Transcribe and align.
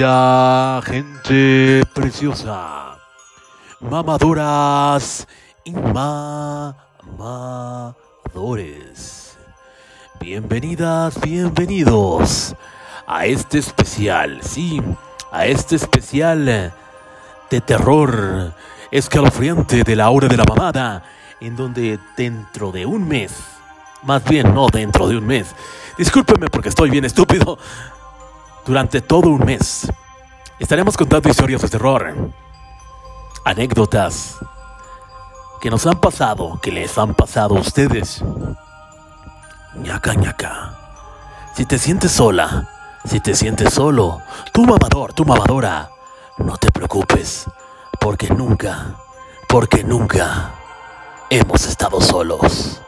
Gente 0.00 1.82
preciosa, 1.92 2.96
mamadoras 3.80 5.28
y 5.62 5.72
mamadores. 5.72 6.72
Bienvenidas, 10.18 11.20
bienvenidos 11.20 12.56
a 13.06 13.26
este 13.26 13.58
especial, 13.58 14.38
sí, 14.42 14.80
a 15.32 15.44
este 15.44 15.76
especial 15.76 16.72
de 17.50 17.60
terror 17.60 18.54
escalofriante 18.90 19.84
de 19.84 19.96
la 19.96 20.08
hora 20.08 20.28
de 20.28 20.38
la 20.38 20.44
mamada, 20.48 21.02
en 21.42 21.56
donde 21.56 21.98
dentro 22.16 22.72
de 22.72 22.86
un 22.86 23.06
mes, 23.06 23.34
más 24.04 24.24
bien 24.24 24.54
no 24.54 24.68
dentro 24.68 25.08
de 25.08 25.18
un 25.18 25.26
mes, 25.26 25.54
discúlpeme 25.98 26.48
porque 26.48 26.70
estoy 26.70 26.88
bien 26.88 27.04
estúpido, 27.04 27.58
durante 28.70 29.00
todo 29.00 29.30
un 29.30 29.44
mes 29.44 29.90
estaremos 30.60 30.96
contando 30.96 31.28
historias 31.28 31.60
de 31.60 31.68
terror, 31.68 32.30
anécdotas 33.44 34.38
que 35.60 35.70
nos 35.70 35.88
han 35.88 35.98
pasado, 36.00 36.60
que 36.62 36.70
les 36.70 36.96
han 36.96 37.14
pasado 37.14 37.56
a 37.56 37.60
ustedes. 37.60 38.22
ñaca 39.74 40.14
ñaca. 40.14 40.78
Si 41.56 41.64
te 41.66 41.78
sientes 41.78 42.12
sola, 42.12 42.68
si 43.04 43.18
te 43.18 43.34
sientes 43.34 43.74
solo, 43.74 44.22
tu 44.52 44.64
mamador, 44.64 45.14
tu 45.14 45.24
mamadora, 45.24 45.90
no 46.38 46.56
te 46.56 46.70
preocupes, 46.70 47.46
porque 48.00 48.28
nunca, 48.28 48.94
porque 49.48 49.82
nunca 49.82 50.52
hemos 51.28 51.66
estado 51.66 52.00
solos. 52.00 52.80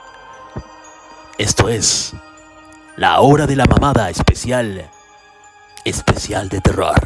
Esto 1.38 1.68
es 1.68 2.14
la 2.94 3.20
hora 3.20 3.48
de 3.48 3.56
la 3.56 3.64
mamada 3.64 4.10
especial, 4.10 4.88
especial 5.84 6.48
de 6.48 6.60
terror, 6.60 7.00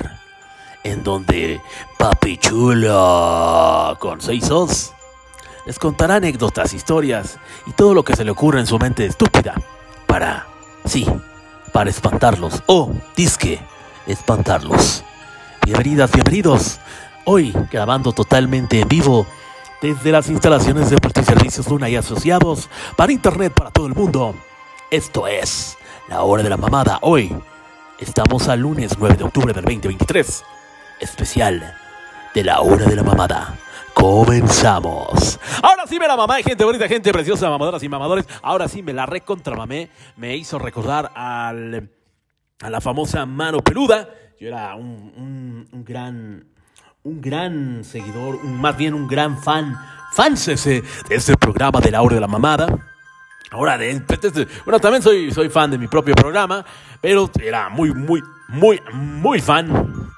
en 0.85 1.03
donde 1.03 1.61
Papi 1.99 2.39
Chulo 2.39 3.97
con 3.99 4.21
seis 4.21 4.51
os 4.51 4.93
les 5.67 5.79
contará 5.81 6.17
anécdotas, 6.17 6.73
historias 6.75 7.39
y 7.67 7.73
todo 7.73 7.93
lo 7.93 8.05
que 8.05 8.15
se 8.15 8.25
le 8.25 8.31
ocurra 8.31 8.61
en 8.61 8.67
su 8.67 8.79
mente 8.79 9.05
estúpida 9.05 9.55
para, 10.07 10.47
sí, 10.85 11.05
para 11.73 11.91
espantarlos 11.91 12.63
o 12.67 12.93
disque 13.17 13.61
espantarlos. 14.06 15.03
Bienvenidas, 15.65 16.12
bienvenidos. 16.12 16.79
Hoy 17.25 17.53
grabando 17.73 18.12
totalmente 18.12 18.81
en 18.81 18.89
vivo 18.89 19.27
desde 19.83 20.12
las 20.12 20.31
instalaciones 20.31 20.89
de 20.89 20.99
Multiservicios 21.03 21.67
Luna 21.67 21.89
y 21.89 21.97
Asociados 21.97 22.71
para 22.95 23.12
Internet 23.12 23.53
para 23.53 23.73
todo 23.73 23.89
el 23.89 23.95
mundo. 23.95 24.37
Esto 24.93 25.27
es 25.27 25.77
La 26.09 26.23
Hora 26.23 26.45
de 26.45 26.50
la 26.50 26.56
Mamada. 26.56 27.00
Hoy 27.03 27.34
estamos 27.99 28.49
al 28.49 28.61
lunes 28.61 28.97
9 28.99 29.17
de 29.17 29.25
octubre 29.25 29.53
del 29.53 29.65
2023. 29.65 30.45
Especial 31.01 31.77
de 32.34 32.45
La 32.45 32.61
Hora 32.61 32.87
de 32.87 32.97
la 32.97 33.03
Mamada. 33.03 33.57
Comenzamos. 33.95 35.39
Ahora 35.62 35.84
sí 35.87 35.99
me 35.99 36.06
la 36.06 36.17
mamá, 36.17 36.37
gente 36.43 36.65
bonita, 36.65 36.87
gente 36.89 37.12
preciosa, 37.12 37.49
mamadoras 37.49 37.83
y 37.83 37.89
mamadores. 37.89 38.27
Ahora 38.43 38.69
sí 38.69 38.83
me 38.83 38.93
la 38.93 39.06
recontramamé. 39.06 39.91
Me 40.17 40.37
hizo 40.37 40.59
recordar 40.59 41.12
al, 41.15 41.91
a 42.61 42.71
la 42.71 42.81
famosa 42.81 43.25
mano 43.25 43.61
peluda. 43.61 44.09
Yo 44.39 44.49
era 44.49 44.75
un, 44.75 45.12
un, 45.17 45.69
un 45.73 45.85
gran 45.85 46.56
un 47.06 47.21
gran 47.21 47.85
seguidor, 47.85 48.43
más 48.43 48.77
bien 48.77 48.93
un 48.93 49.06
gran 49.06 49.41
fan, 49.41 49.77
ese, 50.29 50.83
de 50.83 51.15
este 51.15 51.37
programa 51.37 51.81
de 51.81 51.93
la 51.93 52.03
hora 52.03 52.17
de 52.17 52.21
la 52.21 52.27
mamada. 52.27 52.96
Ahora, 53.51 53.79
de, 53.79 53.95
de, 53.95 54.49
bueno, 54.65 54.81
también 54.81 55.03
soy, 55.03 55.31
soy 55.31 55.49
fan 55.49 55.71
de 55.71 55.79
mi 55.79 55.87
propio 55.87 56.15
programa, 56.15 56.65
pero 57.01 57.31
era 57.41 57.69
muy, 57.69 57.93
muy, 57.95 58.23
muy, 58.49 58.81
muy 58.93 59.41
fan 59.41 60.11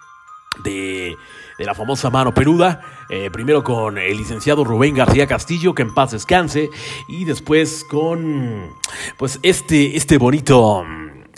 de, 0.65 1.15
de 1.59 1.65
la 1.65 1.75
famosa 1.75 2.09
mano 2.09 2.33
peluda. 2.33 2.81
Eh, 3.11 3.31
primero 3.31 3.62
con 3.62 3.99
el 3.99 4.17
licenciado 4.17 4.65
Rubén 4.65 4.94
García 4.94 5.27
Castillo, 5.27 5.75
que 5.75 5.83
en 5.83 5.94
paz 5.94 6.12
descanse, 6.12 6.71
y 7.09 7.25
después 7.25 7.84
con, 7.84 8.71
pues, 9.19 9.38
este, 9.43 9.97
este 9.97 10.19
bonito, 10.19 10.84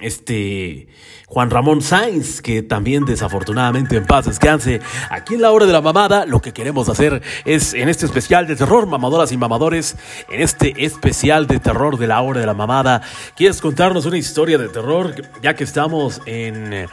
este 0.00 0.88
Juan 1.30 1.48
Ramón 1.48 1.80
Sainz, 1.80 2.42
que 2.42 2.60
también 2.60 3.04
desafortunadamente 3.04 3.96
en 3.96 4.04
paz 4.04 4.26
descanse. 4.26 4.80
Aquí 5.10 5.34
en 5.34 5.42
la 5.42 5.52
hora 5.52 5.64
de 5.64 5.72
la 5.72 5.80
mamada, 5.80 6.26
lo 6.26 6.42
que 6.42 6.52
queremos 6.52 6.88
hacer 6.88 7.22
es 7.44 7.72
en 7.72 7.88
este 7.88 8.04
especial 8.04 8.48
de 8.48 8.56
terror, 8.56 8.88
mamadoras 8.88 9.30
y 9.30 9.36
mamadores, 9.36 9.96
en 10.28 10.42
este 10.42 10.84
especial 10.84 11.46
de 11.46 11.60
terror 11.60 11.98
de 11.98 12.08
la 12.08 12.20
hora 12.20 12.40
de 12.40 12.46
la 12.46 12.54
mamada, 12.54 13.02
¿quieres 13.36 13.60
contarnos 13.60 14.06
una 14.06 14.18
historia 14.18 14.58
de 14.58 14.68
terror? 14.68 15.14
Ya 15.40 15.54
que 15.54 15.62
estamos 15.62 16.20
en 16.26 16.88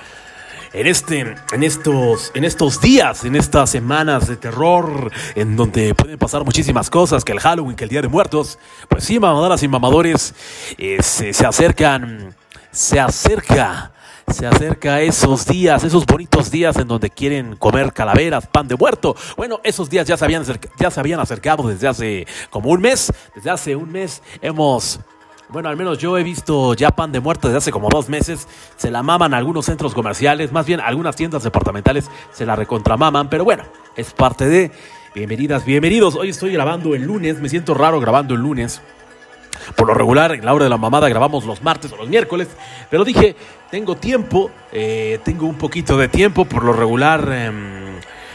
en 0.73 0.85
este 0.85 1.35
en 1.53 1.63
estos 1.63 2.31
en 2.35 2.43
estos 2.43 2.81
días 2.81 3.23
en 3.23 3.37
estas 3.37 3.69
semanas 3.69 4.27
de 4.27 4.35
terror 4.35 5.09
en 5.35 5.55
donde 5.55 5.95
pueden 5.95 6.17
pasar 6.19 6.43
muchísimas 6.43 6.89
cosas 6.89 7.23
que 7.23 7.31
el 7.31 7.39
Halloween 7.39 7.77
que 7.77 7.85
el 7.85 7.89
Día 7.89 8.01
de 8.01 8.09
Muertos 8.09 8.59
pues 8.89 9.05
sí 9.05 9.17
mamadoras 9.17 9.63
y 9.63 9.69
mamadores 9.69 10.35
eh, 10.77 11.01
se, 11.01 11.31
se 11.31 11.45
acercan 11.45 12.35
se 12.71 12.99
acerca 12.99 13.93
se 14.31 14.45
acerca 14.45 15.01
esos 15.01 15.45
días, 15.45 15.83
esos 15.83 16.05
bonitos 16.05 16.51
días 16.51 16.75
en 16.77 16.87
donde 16.87 17.09
quieren 17.09 17.55
comer 17.55 17.93
calaveras, 17.93 18.45
pan 18.47 18.67
de 18.67 18.75
muerto. 18.75 19.15
Bueno, 19.37 19.59
esos 19.63 19.89
días 19.89 20.05
ya 20.05 20.17
se 20.17 20.25
habían, 20.25 20.43
ya 20.77 20.91
se 20.91 20.99
habían 20.99 21.19
acercado 21.19 21.67
desde 21.67 21.87
hace 21.87 22.27
como 22.49 22.69
un 22.69 22.81
mes. 22.81 23.11
Desde 23.35 23.49
hace 23.49 23.75
un 23.75 23.91
mes 23.91 24.21
hemos 24.41 24.99
bueno, 25.49 25.69
al 25.69 25.77
menos 25.77 25.97
yo 25.97 26.17
he 26.17 26.23
visto 26.23 26.73
ya 26.73 26.91
pan 26.91 27.13
de 27.13 27.21
muerto 27.21 27.47
desde 27.47 27.59
hace 27.59 27.71
como 27.71 27.87
dos 27.89 28.09
meses. 28.09 28.49
Se 28.75 28.91
la 28.91 29.01
maman 29.01 29.33
algunos 29.33 29.65
centros 29.65 29.93
comerciales, 29.93 30.51
más 30.51 30.65
bien 30.65 30.81
algunas 30.81 31.15
tiendas 31.15 31.43
departamentales 31.43 32.09
se 32.33 32.45
la 32.45 32.57
recontramaman, 32.57 33.29
pero 33.29 33.45
bueno, 33.45 33.63
es 33.95 34.11
parte 34.11 34.45
de. 34.47 34.71
Bienvenidas, 35.15 35.65
bienvenidos. 35.65 36.15
Hoy 36.15 36.29
estoy 36.29 36.51
grabando 36.51 36.93
el 36.93 37.03
lunes, 37.03 37.39
me 37.39 37.49
siento 37.49 37.73
raro 37.73 37.99
grabando 38.01 38.35
el 38.35 38.41
lunes. 38.41 38.81
Por 39.75 39.87
lo 39.87 39.93
regular, 39.93 40.33
en 40.33 40.45
la 40.45 40.53
hora 40.53 40.65
de 40.65 40.69
la 40.69 40.77
mamada 40.77 41.09
grabamos 41.09 41.45
los 41.45 41.61
martes 41.61 41.91
o 41.91 41.97
los 41.97 42.07
miércoles, 42.07 42.47
pero 42.89 43.03
dije, 43.03 43.35
tengo 43.69 43.95
tiempo, 43.95 44.51
eh, 44.71 45.19
tengo 45.23 45.45
un 45.45 45.57
poquito 45.57 45.97
de 45.97 46.07
tiempo, 46.07 46.45
por 46.45 46.63
lo 46.63 46.73
regular 46.73 47.27
eh, 47.31 47.51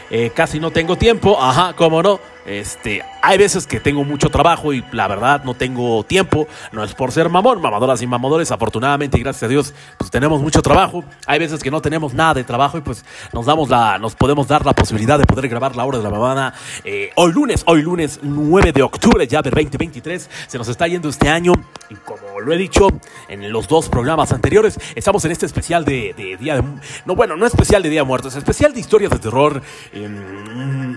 eh, 0.09 0.31
casi 0.35 0.59
no 0.59 0.71
tengo 0.71 0.95
tiempo, 0.95 1.41
ajá, 1.41 1.73
cómo 1.75 2.03
no. 2.03 2.32
Este, 2.45 3.03
hay 3.21 3.37
veces 3.37 3.65
que 3.67 3.79
tengo 3.79 4.03
mucho 4.03 4.29
trabajo 4.29 4.73
y 4.73 4.83
la 4.91 5.07
verdad 5.07 5.43
no 5.43 5.53
tengo 5.53 6.03
tiempo. 6.03 6.47
No 6.71 6.83
es 6.83 6.93
por 6.93 7.11
ser 7.11 7.29
mamón, 7.29 7.61
mamadoras 7.61 8.01
y 8.01 8.07
mamadores. 8.07 8.51
Afortunadamente 8.51 9.17
y 9.17 9.21
gracias 9.21 9.43
a 9.43 9.47
Dios, 9.47 9.73
pues 9.97 10.11
tenemos 10.11 10.41
mucho 10.41 10.61
trabajo. 10.61 11.03
Hay 11.25 11.39
veces 11.39 11.61
que 11.63 11.71
no 11.71 11.81
tenemos 11.81 12.13
nada 12.13 12.33
de 12.35 12.43
trabajo 12.43 12.77
y 12.77 12.81
pues 12.81 13.05
nos 13.31 13.45
damos 13.45 13.69
la, 13.69 13.97
nos 13.97 14.15
podemos 14.15 14.47
dar 14.47 14.65
la 14.65 14.73
posibilidad 14.73 15.17
de 15.17 15.25
poder 15.25 15.47
grabar 15.47 15.75
la 15.75 15.85
hora 15.85 15.97
de 15.97 16.03
la 16.03 16.09
mamada. 16.09 16.53
Eh, 16.83 17.11
hoy 17.15 17.31
lunes, 17.31 17.63
hoy 17.65 17.81
lunes 17.81 18.19
9 18.21 18.71
de 18.71 18.81
octubre 18.81 19.25
ya 19.27 19.41
del 19.41 19.53
2023. 19.53 20.29
Se 20.47 20.57
nos 20.57 20.67
está 20.67 20.87
yendo 20.87 21.09
este 21.09 21.29
año 21.29 21.53
y 21.89 21.95
como 21.95 22.41
lo 22.41 22.53
he 22.53 22.57
dicho 22.57 22.87
en 23.29 23.51
los 23.51 23.67
dos 23.67 23.89
programas 23.89 24.31
anteriores, 24.33 24.79
estamos 24.95 25.23
en 25.25 25.31
este 25.31 25.45
especial 25.45 25.85
de, 25.85 26.13
Día 26.39 26.55
de... 26.55 26.63
No, 27.05 27.15
bueno, 27.15 27.35
no 27.35 27.45
especial 27.45 27.83
de 27.83 27.89
Día 27.89 28.01
de 28.01 28.07
Muertos, 28.07 28.35
especial 28.35 28.73
de 28.73 28.79
historias 28.79 29.11
de 29.11 29.19
terror. 29.19 29.61
Eh, 29.93 30.09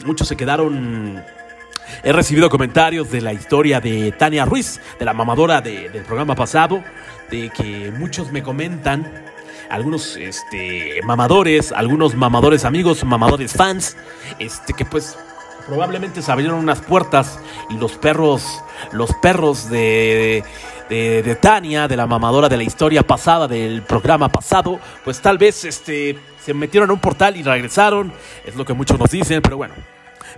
muchos 0.05 0.29
se 0.29 0.37
quedaron 0.37 1.23
He 2.03 2.13
recibido 2.13 2.51
comentarios 2.51 3.11
de 3.11 3.21
la 3.21 3.33
historia 3.33 3.81
de 3.81 4.13
Tania 4.13 4.45
Ruiz, 4.45 4.81
de 4.99 5.05
la 5.05 5.13
mamadora 5.13 5.61
de, 5.61 5.89
del 5.89 6.05
programa 6.05 6.35
pasado, 6.35 6.83
de 7.31 7.51
que 7.51 7.91
muchos 7.91 8.33
me 8.33 8.43
comentan, 8.43 9.25
algunos 9.71 10.17
este, 10.17 11.01
mamadores, 11.05 11.73
algunos 11.73 12.15
mamadores 12.15 12.65
amigos, 12.65 13.05
mamadores 13.05 13.53
fans, 13.53 13.97
este, 14.39 14.73
que 14.73 14.85
pues 14.85 15.19
probablemente 15.67 16.23
se 16.23 16.31
abrieron 16.31 16.59
unas 16.59 16.81
puertas 16.81 17.41
y 17.71 17.77
los 17.77 17.93
perros, 17.93 18.63
los 18.93 19.13
perros 19.15 19.69
de, 19.69 20.45
de, 20.89 21.23
de, 21.23 21.35
Tania, 21.35 21.89
de 21.89 21.97
la 21.97 22.07
mamadora 22.07 22.49
de 22.49 22.57
la 22.57 22.63
historia 22.63 23.03
pasada, 23.03 23.49
del 23.49 23.83
programa 23.83 24.29
pasado, 24.29 24.79
pues 25.05 25.21
tal 25.21 25.39
vez 25.39 25.65
este, 25.65 26.17
se 26.45 26.55
metieron 26.55 26.89
en 26.89 26.95
un 26.95 27.01
portal 27.01 27.37
y 27.37 27.43
regresaron, 27.43 28.13
es 28.45 28.55
lo 28.55 28.65
que 28.65 28.75
muchos 28.75 28.99
nos 28.99 29.11
dicen, 29.11 29.43
pero 29.43 29.57
bueno, 29.57 29.75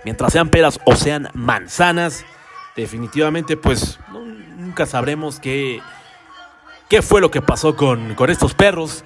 mientras 0.05 0.33
sean 0.33 0.49
peras 0.49 0.79
o 0.85 0.95
sean 0.95 1.29
manzanas, 1.33 2.25
definitivamente 2.75 3.57
pues 3.57 3.99
nunca 4.57 4.85
sabremos 4.85 5.39
qué, 5.39 5.81
qué 6.89 7.01
fue 7.01 7.21
lo 7.21 7.31
que 7.31 7.41
pasó 7.41 7.75
con, 7.75 8.15
con 8.15 8.29
estos 8.29 8.53
perros. 8.53 9.03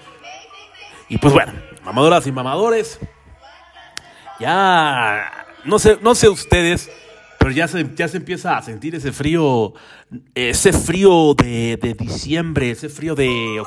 Y 1.10 1.18
pues 1.18 1.34
bueno, 1.34 1.54
mamadoras 1.84 2.26
y 2.28 2.32
mamadores, 2.32 3.00
ya 4.40 5.46
no 5.64 5.80
sé, 5.80 5.98
no 6.02 6.16
sé 6.16 6.30
ustedes, 6.30 6.90
pero 7.40 7.52
ya 7.52 7.68
se, 7.68 7.86
ya 7.96 8.08
se 8.08 8.18
empieza 8.18 8.58
a 8.58 8.62
sentir 8.62 8.96
ese 8.96 9.12
frío, 9.12 9.74
ese 10.34 10.74
frío 10.74 11.34
de, 11.34 11.78
de 11.82 11.94
diciembre, 11.94 12.72
ese 12.72 12.90
frío 12.90 13.16
de 13.16 13.62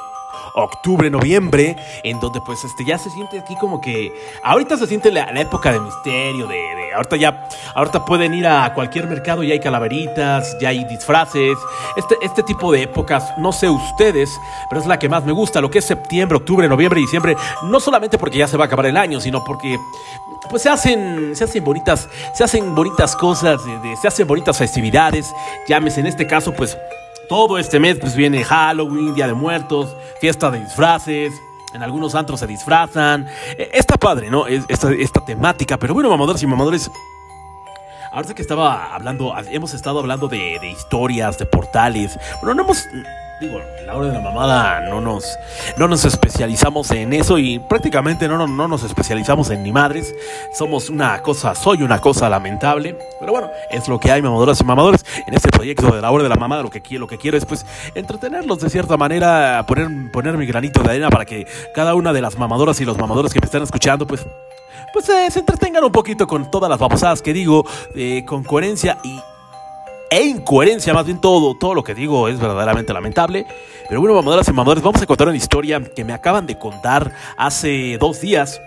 octubre, 0.54 1.10
noviembre, 1.10 1.76
en 2.02 2.20
donde 2.20 2.40
pues 2.40 2.64
este 2.64 2.84
ya 2.84 2.98
se 2.98 3.10
siente 3.10 3.38
aquí 3.38 3.56
como 3.56 3.80
que 3.80 4.12
ahorita 4.42 4.76
se 4.76 4.86
siente 4.86 5.10
la, 5.10 5.26
época 5.40 5.72
de 5.72 5.80
misterio, 5.80 6.46
de, 6.46 6.94
ahorita 6.94 7.16
ya, 7.16 7.48
ahorita 7.74 8.04
pueden 8.04 8.34
ir 8.34 8.46
a 8.46 8.72
cualquier 8.74 9.06
mercado 9.06 9.42
y 9.42 9.52
hay 9.52 9.60
calaveritas, 9.60 10.56
ya 10.60 10.70
hay 10.70 10.84
disfraces, 10.84 11.58
este, 11.96 12.16
este 12.22 12.42
tipo 12.42 12.72
de 12.72 12.82
épocas, 12.82 13.34
no 13.38 13.52
sé 13.52 13.68
ustedes, 13.68 14.30
pero 14.68 14.80
es 14.80 14.86
la 14.86 14.98
que 14.98 15.08
más 15.08 15.24
me 15.24 15.32
gusta, 15.32 15.60
lo 15.60 15.70
que 15.70 15.78
es 15.78 15.84
septiembre, 15.84 16.36
octubre, 16.36 16.68
noviembre, 16.68 17.00
diciembre, 17.00 17.36
no 17.64 17.80
solamente 17.80 18.18
porque 18.18 18.38
ya 18.38 18.48
se 18.48 18.56
va 18.56 18.64
a 18.64 18.66
acabar 18.66 18.86
el 18.86 18.96
año, 18.96 19.20
sino 19.20 19.44
porque 19.44 19.76
pues 20.48 20.62
se 20.62 20.68
hacen, 20.68 21.34
se 21.34 21.44
hacen 21.44 21.64
bonitas, 21.64 22.08
se 22.32 22.44
hacen 22.44 22.74
bonitas 22.74 23.16
cosas, 23.16 23.60
se 24.00 24.08
hacen 24.08 24.26
bonitas 24.26 24.58
festividades, 24.58 25.34
llámese 25.68 26.00
en 26.00 26.06
este 26.06 26.26
caso 26.26 26.52
pues 26.52 26.76
todo 27.28 27.58
este 27.58 27.80
mes 27.80 27.98
pues 27.98 28.14
viene 28.14 28.44
Halloween, 28.44 29.14
Día 29.14 29.26
de 29.26 29.34
Muertos, 29.34 29.94
fiesta 30.20 30.50
de 30.50 30.60
disfraces. 30.60 31.32
En 31.74 31.82
algunos 31.82 32.14
antros 32.14 32.40
se 32.40 32.46
disfrazan. 32.46 33.26
E, 33.58 33.70
está 33.74 33.96
padre, 33.96 34.30
¿no? 34.30 34.46
Esta, 34.46 34.92
esta 34.92 35.24
temática. 35.24 35.78
Pero 35.78 35.94
bueno, 35.94 36.08
mamadores 36.10 36.42
y 36.42 36.46
mamadores. 36.46 36.90
Ahorita 38.12 38.34
que 38.34 38.42
estaba 38.42 38.94
hablando, 38.94 39.34
hemos 39.50 39.74
estado 39.74 39.98
hablando 39.98 40.28
de, 40.28 40.58
de 40.60 40.70
historias, 40.70 41.38
de 41.38 41.46
portales. 41.46 42.18
Bueno, 42.40 42.54
no 42.54 42.62
hemos 42.62 42.86
Digo, 43.38 43.60
la 43.84 43.94
hora 43.94 44.06
de 44.06 44.14
la 44.14 44.20
mamada 44.20 44.80
no 44.88 45.02
nos, 45.02 45.38
no 45.76 45.88
nos 45.88 46.06
especializamos 46.06 46.90
en 46.92 47.12
eso 47.12 47.36
y 47.36 47.58
prácticamente 47.58 48.28
no, 48.28 48.46
no, 48.46 48.68
nos 48.68 48.82
especializamos 48.82 49.50
en 49.50 49.62
ni 49.62 49.72
madres. 49.72 50.14
Somos 50.54 50.88
una 50.88 51.20
cosa, 51.20 51.54
soy 51.54 51.82
una 51.82 52.00
cosa 52.00 52.30
lamentable. 52.30 52.96
Pero 53.20 53.32
bueno, 53.32 53.50
es 53.70 53.88
lo 53.88 54.00
que 54.00 54.10
hay, 54.10 54.22
mamadoras 54.22 54.60
y 54.62 54.64
mamadores. 54.64 55.04
En 55.26 55.34
este 55.34 55.50
proyecto 55.50 55.94
de 55.94 56.00
la 56.00 56.10
hora 56.10 56.22
de 56.22 56.30
la 56.30 56.36
mamada, 56.36 56.62
lo 56.62 56.70
que 56.70 56.80
quiero, 56.80 57.02
lo 57.02 57.06
que 57.08 57.18
quiero 57.18 57.36
es 57.36 57.44
pues 57.44 57.66
entretenerlos 57.94 58.58
de 58.60 58.70
cierta 58.70 58.96
manera, 58.96 59.62
poner, 59.68 59.88
poner 60.12 60.38
mi 60.38 60.46
granito 60.46 60.82
de 60.82 60.88
arena 60.88 61.10
para 61.10 61.26
que 61.26 61.46
cada 61.74 61.94
una 61.94 62.14
de 62.14 62.22
las 62.22 62.38
mamadoras 62.38 62.80
y 62.80 62.86
los 62.86 62.96
mamadores 62.96 63.34
que 63.34 63.40
me 63.40 63.44
están 63.44 63.62
escuchando, 63.62 64.06
pues 64.06 64.26
pues 64.94 65.10
eh, 65.10 65.30
se 65.30 65.40
entretengan 65.40 65.84
un 65.84 65.92
poquito 65.92 66.26
con 66.26 66.50
todas 66.50 66.70
las 66.70 66.78
babosadas 66.78 67.20
que 67.20 67.34
digo, 67.34 67.66
eh, 67.94 68.24
con 68.24 68.44
coherencia 68.44 68.96
y 69.04 69.20
e 70.10 70.22
incoherencia, 70.22 70.94
más 70.94 71.06
bien 71.06 71.20
todo, 71.20 71.56
todo 71.56 71.74
lo 71.74 71.82
que 71.82 71.94
digo 71.94 72.28
es 72.28 72.38
verdaderamente 72.38 72.92
lamentable. 72.92 73.46
Pero 73.88 74.00
bueno, 74.00 74.14
mamadoras 74.14 74.48
y 74.48 74.52
mamadores, 74.52 74.82
vamos 74.82 75.00
a 75.02 75.06
contar 75.06 75.28
una 75.28 75.36
historia 75.36 75.82
que 75.82 76.04
me 76.04 76.12
acaban 76.12 76.46
de 76.46 76.58
contar 76.58 77.12
hace 77.36 77.98
dos 77.98 78.20
días. 78.20 78.60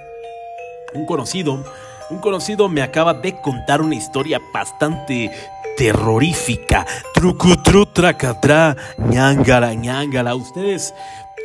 Un 0.94 1.06
conocido, 1.06 1.64
un 2.10 2.20
conocido 2.20 2.70
me 2.70 2.82
acaba 2.82 3.14
de 3.14 3.40
contar 3.42 3.82
una 3.82 3.96
historia 3.96 4.40
bastante 4.54 5.32
terrorífica. 5.78 6.86
Trucutru, 7.14 7.86
tracatra, 7.86 8.76
ñangala, 8.98 9.74
ñangala. 9.74 10.36
Ustedes, 10.36 10.94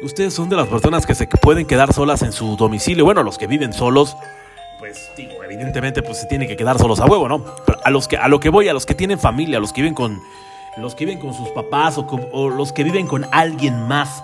ustedes 0.02 0.34
son 0.34 0.48
de 0.48 0.56
las 0.56 0.68
personas 0.68 1.06
que 1.06 1.14
se 1.14 1.26
pueden 1.26 1.66
quedar 1.66 1.92
solas 1.92 2.22
en 2.22 2.32
su 2.32 2.56
domicilio. 2.56 3.04
Bueno, 3.04 3.22
los 3.22 3.38
que 3.38 3.46
viven 3.46 3.72
solos 3.72 4.16
pues 4.84 5.10
digo, 5.16 5.42
evidentemente 5.42 6.02
pues 6.02 6.18
se 6.18 6.26
tiene 6.26 6.46
que 6.46 6.58
quedar 6.58 6.78
solos 6.78 7.00
a 7.00 7.06
huevo, 7.06 7.26
¿no? 7.26 7.42
Pero 7.64 7.78
a 7.82 7.90
los 7.90 8.06
que 8.06 8.18
a 8.18 8.28
lo 8.28 8.38
que 8.38 8.50
voy, 8.50 8.68
a 8.68 8.74
los 8.74 8.84
que 8.84 8.94
tienen 8.94 9.18
familia, 9.18 9.56
a 9.56 9.60
los 9.60 9.72
que 9.72 9.80
viven 9.80 9.94
con 9.94 10.20
los 10.76 10.94
que 10.94 11.06
viven 11.06 11.22
con 11.22 11.32
sus 11.32 11.48
papás 11.50 11.96
o, 11.96 12.50
los 12.50 12.70
que 12.74 12.84
viven 12.84 13.06
con 13.06 13.26
alguien 13.32 13.88
más, 13.88 14.22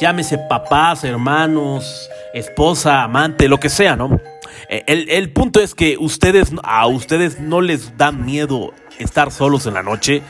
llámese 0.00 0.36
papás, 0.36 1.04
hermanos, 1.04 2.10
esposa, 2.34 3.04
amante, 3.04 3.46
lo 3.46 3.60
que 3.60 3.68
sea, 3.68 3.94
¿no? 3.94 4.20
E, 4.68 4.82
el, 4.88 5.30
punto 5.30 5.60
es 5.60 5.76
que 5.76 5.96
ustedes, 5.96 6.50
a 6.64 6.88
ustedes 6.88 7.38
no 7.38 7.60
les 7.60 7.96
da 7.96 8.10
miedo 8.10 8.72
estar 8.98 9.30
solos 9.30 9.66
en 9.66 9.74
la 9.74 9.84
noche. 9.84 10.22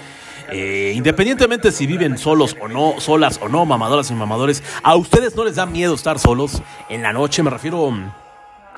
Eh, 0.53 0.93
independientemente 0.95 1.73
si 1.73 1.87
viven 1.87 2.19
solos 2.19 2.55
o 2.61 2.69
no, 2.69 2.97
solas 2.99 3.41
o 3.43 3.49
no, 3.49 3.65
mamadoras 3.65 4.11
y 4.11 4.15
mamadores, 4.15 4.63
a 4.83 4.95
ustedes 4.97 5.37
no 5.37 5.45
les 5.45 5.55
da 5.55 5.65
miedo 5.65 5.95
estar 5.95 6.19
solos 6.19 6.61
en 6.91 7.03
la 7.03 7.15
noche, 7.15 7.43
me 7.43 7.49
refiero 7.49 7.91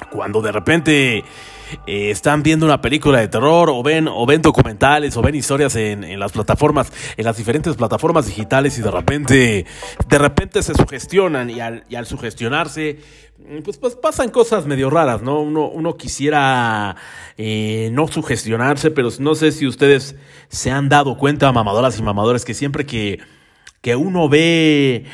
cuando 0.04 0.40
de 0.40 0.52
repente 0.52 1.24
eh, 1.86 2.10
están 2.10 2.42
viendo 2.42 2.66
una 2.66 2.80
película 2.80 3.20
de 3.20 3.28
terror 3.28 3.70
o 3.70 3.82
ven, 3.82 4.08
o 4.08 4.26
ven 4.26 4.42
documentales 4.42 5.16
o 5.16 5.22
ven 5.22 5.34
historias 5.34 5.74
en, 5.76 6.18
las 6.18 6.32
plataformas, 6.32 6.92
en 7.16 7.24
las 7.24 7.36
diferentes 7.36 7.76
plataformas 7.76 8.26
digitales 8.26 8.78
y 8.78 8.82
de 8.82 8.90
repente, 8.90 9.66
de 10.08 10.18
repente 10.18 10.62
se 10.62 10.74
sugestionan 10.74 11.50
y 11.50 11.60
al, 11.60 12.06
sugestionarse, 12.06 12.98
pues, 13.64 13.78
pues, 13.78 13.96
pasan 13.96 14.30
cosas 14.30 14.66
medio 14.66 14.90
raras, 14.90 15.22
¿no? 15.22 15.40
Uno, 15.40 15.68
uno 15.68 15.96
quisiera 15.96 16.96
eh, 17.36 17.90
no 17.92 18.08
sugestionarse, 18.08 18.90
pero 18.90 19.08
no 19.18 19.34
sé 19.34 19.52
si 19.52 19.66
ustedes 19.66 20.16
se 20.48 20.70
han 20.70 20.88
dado 20.88 21.16
cuenta, 21.16 21.50
mamadoras 21.52 21.98
y 21.98 22.02
mamadores, 22.02 22.44
que 22.44 22.54
siempre 22.54 22.86
que, 22.86 23.20
que 23.80 23.96
uno 23.96 24.28
ve, 24.28 25.06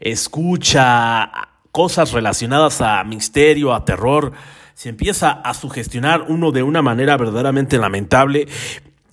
escucha, 0.00 1.30
cosas 1.74 2.12
relacionadas 2.12 2.80
a 2.80 3.02
misterio, 3.02 3.74
a 3.74 3.84
terror, 3.84 4.30
se 4.74 4.90
empieza 4.90 5.32
a 5.32 5.54
sugestionar 5.54 6.26
uno 6.28 6.52
de 6.52 6.62
una 6.62 6.82
manera 6.82 7.16
verdaderamente 7.16 7.78
lamentable 7.78 8.46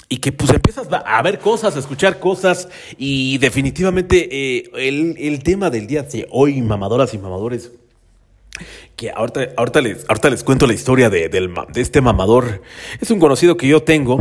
y 0.10 0.18
que 0.18 0.31
pues 0.31 0.52
empiezas 0.52 0.88
a 0.92 1.22
ver 1.24 1.40
cosas, 1.40 1.75
a 1.75 1.80
escuchar 1.80 2.19
cosas 2.19 2.69
y 3.00 3.40
definitivamente 3.40 4.30
eh, 4.30 4.69
el, 4.75 5.42
tema 5.42 5.72
del 5.72 5.88
día 5.88 6.04
de 6.04 6.28
hoy, 6.30 6.62
mamadoras 6.62 7.16
y 7.16 7.18
mamadores, 7.18 7.72
que 8.96 9.10
ahorita, 9.10 9.54
ahorita, 9.58 9.81
les, 9.81 10.08
ahorita 10.08 10.30
les 10.30 10.44
cuento 10.44 10.68
la 10.68 10.75
historia 10.75 11.10
de, 11.10 11.30
de 11.30 11.81
este 11.81 12.00
mamador, 12.00 12.62
es 13.00 13.10
un 13.10 13.19
conocido 13.19 13.58
que 13.58 13.68
yo 13.68 13.81
tengo, 13.81 14.19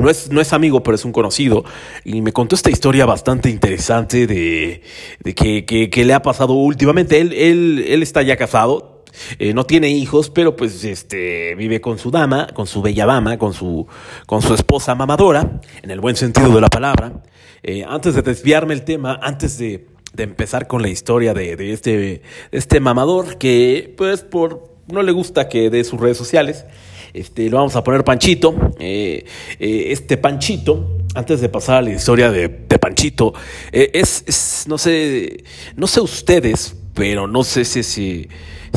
no 0.00 0.10
es, 0.10 0.30
no 0.30 0.40
es 0.40 0.52
amigo, 0.52 0.82
pero 0.82 0.94
es 0.94 1.04
un 1.04 1.12
conocido. 1.12 1.64
Y 2.04 2.22
me 2.22 2.32
contó 2.32 2.56
esta 2.56 2.70
historia 2.70 3.06
bastante 3.06 3.50
interesante 3.50 4.26
de, 4.26 4.82
de 5.22 5.34
que, 5.34 5.64
que, 5.64 6.04
le 6.04 6.14
ha 6.14 6.22
pasado 6.22 6.54
últimamente. 6.54 7.20
Él, 7.20 7.32
él, 7.32 7.84
él 7.86 8.02
está 8.02 8.22
ya 8.22 8.36
casado, 8.36 9.04
eh, 9.38 9.52
no 9.54 9.64
tiene 9.64 9.90
hijos, 9.90 10.30
pero 10.30 10.56
pues 10.56 10.84
este 10.84 11.54
vive 11.54 11.80
con 11.80 11.98
su 11.98 12.10
dama, 12.10 12.48
con 12.54 12.66
su 12.66 12.82
bella 12.82 13.06
dama, 13.06 13.38
con 13.38 13.52
su, 13.52 13.86
con 14.26 14.42
su 14.42 14.54
esposa 14.54 14.94
mamadora, 14.94 15.60
en 15.82 15.90
el 15.90 16.00
buen 16.00 16.16
sentido 16.16 16.50
de 16.54 16.60
la 16.60 16.68
palabra. 16.68 17.22
Eh, 17.62 17.84
antes 17.86 18.14
de 18.14 18.22
desviarme 18.22 18.74
el 18.74 18.82
tema, 18.82 19.18
antes 19.22 19.58
de, 19.58 19.86
de 20.14 20.22
empezar 20.22 20.66
con 20.66 20.82
la 20.82 20.88
historia 20.88 21.34
de, 21.34 21.56
de, 21.56 21.72
este, 21.72 21.96
de 21.98 22.22
este 22.52 22.80
mamador, 22.80 23.36
que 23.36 23.94
pues 23.96 24.22
por 24.22 24.70
no 24.88 25.02
le 25.02 25.12
gusta 25.12 25.48
que 25.48 25.70
dé 25.70 25.84
sus 25.84 26.00
redes 26.00 26.16
sociales, 26.16 26.64
este, 27.12 27.48
lo 27.48 27.58
vamos 27.58 27.76
a 27.76 27.84
poner 27.84 28.04
Panchito. 28.04 28.54
Eh, 28.78 29.24
eh, 29.58 29.84
este 29.88 30.16
Panchito, 30.16 30.98
antes 31.14 31.40
de 31.40 31.48
pasar 31.48 31.78
a 31.78 31.82
la 31.82 31.90
historia 31.90 32.30
de, 32.30 32.48
Panchito, 32.48 33.34
eh, 33.72 33.90
es, 33.94 34.64
no 34.68 34.78
sé, 34.78 35.44
no 35.76 35.86
sé 35.86 36.00
ustedes, 36.00 36.74
pero 36.94 37.26
no 37.26 37.44
sé 37.44 37.64
si, 37.64 37.82
si, 37.82 38.28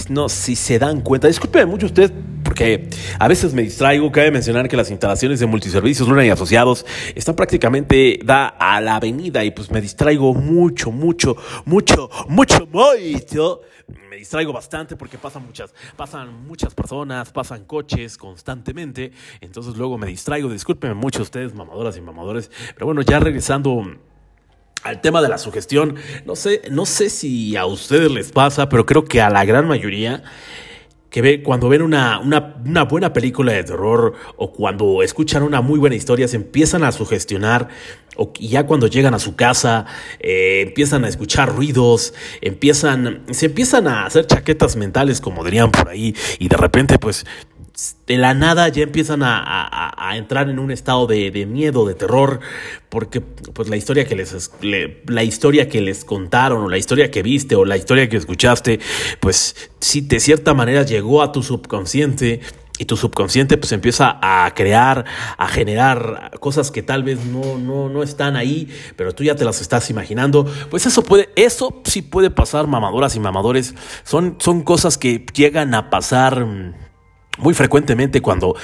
no, 0.09 0.29
si 0.29 0.55
se 0.55 0.79
dan 0.79 1.01
cuenta. 1.01 1.27
Disculpen 1.27 1.69
mucho 1.69 1.85
ustedes 1.85 2.11
porque 2.43 2.89
a 3.19 3.27
veces 3.27 3.53
me 3.53 3.61
distraigo. 3.61 4.11
Cabe 4.11 4.31
mencionar 4.31 4.67
que 4.67 4.77
las 4.77 4.91
instalaciones 4.91 5.39
de 5.39 5.45
multiservicios 5.45 6.07
Luna 6.07 6.25
y 6.25 6.29
Asociados 6.29 6.85
están 7.15 7.35
prácticamente 7.35 8.19
da 8.23 8.47
a 8.47 8.81
la 8.81 8.97
avenida 8.97 9.43
y 9.43 9.51
pues 9.51 9.71
me 9.71 9.81
distraigo 9.81 10.33
mucho, 10.33 10.91
mucho, 10.91 11.37
mucho, 11.65 12.09
mucho, 12.27 12.67
mucho 12.71 13.61
me 14.09 14.17
distraigo 14.17 14.53
bastante 14.53 14.95
porque 14.95 15.17
pasan 15.17 15.45
muchas, 15.45 15.73
pasan 15.95 16.47
muchas 16.47 16.73
personas, 16.73 17.31
pasan 17.31 17.65
coches 17.65 18.17
constantemente, 18.17 19.11
entonces 19.41 19.75
luego 19.75 19.97
me 19.97 20.07
distraigo, 20.07 20.49
discúlpenme 20.49 20.95
mucho 20.95 21.21
ustedes, 21.21 21.53
mamadoras 21.53 21.97
y 21.97 22.01
mamadores, 22.01 22.51
pero 22.73 22.85
bueno, 22.85 23.01
ya 23.01 23.19
regresando 23.19 23.83
al 24.83 25.01
tema 25.01 25.21
de 25.21 25.29
la 25.29 25.37
sugestión, 25.37 25.95
no 26.25 26.35
sé, 26.35 26.61
no 26.69 26.85
sé 26.85 27.09
si 27.09 27.55
a 27.55 27.65
ustedes 27.65 28.11
les 28.11 28.31
pasa, 28.31 28.69
pero 28.69 28.85
creo 28.85 29.05
que 29.05 29.21
a 29.21 29.29
la 29.29 29.45
gran 29.45 29.67
mayoría 29.67 30.23
que 31.13 31.21
ve, 31.21 31.43
cuando 31.43 31.69
ven 31.69 31.83
una, 31.83 32.19
una, 32.19 32.83
buena 32.85 33.13
película 33.13 33.53
de 33.53 33.63
terror 33.63 34.15
o 34.35 34.51
cuando 34.51 35.03
escuchan 35.03 35.43
una 35.43 35.61
muy 35.61 35.77
buena 35.77 35.95
historia 35.95 36.27
se 36.27 36.37
empiezan 36.37 36.83
a 36.83 36.91
sugestionar 36.91 37.67
o 38.15 38.31
ya 38.39 38.65
cuando 38.65 38.87
llegan 38.87 39.13
a 39.13 39.19
su 39.19 39.35
casa 39.35 39.85
eh, 40.19 40.63
empiezan 40.67 41.05
a 41.05 41.09
escuchar 41.09 41.53
ruidos, 41.53 42.13
empiezan, 42.41 43.23
se 43.31 43.47
empiezan 43.47 43.87
a 43.87 44.05
hacer 44.05 44.27
chaquetas 44.27 44.75
mentales 44.75 45.21
como 45.21 45.43
dirían 45.43 45.71
por 45.71 45.89
ahí 45.89 46.15
y 46.39 46.47
de 46.47 46.57
repente 46.57 46.99
pues 46.99 47.25
de 48.05 48.17
la 48.17 48.33
nada 48.33 48.69
ya 48.69 48.83
empiezan 48.83 49.21
a, 49.23 50.11
entrar 50.15 50.47
en 50.47 50.59
un 50.59 50.69
estado 50.69 51.07
de, 51.07 51.45
miedo, 51.47 51.87
de 51.87 51.95
terror, 51.95 52.39
porque 52.89 53.19
pues 53.21 53.67
la 53.67 53.77
historia 53.77 54.05
que 54.05 54.15
les 54.15 54.51
la 55.07 55.23
historia 55.23 55.67
que 55.67 55.81
les 55.81 56.05
contaron, 56.05 56.63
o 56.63 56.69
la 56.69 56.77
historia 56.77 57.09
que 57.09 57.23
viste, 57.23 57.55
o 57.55 57.65
la 57.65 57.75
historia 57.75 58.07
que 58.09 58.17
escuchaste, 58.17 58.79
pues 59.19 59.71
sí 59.79 60.01
de 60.01 60.19
cierta 60.19 60.53
manera 60.53 60.83
llegó 60.83 61.23
a 61.23 61.31
tu 61.31 61.41
subconsciente. 61.41 62.41
Y 62.79 62.85
tu 62.85 62.97
subconsciente 62.97 63.57
pues 63.57 63.71
empieza 63.71 64.17
a 64.21 64.51
crear, 64.55 65.05
a 65.37 65.47
generar 65.47 66.31
cosas 66.39 66.71
que 66.71 66.81
tal 66.81 67.03
vez 67.03 67.23
no, 67.25 67.59
no, 67.59 67.87
no 67.87 68.01
están 68.01 68.35
ahí, 68.35 68.67
pero 68.95 69.13
tú 69.13 69.23
ya 69.23 69.35
te 69.35 69.45
las 69.45 69.61
estás 69.61 69.89
imaginando. 69.91 70.51
Pues 70.71 70.85
eso 70.87 71.03
puede, 71.03 71.29
eso 71.35 71.81
sí 71.85 72.01
puede 72.01 72.31
pasar, 72.31 72.65
mamadoras 72.65 73.15
y 73.15 73.19
mamadores. 73.19 73.75
Son, 74.03 74.37
son 74.39 74.63
cosas 74.63 74.97
que 74.97 75.23
llegan 75.35 75.75
a 75.75 75.91
pasar 75.91 76.47
muy 77.37 77.53
frecuentemente 77.53 78.21
cuando, 78.21 78.55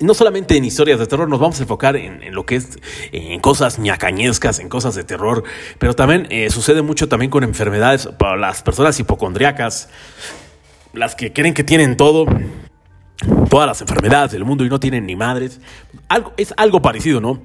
no 0.00 0.14
solamente 0.14 0.56
en 0.56 0.64
historias 0.64 0.98
de 0.98 1.06
terror, 1.06 1.28
nos 1.28 1.40
vamos 1.40 1.58
a 1.58 1.62
enfocar 1.62 1.96
en, 1.96 2.32
lo 2.32 2.46
que 2.46 2.56
es 2.56 2.78
en 3.12 3.40
cosas 3.40 3.78
ñacañescas, 3.78 4.60
en 4.60 4.68
cosas 4.68 4.94
de 4.94 5.04
terror, 5.04 5.42
pero 5.78 5.94
también 5.94 6.26
eh, 6.30 6.50
sucede 6.50 6.82
mucho 6.82 7.08
también 7.08 7.30
con 7.30 7.42
enfermedades 7.42 8.08
para 8.18 8.36
las 8.36 8.62
personas 8.62 8.98
hipocondriacas, 9.00 9.88
las 10.92 11.16
que 11.16 11.32
creen 11.32 11.54
que 11.54 11.64
tienen 11.64 11.96
todo, 11.96 12.26
todas 13.48 13.66
las 13.66 13.80
enfermedades 13.80 14.32
del 14.32 14.44
mundo 14.44 14.64
y 14.64 14.68
no 14.68 14.80
tienen 14.80 15.06
ni 15.06 15.16
madres. 15.16 15.60
Algo, 16.08 16.32
es 16.36 16.54
algo 16.56 16.82
parecido, 16.82 17.20
¿no? 17.20 17.40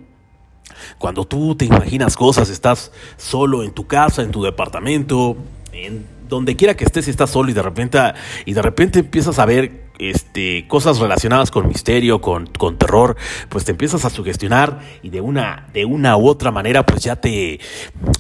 Cuando 0.98 1.26
tú 1.26 1.56
te 1.56 1.66
imaginas 1.66 2.16
cosas, 2.16 2.50
estás 2.50 2.92
solo 3.18 3.64
en 3.64 3.72
tu 3.72 3.88
casa, 3.88 4.22
en 4.22 4.32
tu 4.32 4.44
departamento, 4.44 5.38
en 5.72 6.06
donde 6.30 6.56
quiera 6.56 6.76
que 6.76 6.86
estés, 6.86 7.08
estás 7.08 7.32
solo 7.32 7.50
y 7.50 7.54
de 7.54 7.62
repente, 7.62 8.00
y 8.46 8.54
de 8.54 8.62
repente 8.62 9.00
empiezas 9.00 9.40
a 9.40 9.46
ver 9.46 9.90
este, 10.00 10.66
cosas 10.68 11.00
relacionadas 11.00 11.52
con 11.52 11.68
misterio, 11.68 12.22
con, 12.22 12.46
con, 12.46 12.78
terror, 12.78 13.18
pues 13.50 13.66
te 13.66 13.72
empiezas 13.72 14.06
a 14.06 14.10
sugestionar 14.10 14.80
y 15.04 15.10
de 15.10 15.20
una, 15.20 15.68
de 15.74 15.84
una 15.84 16.16
u 16.16 16.28
otra 16.28 16.52
manera, 16.52 16.86
pues 16.86 17.04
ya 17.04 17.18
te, 17.18 17.60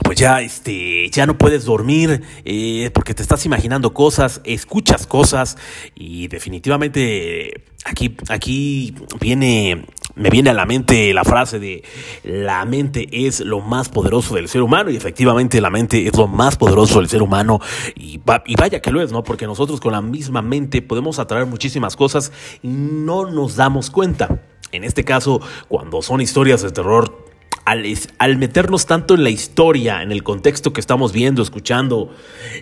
pues 0.03 0.17
ya, 0.17 0.41
este, 0.41 1.09
ya 1.09 1.25
no 1.25 1.37
puedes 1.37 1.63
dormir 1.63 2.21
eh, 2.43 2.91
porque 2.93 3.13
te 3.13 3.21
estás 3.21 3.45
imaginando 3.45 3.93
cosas, 3.93 4.41
escuchas 4.43 5.07
cosas 5.07 5.57
y 5.95 6.27
definitivamente 6.27 7.63
aquí, 7.85 8.17
aquí 8.27 8.95
viene 9.21 9.85
me 10.19 10.29
viene 10.29 10.49
a 10.49 10.53
la 10.53 10.65
mente 10.65 11.13
la 11.13 11.23
frase 11.23 11.59
de 11.59 11.81
la 12.23 12.65
mente 12.65 13.07
es 13.11 13.39
lo 13.39 13.61
más 13.61 13.87
poderoso 13.87 14.35
del 14.35 14.49
ser 14.49 14.61
humano 14.61 14.89
y 14.89 14.97
efectivamente 14.97 15.61
la 15.61 15.69
mente 15.69 16.05
es 16.05 16.17
lo 16.17 16.27
más 16.27 16.57
poderoso 16.57 16.99
del 16.99 17.07
ser 17.07 17.21
humano 17.21 17.59
y, 17.95 18.19
y 18.45 18.55
vaya 18.55 18.81
que 18.81 18.91
lo 18.91 19.01
es, 19.01 19.13
¿no? 19.13 19.23
Porque 19.23 19.47
nosotros 19.47 19.79
con 19.79 19.93
la 19.93 20.01
misma 20.01 20.41
mente 20.41 20.81
podemos 20.81 21.19
atraer 21.19 21.45
muchísimas 21.45 21.95
cosas 21.95 22.33
y 22.61 22.67
no 22.67 23.31
nos 23.31 23.55
damos 23.55 23.89
cuenta. 23.89 24.41
En 24.73 24.83
este 24.83 25.05
caso, 25.05 25.39
cuando 25.69 26.01
son 26.01 26.19
historias 26.19 26.61
de 26.61 26.71
terror, 26.71 27.25
al, 27.63 27.85
al, 28.17 28.37
meternos 28.37 28.85
tanto 28.85 29.15
en 29.15 29.23
la 29.23 29.29
historia, 29.29 30.03
en 30.03 30.11
el 30.11 30.23
contexto 30.23 30.73
que 30.73 30.81
estamos 30.81 31.13
viendo, 31.13 31.41
escuchando, 31.41 32.13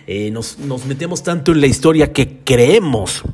eh, 0.06 0.30
nos, 0.30 0.58
nos, 0.58 0.86
metemos 0.86 1.22
tanto 1.22 1.52
en 1.52 1.60
la 1.60 1.66
historia 1.66 2.12
que 2.12 2.38
creemos 2.44 3.24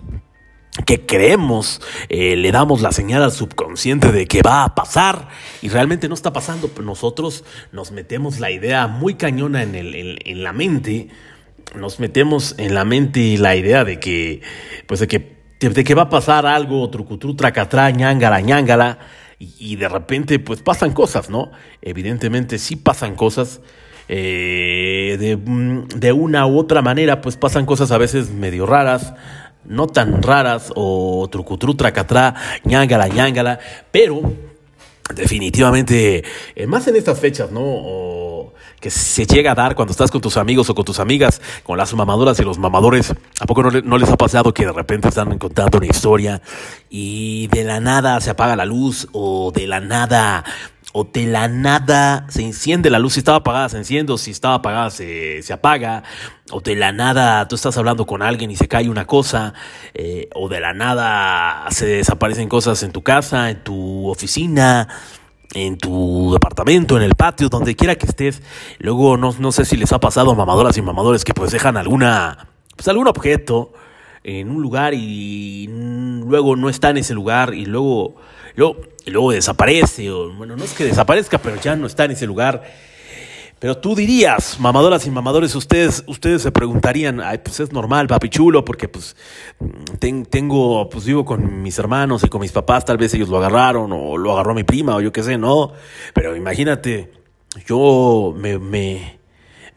que 0.87 1.07
creemos, 1.07 1.81
eh, 2.09 2.35
le 2.37 2.51
damos 2.51 2.83
la 2.83 2.91
señal 2.91 3.23
al 3.23 3.31
subconsciente 3.31 4.11
de 4.11 4.27
que 4.27 4.43
va 4.43 4.65
a 4.65 4.75
pasar 4.75 5.29
y 5.63 5.69
realmente 5.69 6.09
no 6.09 6.15
está 6.15 6.33
pasando, 6.33 6.69
nosotros 6.83 7.45
nos 7.71 7.93
metemos 7.93 8.41
la 8.41 8.51
idea 8.51 8.89
muy 8.89 9.15
cañona 9.15 9.63
en, 9.63 9.77
el, 9.77 10.19
en, 10.25 10.43
la 10.43 10.53
mente, 10.53 11.09
nos 11.77 12.01
metemos 12.01 12.57
en 12.59 12.75
la 12.75 12.85
mente 12.85 13.39
la 13.39 13.55
idea 13.55 13.85
de 13.85 14.01
que, 14.01 14.43
pues 14.89 14.99
de 14.99 15.07
que, 15.07 15.37
de 15.61 15.85
que 15.85 15.95
va 15.95 16.03
a 16.03 16.11
pasar 16.11 16.45
algo, 16.45 16.91
trucutru, 16.91 17.37
tracatrá, 17.37 17.91
ñangala, 17.91 18.41
ñangala, 18.41 18.99
y, 19.39 19.77
de 19.77 19.89
repente 19.89 20.39
pues 20.39 20.63
pasan 20.63 20.93
cosas, 20.93 21.29
¿no? 21.29 21.51
Evidentemente 21.83 22.59
sí 22.59 22.77
pasan 22.77 23.15
cosas. 23.15 23.61
Eh, 24.07 25.17
de, 25.19 25.37
de 25.97 26.13
una 26.13 26.47
u 26.47 26.59
otra 26.59 26.83
manera 26.83 27.23
pues 27.23 27.39
pasan 27.39 27.65
cosas 27.65 27.91
a 27.91 27.97
veces 27.97 28.31
medio 28.31 28.67
raras, 28.67 29.15
no 29.67 29.87
tan 29.87 30.23
raras 30.23 30.73
o 30.75 31.29
trucutru, 31.31 31.75
tracatrá, 31.75 32.35
ñangala, 32.65 33.09
ñangala, 33.09 33.59
pero 33.91 34.23
definitivamente, 35.15 36.25
eh, 36.55 36.67
más 36.67 36.87
en 36.89 36.97
estas 36.97 37.19
fechas, 37.19 37.51
¿no? 37.51 37.61
O 37.63 38.55
que 38.81 38.91
se 38.91 39.27
llega 39.27 39.53
a 39.53 39.55
dar 39.55 39.75
cuando 39.75 39.93
estás 39.93 40.11
con 40.11 40.21
tus 40.21 40.37
amigos 40.37 40.69
o 40.69 40.75
con 40.75 40.85
tus 40.85 41.01
amigas, 41.01 41.41
con 41.63 41.79
las 41.79 41.95
mamadoras 41.95 42.39
y 42.39 42.43
los 42.43 42.59
mamadores, 42.59 43.15
¿a 43.41 43.47
poco 43.47 43.63
no, 43.63 43.71
no 43.71 43.99
les 43.99 44.11
ha 44.11 44.17
pasado 44.17 44.53
que 44.53 44.67
de 44.67 44.73
repente 44.73 45.09
están 45.09 45.39
contando 45.39 45.79
una 45.79 45.87
historia 45.87 46.43
y 46.91 47.47
de 47.49 47.65
la 47.65 47.81
nada 47.81 48.21
se 48.21 48.31
apaga 48.31 48.57
la 48.57 48.67
luz 48.67 49.09
o 49.13 49.53
de 49.55 49.67
la 49.67 49.81
nada 49.81 50.45
o 50.97 51.03
de 51.03 51.27
la 51.27 51.49
nada 51.49 52.25
se 52.29 52.43
enciende 52.43 52.89
la 52.89 53.01
luz, 53.01 53.15
si 53.15 53.19
estaba 53.19 53.39
apagada 53.39 53.69
se 53.69 53.79
enciende, 53.79 54.13
o 54.13 54.17
si 54.17 54.31
estaba 54.31 54.55
apagada 54.55 54.91
se, 54.91 55.43
se 55.43 55.53
apaga, 55.53 56.05
o 56.53 56.61
de 56.61 56.77
la 56.77 56.93
nada 56.93 57.49
tú 57.49 57.57
estás 57.57 57.77
hablando 57.77 58.07
con 58.07 58.23
alguien 58.23 58.53
y 58.53 58.57
se 58.57 58.69
cae 58.69 58.89
una 58.89 59.05
cosa, 59.05 59.55
eh, 59.93 60.29
o 60.37 60.49
de 60.49 60.61
la 60.61 60.73
nada 60.73 61.67
se 61.71 61.87
desaparecen 61.87 62.49
cosas 62.49 62.81
en 62.85 62.93
tu 62.93 63.03
casa, 63.03 63.51
en 63.51 63.65
tu 63.65 64.09
oficina, 64.09 64.87
en 65.53 65.79
tu 65.79 66.33
departamento, 66.33 66.97
en 66.97 67.03
el 67.03 67.17
patio, 67.17 67.49
donde 67.49 67.75
quiera 67.75 67.97
que 67.97 68.07
estés. 68.07 68.41
Luego 68.79 69.17
no, 69.17 69.35
no 69.41 69.51
sé 69.51 69.65
si 69.65 69.77
les 69.77 69.93
ha 69.93 69.99
pasado 69.99 70.31
a 70.31 70.35
mamadoras 70.37 70.79
y 70.79 70.83
mamadores 70.83 71.25
que 71.25 71.35
pues 71.35 71.51
dejan 71.51 71.77
alguna, 71.77 72.51
pues 72.77 72.87
algún 72.87 73.09
objeto 73.09 73.73
en 74.23 74.49
un 74.49 74.63
lugar 74.63 74.95
y 74.95 75.67
luego 76.25 76.55
no 76.55 76.69
está 76.69 76.91
en 76.91 76.99
ese 76.99 77.15
lugar 77.15 77.53
y 77.53 77.67
luego, 77.67 78.15
luego, 78.57 78.77
luego 79.07 79.33
desaparece, 79.33 80.11
o 80.11 80.33
bueno, 80.33 80.57
no 80.57 80.65
es 80.65 80.73
que 80.73 80.85
desaparezca, 80.85 81.39
pero 81.39 81.61
ya 81.61 81.77
no 81.77 81.87
está 81.87 82.05
en 82.05 82.13
ese 82.13 82.27
lugar. 82.27 82.63
Pero 83.65 83.79
tú 83.79 83.95
dirías, 83.95 84.61
mamadoras 84.61 85.07
y 85.07 85.11
mamadores, 85.11 85.55
ustedes, 85.55 86.05
ustedes 86.07 86.43
se 86.43 86.53
preguntarían, 86.53 87.23
ay, 87.23 87.39
pues 87.39 87.61
es 87.61 87.73
normal, 87.73 88.09
papi 88.09 88.29
chulo, 88.29 88.63
porque 88.63 88.89
pues 88.89 89.17
tengo, 89.99 90.91
pues 90.91 91.07
vivo 91.07 91.25
con 91.25 91.63
mis 91.63 91.79
hermanos 91.79 92.23
y 92.25 92.29
con 92.29 92.43
mis 92.43 92.53
papás, 92.53 92.85
tal 92.85 92.99
vez 92.99 93.15
ellos 93.15 93.31
lo 93.31 93.39
agarraron, 93.39 93.91
o 93.93 94.19
lo 94.19 94.33
agarró 94.35 94.55
mi 94.55 94.65
prima, 94.65 94.97
o 94.97 95.01
yo 95.01 95.13
qué 95.13 95.23
sé, 95.23 95.39
no. 95.39 95.73
Pero 96.13 96.37
imagínate, 96.37 97.11
yo 97.67 98.35
me, 98.37 98.59
me, 98.59 99.19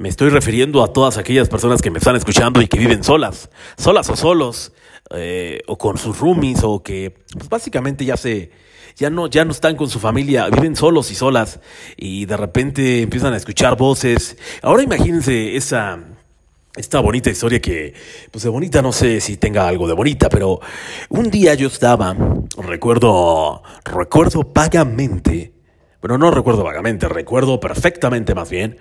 estoy 0.04 0.32
refiriendo 0.32 0.84
a 0.84 0.92
todas 0.92 1.18
aquellas 1.18 1.48
personas 1.48 1.82
que 1.82 1.90
me 1.90 2.00
están 2.00 2.18
escuchando 2.18 2.62
y 2.62 2.68
que 2.68 2.80
viven 2.80 3.06
solas, 3.06 3.50
solas 3.78 4.10
o 4.10 4.18
solos, 4.18 4.74
eh, 5.12 5.62
o 5.68 5.78
con 5.78 5.98
sus 5.98 6.20
roomies, 6.20 6.62
o 6.64 6.84
que 6.84 7.16
pues 7.32 7.48
básicamente 7.48 8.04
ya 8.04 8.18
se, 8.18 8.52
ya 8.98 9.12
no, 9.12 9.28
ya 9.28 9.46
no 9.46 9.52
están 9.52 9.76
con 9.76 9.90
su 9.90 10.00
familia, 10.00 10.50
viven 10.50 10.76
solos 10.76 11.12
y 11.12 11.16
solas, 11.16 11.60
y 11.96 12.26
de 12.26 12.36
repente 12.36 13.04
empiezan 13.04 13.34
a 13.34 13.38
escuchar 13.38 13.78
voces. 13.78 14.38
Ahora 14.64 14.82
imagínense 14.82 15.56
esa, 15.56 16.00
esta 16.76 17.00
bonita 17.00 17.30
historia 17.30 17.62
que, 17.62 17.94
pues 18.32 18.44
de 18.44 18.50
bonita 18.50 18.82
no 18.82 18.92
sé 18.92 19.22
si 19.22 19.38
tenga 19.38 19.68
algo 19.68 19.88
de 19.88 19.94
bonita, 19.94 20.30
pero 20.30 20.60
un 21.10 21.30
día 21.30 21.54
yo 21.54 21.68
estaba, 21.68 22.16
recuerdo, 22.58 23.62
recuerdo 23.86 24.50
vagamente, 24.52 25.54
bueno, 26.02 26.18
no 26.18 26.32
recuerdo 26.32 26.64
vagamente, 26.64 27.08
recuerdo 27.08 27.60
perfectamente 27.60 28.34
más 28.34 28.50
bien, 28.50 28.78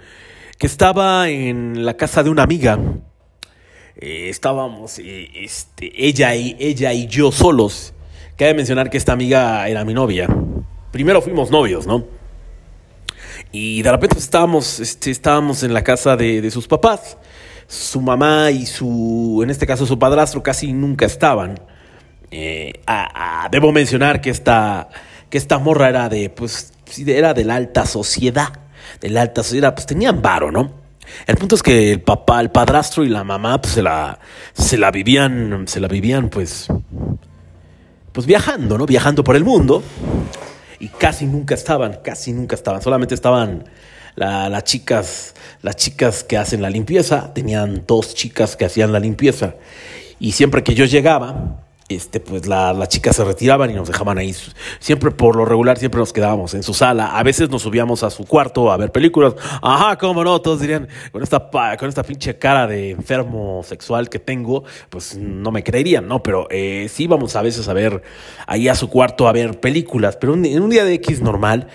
que 0.59 0.67
estaba 0.67 1.29
en 1.29 1.85
la 1.85 1.95
casa 1.99 2.23
de 2.23 2.31
una 2.31 2.43
amiga. 2.43 2.79
Eh, 3.99 4.29
estábamos, 4.31 4.99
eh, 4.99 5.31
este, 5.35 5.93
ella, 6.07 6.35
y, 6.35 6.57
ella 6.59 6.95
y 6.95 7.07
yo 7.07 7.33
solos. 7.33 7.93
Cabe 8.37 8.55
mencionar 8.55 8.91
que 8.91 8.99
esta 8.99 9.13
amiga 9.13 9.67
era 9.69 9.85
mi 9.85 9.95
novia. 9.95 10.29
Primero 10.91 11.23
fuimos 11.23 11.51
novios, 11.51 11.87
¿no? 11.87 12.05
Y 13.51 13.83
de 13.83 13.91
repente 13.91 14.19
estábamos, 14.19 14.81
este, 14.81 15.11
estábamos 15.11 15.63
en 15.63 15.73
la 15.73 15.83
casa 15.83 16.17
de, 16.17 16.51
sus 16.51 16.69
papás. 16.69 17.17
Su 17.67 18.01
mamá 18.01 18.51
y 18.51 18.67
su, 18.67 19.41
en 19.43 19.51
este 19.51 19.67
caso 19.67 19.87
su 19.87 19.99
padrastro, 19.99 20.43
casi 20.43 20.73
nunca 20.73 21.07
estaban. 21.07 21.59
Eh, 22.31 22.73
debo 23.51 23.73
mencionar 23.73 24.21
que 24.21 24.31
esta, 24.31 24.89
que 25.31 25.39
esta 25.39 25.59
morra 25.59 25.89
era 25.89 26.09
de, 26.09 26.31
pues, 26.31 26.73
era 27.07 27.35
de 27.35 27.45
la 27.45 27.57
alta 27.57 27.87
sociedad 27.87 28.67
de 29.01 29.11
la 29.11 29.23
alta 29.23 29.43
sociedad, 29.43 29.75
pues 29.75 29.87
tenían 29.87 30.23
varo, 30.23 30.51
¿no? 30.51 30.73
El 31.27 31.37
punto 31.37 31.55
es 31.55 31.63
que 31.63 31.93
el 31.93 32.01
papá, 32.01 32.41
el 32.41 32.51
padrastro 32.51 33.05
y 33.05 33.09
la 33.09 33.25
mamá, 33.25 33.61
pues 33.61 33.75
se 33.75 33.83
la, 33.83 34.19
se 34.55 34.77
la 34.77 34.91
vivían, 34.91 35.67
se 35.69 35.81
la 35.81 35.89
vivían, 35.89 36.29
pues, 36.29 36.69
pues 38.17 38.27
viajando, 38.27 38.79
¿no? 38.79 38.87
Viajando 38.87 39.23
por 39.23 39.37
el 39.37 39.45
mundo. 39.45 39.83
Y 40.79 40.89
casi 40.89 41.27
nunca 41.27 41.55
estaban, 41.55 41.99
casi 42.03 42.33
nunca 42.33 42.57
estaban. 42.57 42.81
Solamente 42.81 43.15
estaban 43.15 43.65
las 44.15 44.65
chicas, 44.65 45.35
las 45.61 45.77
chicas 45.77 46.25
que 46.25 46.39
hacen 46.39 46.63
la 46.63 46.71
limpieza. 46.71 47.35
Tenían 47.35 47.85
dos 47.87 48.15
chicas 48.15 48.57
que 48.57 48.65
hacían 48.65 48.91
la 48.91 49.01
limpieza. 49.01 49.57
Y 50.19 50.33
siempre 50.33 50.65
que 50.65 50.75
yo 50.75 50.87
llegaba, 50.87 51.66
este, 51.89 52.19
pues 52.19 52.47
la, 52.47 52.73
las 52.73 52.89
chicas 52.89 53.15
se 53.15 53.25
retiraban 53.25 53.71
y 53.71 53.75
nos 53.75 53.87
dejaban 53.87 54.19
ahí. 54.19 54.35
Siempre, 54.81 55.11
por 55.13 55.37
lo 55.37 55.45
regular, 55.45 55.79
siempre 55.79 56.01
nos 56.01 56.13
quedábamos 56.13 56.55
en 56.55 56.63
su 56.63 56.75
sala. 56.75 57.17
A 57.17 57.23
veces 57.23 57.49
nos 57.49 57.63
subíamos 57.63 58.03
a 58.03 58.11
su 58.11 58.25
cuarto 58.25 58.73
a 58.73 58.77
ver 58.77 58.91
películas. 58.91 59.35
Ajá, 59.63 59.97
cómo 59.97 60.25
no, 60.25 60.41
todos 60.41 60.61
dirían, 60.61 60.89
con 61.13 61.23
esta, 61.23 61.49
con 61.79 61.89
esta 61.89 62.03
pinche 62.03 62.39
cara 62.39 62.67
de 62.67 62.91
enfermo 62.91 63.63
sexual 63.65 64.09
que 64.09 64.19
tengo, 64.19 64.65
pues 64.91 65.17
no 65.17 65.53
me 65.53 65.63
creerían, 65.63 66.09
¿no? 66.09 66.23
Pero 66.23 66.49
eh, 66.51 66.89
sí 66.91 67.05
íbamos 67.05 67.37
a 67.37 67.43
veces 67.43 67.69
a 67.69 67.73
ver 67.73 68.03
ahí 68.47 68.69
a 68.69 68.75
su 68.75 68.89
cuarto 68.89 69.29
a 69.29 69.33
ver 69.33 69.61
películas. 69.61 70.17
Pero 70.17 70.35
en 70.35 70.63
un 70.63 70.71
día 70.71 70.85
de 70.85 70.95
X 70.95 71.21
normal, 71.21 71.69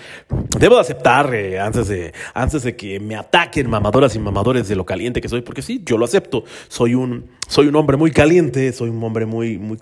debo 0.58 0.74
de 0.74 0.82
aceptar, 0.82 1.34
eh, 1.34 1.58
antes, 1.58 1.88
de, 1.88 2.12
antes 2.34 2.62
de 2.62 2.76
que 2.76 3.00
me 3.00 3.16
ataquen 3.16 3.70
mamadoras 3.70 4.14
y 4.14 4.18
mamadores 4.18 4.68
de 4.68 4.76
lo 4.76 4.84
caliente 4.84 5.22
que 5.22 5.28
soy, 5.28 5.40
porque 5.40 5.62
sí, 5.62 5.82
yo 5.86 5.96
lo 5.96 6.04
acepto. 6.04 6.44
Soy 6.68 6.94
un, 6.94 7.30
soy 7.52 7.66
un 7.66 7.76
hombre 7.76 7.98
muy 7.98 8.10
caliente, 8.12 8.72
soy 8.72 8.88
un 8.88 9.04
hombre 9.04 9.26
muy, 9.26 9.58
muy 9.58 9.76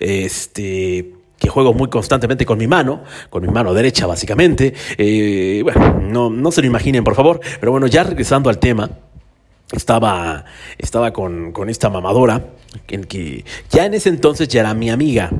este, 0.00 1.12
que 1.38 1.48
juego 1.48 1.72
muy 1.72 1.88
constantemente 1.88 2.44
con 2.44 2.58
mi 2.58 2.66
mano, 2.66 3.04
con 3.30 3.42
mi 3.42 3.48
mano 3.52 3.72
derecha 3.72 4.08
básicamente. 4.08 4.74
Eh, 4.98 5.60
bueno, 5.62 6.00
no, 6.00 6.28
no 6.28 6.50
se 6.50 6.62
lo 6.62 6.66
imaginen 6.66 7.04
por 7.04 7.14
favor, 7.14 7.38
pero 7.60 7.70
bueno, 7.70 7.86
ya 7.86 8.02
regresando 8.02 8.50
al 8.50 8.58
tema. 8.58 8.90
estaba, 9.70 10.44
estaba 10.76 11.12
con, 11.12 11.52
con 11.52 11.70
esta 11.70 11.88
mamadora, 11.88 12.44
en 12.88 13.04
que 13.04 13.44
ya 13.70 13.86
en 13.86 13.94
ese 13.94 14.08
entonces 14.08 14.48
ya 14.48 14.60
era 14.62 14.74
mi 14.74 14.90
amiga. 14.90 15.30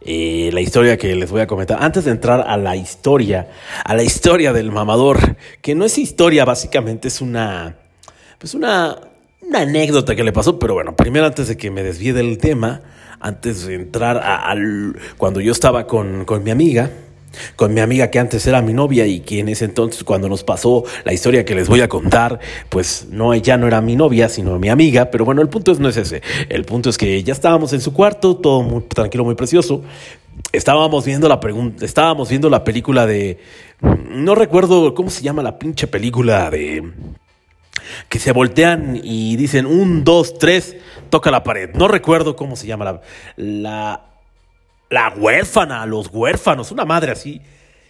Eh, 0.00 0.48
la 0.54 0.62
historia 0.62 0.96
que 0.96 1.14
les 1.14 1.30
voy 1.30 1.42
a 1.42 1.46
comentar. 1.46 1.82
Antes 1.82 2.06
de 2.06 2.12
entrar 2.12 2.46
a 2.48 2.56
la 2.56 2.76
historia, 2.76 3.50
a 3.84 3.94
la 3.94 4.02
historia 4.02 4.54
del 4.54 4.72
mamador, 4.72 5.36
que 5.60 5.74
no 5.74 5.84
es 5.84 5.98
historia, 5.98 6.46
básicamente 6.46 7.08
es 7.08 7.20
una, 7.20 7.76
pues 8.38 8.54
una, 8.54 9.11
una 9.52 9.60
anécdota 9.60 10.16
que 10.16 10.24
le 10.24 10.32
pasó, 10.32 10.58
pero 10.58 10.72
bueno, 10.72 10.96
primero 10.96 11.26
antes 11.26 11.46
de 11.46 11.58
que 11.58 11.70
me 11.70 11.82
desvíe 11.82 12.14
del 12.14 12.38
tema, 12.38 12.80
antes 13.20 13.66
de 13.66 13.74
entrar 13.74 14.16
al, 14.16 14.96
cuando 15.18 15.42
yo 15.42 15.52
estaba 15.52 15.86
con, 15.86 16.24
con 16.24 16.42
mi 16.42 16.50
amiga, 16.50 16.90
con 17.54 17.74
mi 17.74 17.80
amiga 17.80 18.10
que 18.10 18.18
antes 18.18 18.46
era 18.46 18.62
mi 18.62 18.72
novia 18.72 19.06
y 19.06 19.20
que 19.20 19.40
en 19.40 19.50
ese 19.50 19.66
entonces 19.66 20.04
cuando 20.04 20.30
nos 20.30 20.42
pasó 20.42 20.84
la 21.04 21.12
historia 21.12 21.44
que 21.44 21.54
les 21.54 21.68
voy 21.68 21.82
a 21.82 21.88
contar, 21.88 22.40
pues 22.70 23.08
no, 23.10 23.34
ella 23.34 23.58
no 23.58 23.66
era 23.66 23.82
mi 23.82 23.94
novia, 23.94 24.30
sino 24.30 24.58
mi 24.58 24.70
amiga, 24.70 25.10
pero 25.10 25.26
bueno, 25.26 25.42
el 25.42 25.50
punto 25.50 25.70
es, 25.70 25.78
no 25.78 25.90
es 25.90 25.98
ese, 25.98 26.22
el 26.48 26.64
punto 26.64 26.88
es 26.88 26.96
que 26.96 27.22
ya 27.22 27.34
estábamos 27.34 27.74
en 27.74 27.82
su 27.82 27.92
cuarto, 27.92 28.36
todo 28.36 28.62
muy 28.62 28.84
tranquilo, 28.84 29.22
muy 29.22 29.34
precioso, 29.34 29.82
estábamos 30.52 31.04
viendo 31.04 31.28
la 31.28 31.40
pregunta, 31.40 31.84
estábamos 31.84 32.30
viendo 32.30 32.48
la 32.48 32.64
película 32.64 33.06
de, 33.06 33.38
no 33.82 34.34
recuerdo 34.34 34.94
cómo 34.94 35.10
se 35.10 35.22
llama 35.22 35.42
la 35.42 35.58
pinche 35.58 35.86
película 35.86 36.50
de 36.50 36.90
que 38.08 38.18
se 38.18 38.32
voltean 38.32 39.00
y 39.02 39.36
dicen 39.36 39.66
un, 39.66 40.04
dos, 40.04 40.38
tres, 40.38 40.76
toca 41.10 41.30
la 41.30 41.42
pared. 41.42 41.70
No 41.74 41.88
recuerdo 41.88 42.36
cómo 42.36 42.56
se 42.56 42.66
llama 42.66 42.84
la, 42.84 43.00
la 43.36 44.12
la 44.92 45.08
huérfana, 45.16 45.86
los 45.86 46.08
huérfanos, 46.12 46.70
una 46.70 46.84
madre 46.84 47.12
así. 47.12 47.40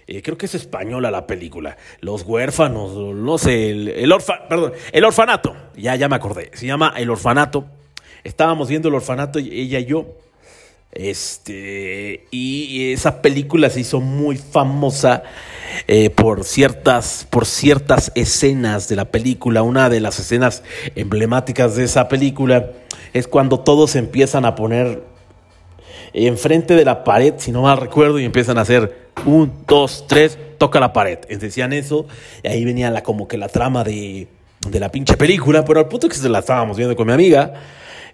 Eh, 0.06 0.22
creo 0.22 0.38
que 0.38 0.46
es 0.46 0.54
española 0.54 1.10
la 1.10 1.26
película. 1.26 1.76
Los 2.00 2.22
huérfanos, 2.22 2.92
no 2.92 3.38
sé, 3.38 3.70
el, 3.70 4.14
perdón, 4.48 4.72
el 4.92 5.04
orfanato. 5.04 5.56
Ya, 5.76 5.96
ya 5.96 6.08
me 6.08 6.14
acordé. 6.14 6.52
Se 6.54 6.66
llama 6.66 6.94
El 6.96 7.10
Orfanato. 7.10 7.66
Estábamos 8.22 8.68
viendo 8.68 8.88
el 8.88 8.94
orfanato, 8.94 9.40
ella 9.40 9.80
y 9.80 9.84
yo. 9.84 10.06
Este, 10.92 12.26
y 12.30 12.92
esa 12.92 13.20
película 13.20 13.68
se 13.68 13.80
hizo 13.80 14.00
muy 14.00 14.36
famosa 14.36 15.24
eh, 15.88 16.10
por, 16.10 16.44
ciertas, 16.44 17.26
por 17.30 17.46
ciertas 17.46 18.12
escenas 18.14 18.88
de 18.88 18.96
la 18.96 19.06
película. 19.06 19.62
Una 19.62 19.88
de 19.88 20.00
las 20.00 20.18
escenas 20.18 20.62
emblemáticas 20.94 21.76
de 21.76 21.84
esa 21.84 22.08
película 22.08 22.70
es 23.12 23.28
cuando 23.28 23.60
todos 23.60 23.96
empiezan 23.96 24.44
a 24.44 24.54
poner 24.54 25.02
enfrente 26.14 26.74
de 26.74 26.84
la 26.84 27.04
pared, 27.04 27.34
si 27.38 27.52
no 27.52 27.62
mal 27.62 27.78
recuerdo, 27.78 28.18
y 28.18 28.24
empiezan 28.24 28.58
a 28.58 28.62
hacer 28.62 29.10
un, 29.24 29.52
dos, 29.66 30.04
tres, 30.08 30.38
toca 30.58 30.80
la 30.80 30.92
pared. 30.92 31.18
Decían 31.28 31.72
eso, 31.72 32.06
y 32.42 32.48
ahí 32.48 32.64
venía 32.64 32.90
la, 32.90 33.02
como 33.02 33.28
que 33.28 33.38
la 33.38 33.48
trama 33.48 33.84
de, 33.84 34.28
de 34.68 34.80
la 34.80 34.90
pinche 34.90 35.16
película, 35.16 35.64
pero 35.64 35.80
al 35.80 35.88
punto 35.88 36.08
que 36.08 36.14
se 36.14 36.28
la 36.28 36.40
estábamos 36.40 36.76
viendo 36.76 36.96
con 36.96 37.06
mi 37.06 37.12
amiga, 37.12 37.54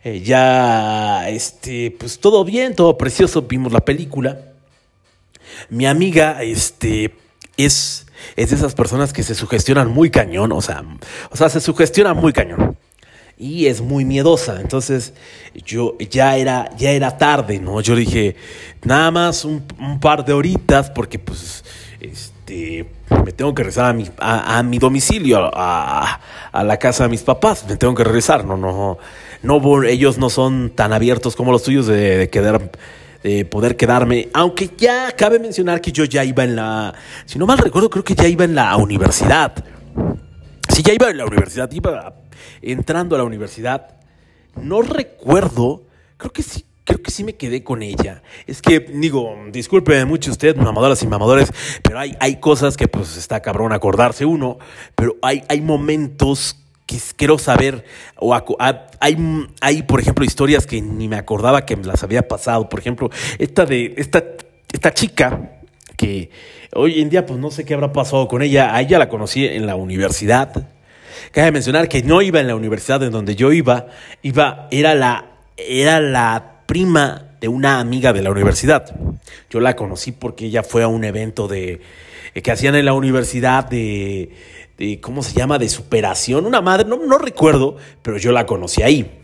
eh, 0.05 0.21
ya, 0.21 1.29
este, 1.29 1.95
pues 1.99 2.21
todo 2.21 2.45
bien, 2.45 2.75
todo 2.75 2.97
precioso, 2.97 3.43
vimos 3.43 3.73
la 3.73 3.81
película. 3.81 4.39
Mi 5.71 5.87
amiga, 5.87 6.43
este, 6.43 7.15
es, 7.59 8.07
es 8.37 8.51
de 8.51 8.57
esas 8.57 8.75
personas 8.75 9.13
que 9.13 9.23
se 9.23 9.35
sugestionan 9.35 9.89
muy 9.91 10.11
cañón, 10.11 10.53
o 10.53 10.63
sea, 10.63 10.85
o 11.31 11.37
sea, 11.37 11.49
se 11.49 11.61
sugestionan 11.61 12.17
muy 12.17 12.33
cañón 12.33 12.77
y 13.39 13.67
es 13.67 13.81
muy 13.81 14.05
miedosa. 14.05 14.61
Entonces 14.61 15.15
yo 15.65 15.97
ya 16.11 16.37
era, 16.37 16.71
ya 16.77 16.91
era 16.91 17.17
tarde, 17.17 17.59
¿no? 17.59 17.81
Yo 17.81 17.95
dije, 17.95 18.37
nada 18.83 19.11
más 19.11 19.45
un, 19.45 19.63
par 20.01 20.25
de 20.25 20.33
horitas 20.33 20.91
porque 20.91 21.19
pues 21.19 21.65
este, 22.01 22.87
me 23.25 23.33
tengo 23.33 23.55
que 23.55 23.63
regresar 23.63 23.87
a 23.87 23.93
mi, 23.93 24.07
a, 24.19 24.63
mi 24.63 24.79
domicilio, 24.79 25.51
a, 25.55 26.21
a, 26.53 26.65
la 26.65 26.77
casa 26.79 27.05
de 27.05 27.11
mis 27.11 27.23
papás, 27.23 27.65
me 27.69 27.77
tengo 27.77 27.95
que 27.95 28.05
regresar, 28.05 28.45
no, 28.45 28.57
no, 28.57 28.99
no, 29.43 29.83
ellos 29.85 30.19
no 30.19 30.31
son 30.31 30.71
tan 30.71 30.93
abiertos 30.93 31.37
como 31.37 31.53
los 31.53 31.63
tuyos 31.63 31.87
de, 31.87 32.17
de 32.17 32.31
quedar 32.31 32.71
de 33.23 33.45
poder 33.45 33.77
quedarme, 33.77 34.29
aunque 34.33 34.71
ya 34.77 35.13
cabe 35.13 35.39
mencionar 35.39 35.81
que 35.81 35.93
yo 35.93 36.05
ya 36.05 36.25
iba 36.25 36.45
en 36.45 36.57
la, 36.57 36.95
si 37.27 37.39
no 37.39 37.47
mal 37.47 37.59
recuerdo, 37.59 37.91
creo 37.91 38.05
que 38.05 38.15
ya 38.15 38.29
iba 38.29 38.45
en 38.45 38.55
la 38.55 38.77
universidad. 38.77 39.65
Si 40.69 40.83
ya 40.83 40.93
iba 40.93 41.11
en 41.11 41.17
la 41.17 41.27
universidad, 41.27 41.71
iba 41.73 42.15
entrando 42.63 43.17
a 43.17 43.19
la 43.19 43.25
universidad, 43.25 43.97
no 44.63 44.83
recuerdo, 44.83 45.83
creo 46.17 46.33
que 46.33 46.43
sí, 46.43 46.65
creo 46.85 47.03
que 47.03 47.11
sí 47.11 47.25
me 47.25 47.35
quedé 47.35 47.65
con 47.65 47.83
ella. 47.83 48.23
Es 48.47 48.63
que, 48.63 48.81
digo, 48.81 49.35
disculpe 49.51 50.05
mucho 50.05 50.31
usted, 50.31 50.57
mamadoras 50.57 51.03
y 51.03 51.07
mamadores, 51.07 51.53
pero 51.83 51.99
hay, 51.99 52.17
hay 52.21 52.37
cosas 52.37 52.77
que 52.77 52.89
pues 52.89 53.17
está 53.17 53.41
cabrón 53.41 53.73
acordarse 53.73 54.25
uno, 54.25 54.59
pero 54.95 55.17
hay, 55.23 55.43
hay 55.49 55.61
momentos 55.61 56.57
quiero 57.17 57.39
saber, 57.39 57.85
o 58.17 58.35
hay, 59.01 59.17
hay, 59.61 59.83
por 59.83 60.01
ejemplo, 60.01 60.25
historias 60.25 60.67
que 60.67 60.81
ni 60.81 61.09
me 61.09 61.17
acordaba 61.17 61.65
que 61.65 61.77
me 61.77 61.85
las 61.85 62.03
había 62.03 62.27
pasado. 62.27 62.69
Por 62.69 62.81
ejemplo, 62.81 63.11
esta 63.39 63.65
de, 63.67 63.95
esta, 63.97 64.25
esta 64.73 64.93
chica 64.93 65.61
que 65.97 66.31
hoy 66.75 67.01
en 67.01 67.11
día 67.11 67.27
pues 67.27 67.39
no 67.39 67.51
sé 67.51 67.65
qué 67.65 67.75
habrá 67.75 67.93
pasado 67.93 68.29
con 68.29 68.43
ella, 68.43 68.75
a 68.75 68.81
ella 68.81 68.99
la 68.99 69.09
conocí 69.09 69.45
en 69.45 69.67
la 69.67 69.77
universidad, 69.77 70.69
Cabe 71.33 71.53
mencionar 71.53 71.89
que 71.89 72.03
no 72.03 72.23
iba 72.23 72.41
en 72.41 72.47
la 72.47 72.55
universidad 72.55 73.03
en 73.03 73.11
donde 73.11 73.37
yo 73.37 73.53
iba, 73.53 73.87
iba 74.23 74.69
era 74.71 74.95
la, 74.95 75.27
era 75.57 76.01
la 76.01 76.63
prima 76.67 77.29
de 77.41 77.49
una 77.49 77.81
amiga 77.81 78.13
de 78.13 78.23
la 78.23 78.31
universidad. 78.31 78.95
Yo 79.51 79.61
la 79.61 79.77
conocí 79.77 80.13
porque 80.13 80.47
ella 80.47 80.63
fue 80.63 80.83
a 80.83 80.89
un 80.89 81.05
evento 81.05 81.49
de 81.49 81.81
eh, 82.35 82.43
que 82.43 82.51
hacían 82.51 82.77
en 82.77 82.85
la 82.85 82.93
universidad 82.93 83.65
de, 83.65 84.31
de 84.79 85.01
¿cómo 85.01 85.23
se 85.23 85.35
llama? 85.35 85.59
de 85.59 85.69
superación, 85.69 86.47
una 86.47 86.61
madre, 86.61 86.89
no, 86.89 86.97
no 86.97 87.19
recuerdo, 87.19 87.77
pero 88.03 88.17
yo 88.17 88.33
la 88.33 88.47
conocí 88.47 88.83
ahí. 88.83 89.19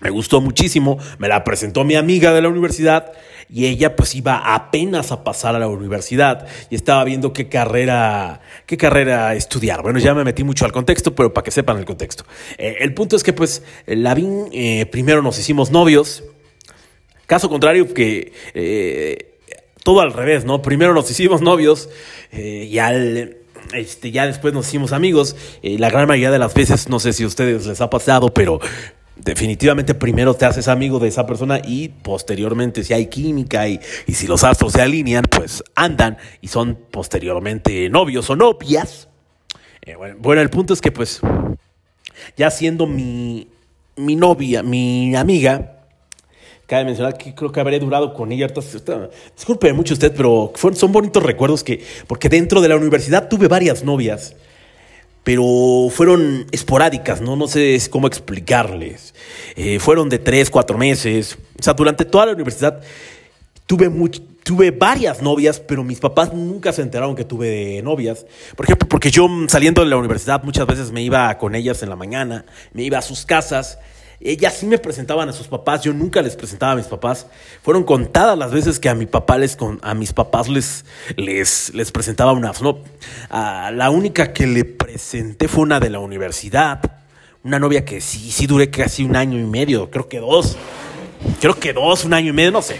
Me 0.00 0.10
gustó 0.10 0.42
muchísimo, 0.42 0.98
me 1.18 1.26
la 1.28 1.42
presentó 1.42 1.82
mi 1.82 1.94
amiga 1.94 2.34
de 2.34 2.42
la 2.42 2.48
universidad 2.50 3.12
y 3.48 3.66
ella 3.66 3.96
pues 3.96 4.14
iba 4.14 4.54
apenas 4.54 5.10
a 5.10 5.24
pasar 5.24 5.54
a 5.54 5.58
la 5.58 5.68
universidad 5.68 6.46
y 6.68 6.74
estaba 6.74 7.02
viendo 7.04 7.32
qué 7.32 7.48
carrera, 7.48 8.40
qué 8.66 8.76
carrera 8.76 9.34
estudiar. 9.34 9.82
Bueno, 9.82 9.98
ya 9.98 10.12
me 10.12 10.22
metí 10.22 10.44
mucho 10.44 10.66
al 10.66 10.72
contexto, 10.72 11.14
pero 11.14 11.32
para 11.32 11.44
que 11.44 11.50
sepan 11.50 11.78
el 11.78 11.86
contexto. 11.86 12.24
Eh, 12.58 12.76
el 12.80 12.92
punto 12.92 13.16
es 13.16 13.22
que 13.22 13.32
pues 13.32 13.62
Lavín 13.86 14.48
eh, 14.52 14.84
primero 14.86 15.22
nos 15.22 15.38
hicimos 15.38 15.70
novios, 15.70 16.24
caso 17.26 17.48
contrario 17.48 17.94
que 17.94 18.32
eh, 18.52 19.38
todo 19.82 20.00
al 20.02 20.12
revés, 20.12 20.44
¿no? 20.44 20.60
Primero 20.60 20.92
nos 20.92 21.10
hicimos 21.10 21.40
novios 21.40 21.88
y 22.32 22.78
al... 22.78 23.38
Este, 23.72 24.10
ya 24.10 24.26
después 24.26 24.54
nos 24.54 24.68
hicimos 24.68 24.92
amigos. 24.92 25.36
la 25.62 25.90
gran 25.90 26.08
mayoría 26.08 26.30
de 26.30 26.38
las 26.38 26.54
veces, 26.54 26.88
no 26.88 27.00
sé 27.00 27.12
si 27.12 27.24
a 27.24 27.26
ustedes 27.26 27.66
les 27.66 27.80
ha 27.80 27.90
pasado, 27.90 28.32
pero 28.32 28.60
definitivamente 29.16 29.94
primero 29.94 30.34
te 30.34 30.44
haces 30.44 30.68
amigo 30.68 30.98
de 30.98 31.08
esa 31.08 31.26
persona 31.26 31.60
y 31.64 31.88
posteriormente 31.88 32.84
si 32.84 32.92
hay 32.92 33.06
química 33.06 33.66
y, 33.66 33.80
y, 34.06 34.12
si 34.12 34.26
los 34.26 34.44
astros 34.44 34.72
se 34.72 34.82
alinean, 34.82 35.24
pues 35.24 35.64
andan 35.74 36.18
y 36.40 36.48
son 36.48 36.78
posteriormente 36.90 37.88
novios 37.88 38.28
o 38.30 38.36
novias. 38.36 39.08
Eh, 39.82 39.94
bueno, 40.18 40.42
el 40.42 40.50
punto 40.50 40.74
es 40.74 40.80
que 40.80 40.92
pues 40.92 41.20
ya 42.36 42.50
siendo 42.50 42.86
mi, 42.86 43.48
mi 43.96 44.16
novia, 44.16 44.62
mi 44.62 45.14
amiga, 45.14 45.75
cabe 46.66 46.84
mencionar 46.84 47.16
que 47.16 47.34
creo 47.34 47.52
que 47.52 47.60
habré 47.60 47.78
durado 47.78 48.12
con 48.12 48.32
ella. 48.32 48.48
Disculpe 49.36 49.72
mucho 49.72 49.94
usted, 49.94 50.12
pero 50.14 50.52
son 50.74 50.92
bonitos 50.92 51.22
recuerdos 51.22 51.64
que, 51.64 51.82
porque 52.06 52.28
dentro 52.28 52.60
de 52.60 52.68
la 52.68 52.76
universidad 52.76 53.28
tuve 53.28 53.48
varias 53.48 53.84
novias 53.84 54.34
pero 55.26 55.88
fueron 55.90 56.46
esporádicas, 56.52 57.20
¿no? 57.20 57.34
No 57.34 57.48
sé 57.48 57.76
cómo 57.90 58.06
explicarles. 58.06 59.12
Eh, 59.56 59.80
fueron 59.80 60.08
de 60.08 60.20
tres, 60.20 60.50
cuatro 60.50 60.78
meses. 60.78 61.36
O 61.58 61.62
sea, 61.64 61.74
durante 61.74 62.04
toda 62.04 62.26
la 62.26 62.32
universidad 62.32 62.80
tuve, 63.66 63.90
tuve 64.44 64.70
varias 64.70 65.22
novias, 65.22 65.58
pero 65.58 65.82
mis 65.82 65.98
papás 65.98 66.32
nunca 66.32 66.72
se 66.72 66.82
enteraron 66.82 67.16
que 67.16 67.24
tuve 67.24 67.82
novias. 67.82 68.24
Por 68.54 68.66
ejemplo, 68.66 68.88
porque 68.88 69.10
yo 69.10 69.28
saliendo 69.48 69.82
de 69.82 69.90
la 69.90 69.96
universidad 69.96 70.44
muchas 70.44 70.64
veces 70.64 70.92
me 70.92 71.02
iba 71.02 71.36
con 71.38 71.56
ellas 71.56 71.82
en 71.82 71.88
la 71.88 71.96
mañana, 71.96 72.44
me 72.72 72.84
iba 72.84 72.98
a 72.98 73.02
sus 73.02 73.26
casas 73.26 73.80
ellas 74.20 74.54
sí 74.54 74.66
me 74.66 74.78
presentaban 74.78 75.28
a 75.28 75.32
sus 75.32 75.48
papás, 75.48 75.82
yo 75.82 75.92
nunca 75.92 76.22
les 76.22 76.36
presentaba 76.36 76.72
a 76.72 76.76
mis 76.76 76.86
papás. 76.86 77.26
Fueron 77.62 77.84
contadas 77.84 78.36
las 78.36 78.50
veces 78.50 78.80
que 78.80 78.88
a 78.88 78.94
mi 78.94 79.06
papá 79.06 79.36
les 79.38 79.56
a 79.82 79.94
mis 79.94 80.12
papás 80.12 80.48
les 80.48 80.84
les, 81.16 81.74
les 81.74 81.92
presentaba 81.92 82.32
una 82.32 82.52
no, 82.62 82.78
la 83.30 83.90
única 83.90 84.32
que 84.32 84.46
le 84.46 84.64
presenté 84.64 85.48
fue 85.48 85.62
una 85.62 85.80
de 85.80 85.90
la 85.90 85.98
universidad, 85.98 86.80
una 87.44 87.58
novia 87.58 87.84
que 87.84 88.00
sí 88.00 88.30
sí 88.30 88.46
duré 88.46 88.70
casi 88.70 89.04
un 89.04 89.16
año 89.16 89.38
y 89.38 89.44
medio, 89.44 89.90
creo 89.90 90.08
que 90.08 90.18
dos. 90.18 90.56
Creo 91.40 91.58
que 91.58 91.72
dos, 91.72 92.04
un 92.04 92.14
año 92.14 92.30
y 92.30 92.32
medio, 92.32 92.52
no 92.52 92.62
sé. 92.62 92.78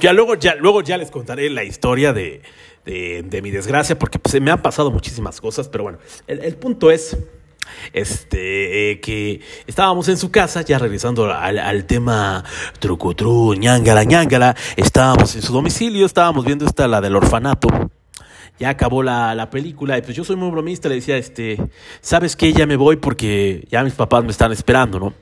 Ya 0.00 0.12
luego 0.12 0.34
ya 0.34 0.54
luego 0.54 0.82
ya 0.82 0.96
les 0.96 1.10
contaré 1.10 1.50
la 1.50 1.64
historia 1.64 2.12
de, 2.12 2.42
de, 2.84 3.42
mi 3.42 3.50
desgracia 3.50 3.98
porque 3.98 4.18
pues, 4.18 4.40
me 4.40 4.50
han 4.50 4.62
pasado 4.62 4.90
muchísimas 4.90 5.40
cosas, 5.40 5.68
pero 5.68 5.84
bueno, 5.84 5.98
el 6.26 6.54
punto 6.56 6.90
es 6.90 7.16
este, 7.92 8.92
eh, 8.92 9.00
que 9.00 9.40
estábamos 9.66 10.08
en 10.08 10.16
su 10.16 10.30
casa, 10.30 10.62
ya 10.62 10.78
regresando 10.78 11.32
al, 11.32 11.84
tema 11.84 12.44
trucutru, 12.78 13.54
ñangala, 13.54 14.04
ñangala, 14.04 14.56
estábamos 14.76 15.34
en 15.36 15.42
su 15.42 15.52
domicilio, 15.52 16.06
estábamos 16.06 16.44
viendo 16.44 16.66
esta, 16.66 16.86
la 16.88 17.00
del 17.00 17.16
orfanato. 17.16 17.68
ya 18.58 18.70
acabó 18.70 19.02
la, 19.02 19.34
la, 19.34 19.48
película 19.50 19.96
y 19.98 20.02
pues 20.02 20.16
yo 20.16 20.24
soy 20.24 20.36
muy 20.36 20.50
bromista, 20.50 20.88
le 20.88 20.96
decía, 20.96 21.16
este, 21.16 21.58
¿sabes 22.00 22.36
qué? 22.36 22.52
Ya 22.52 22.66
me 22.66 22.76
voy 22.76 22.96
porque 22.96 23.66
ya 23.70 23.82
mis 23.82 23.94
papás 23.94 24.24
me 24.24 24.30
están 24.30 24.52
esperando, 24.52 24.98
¿no? 25.00 25.14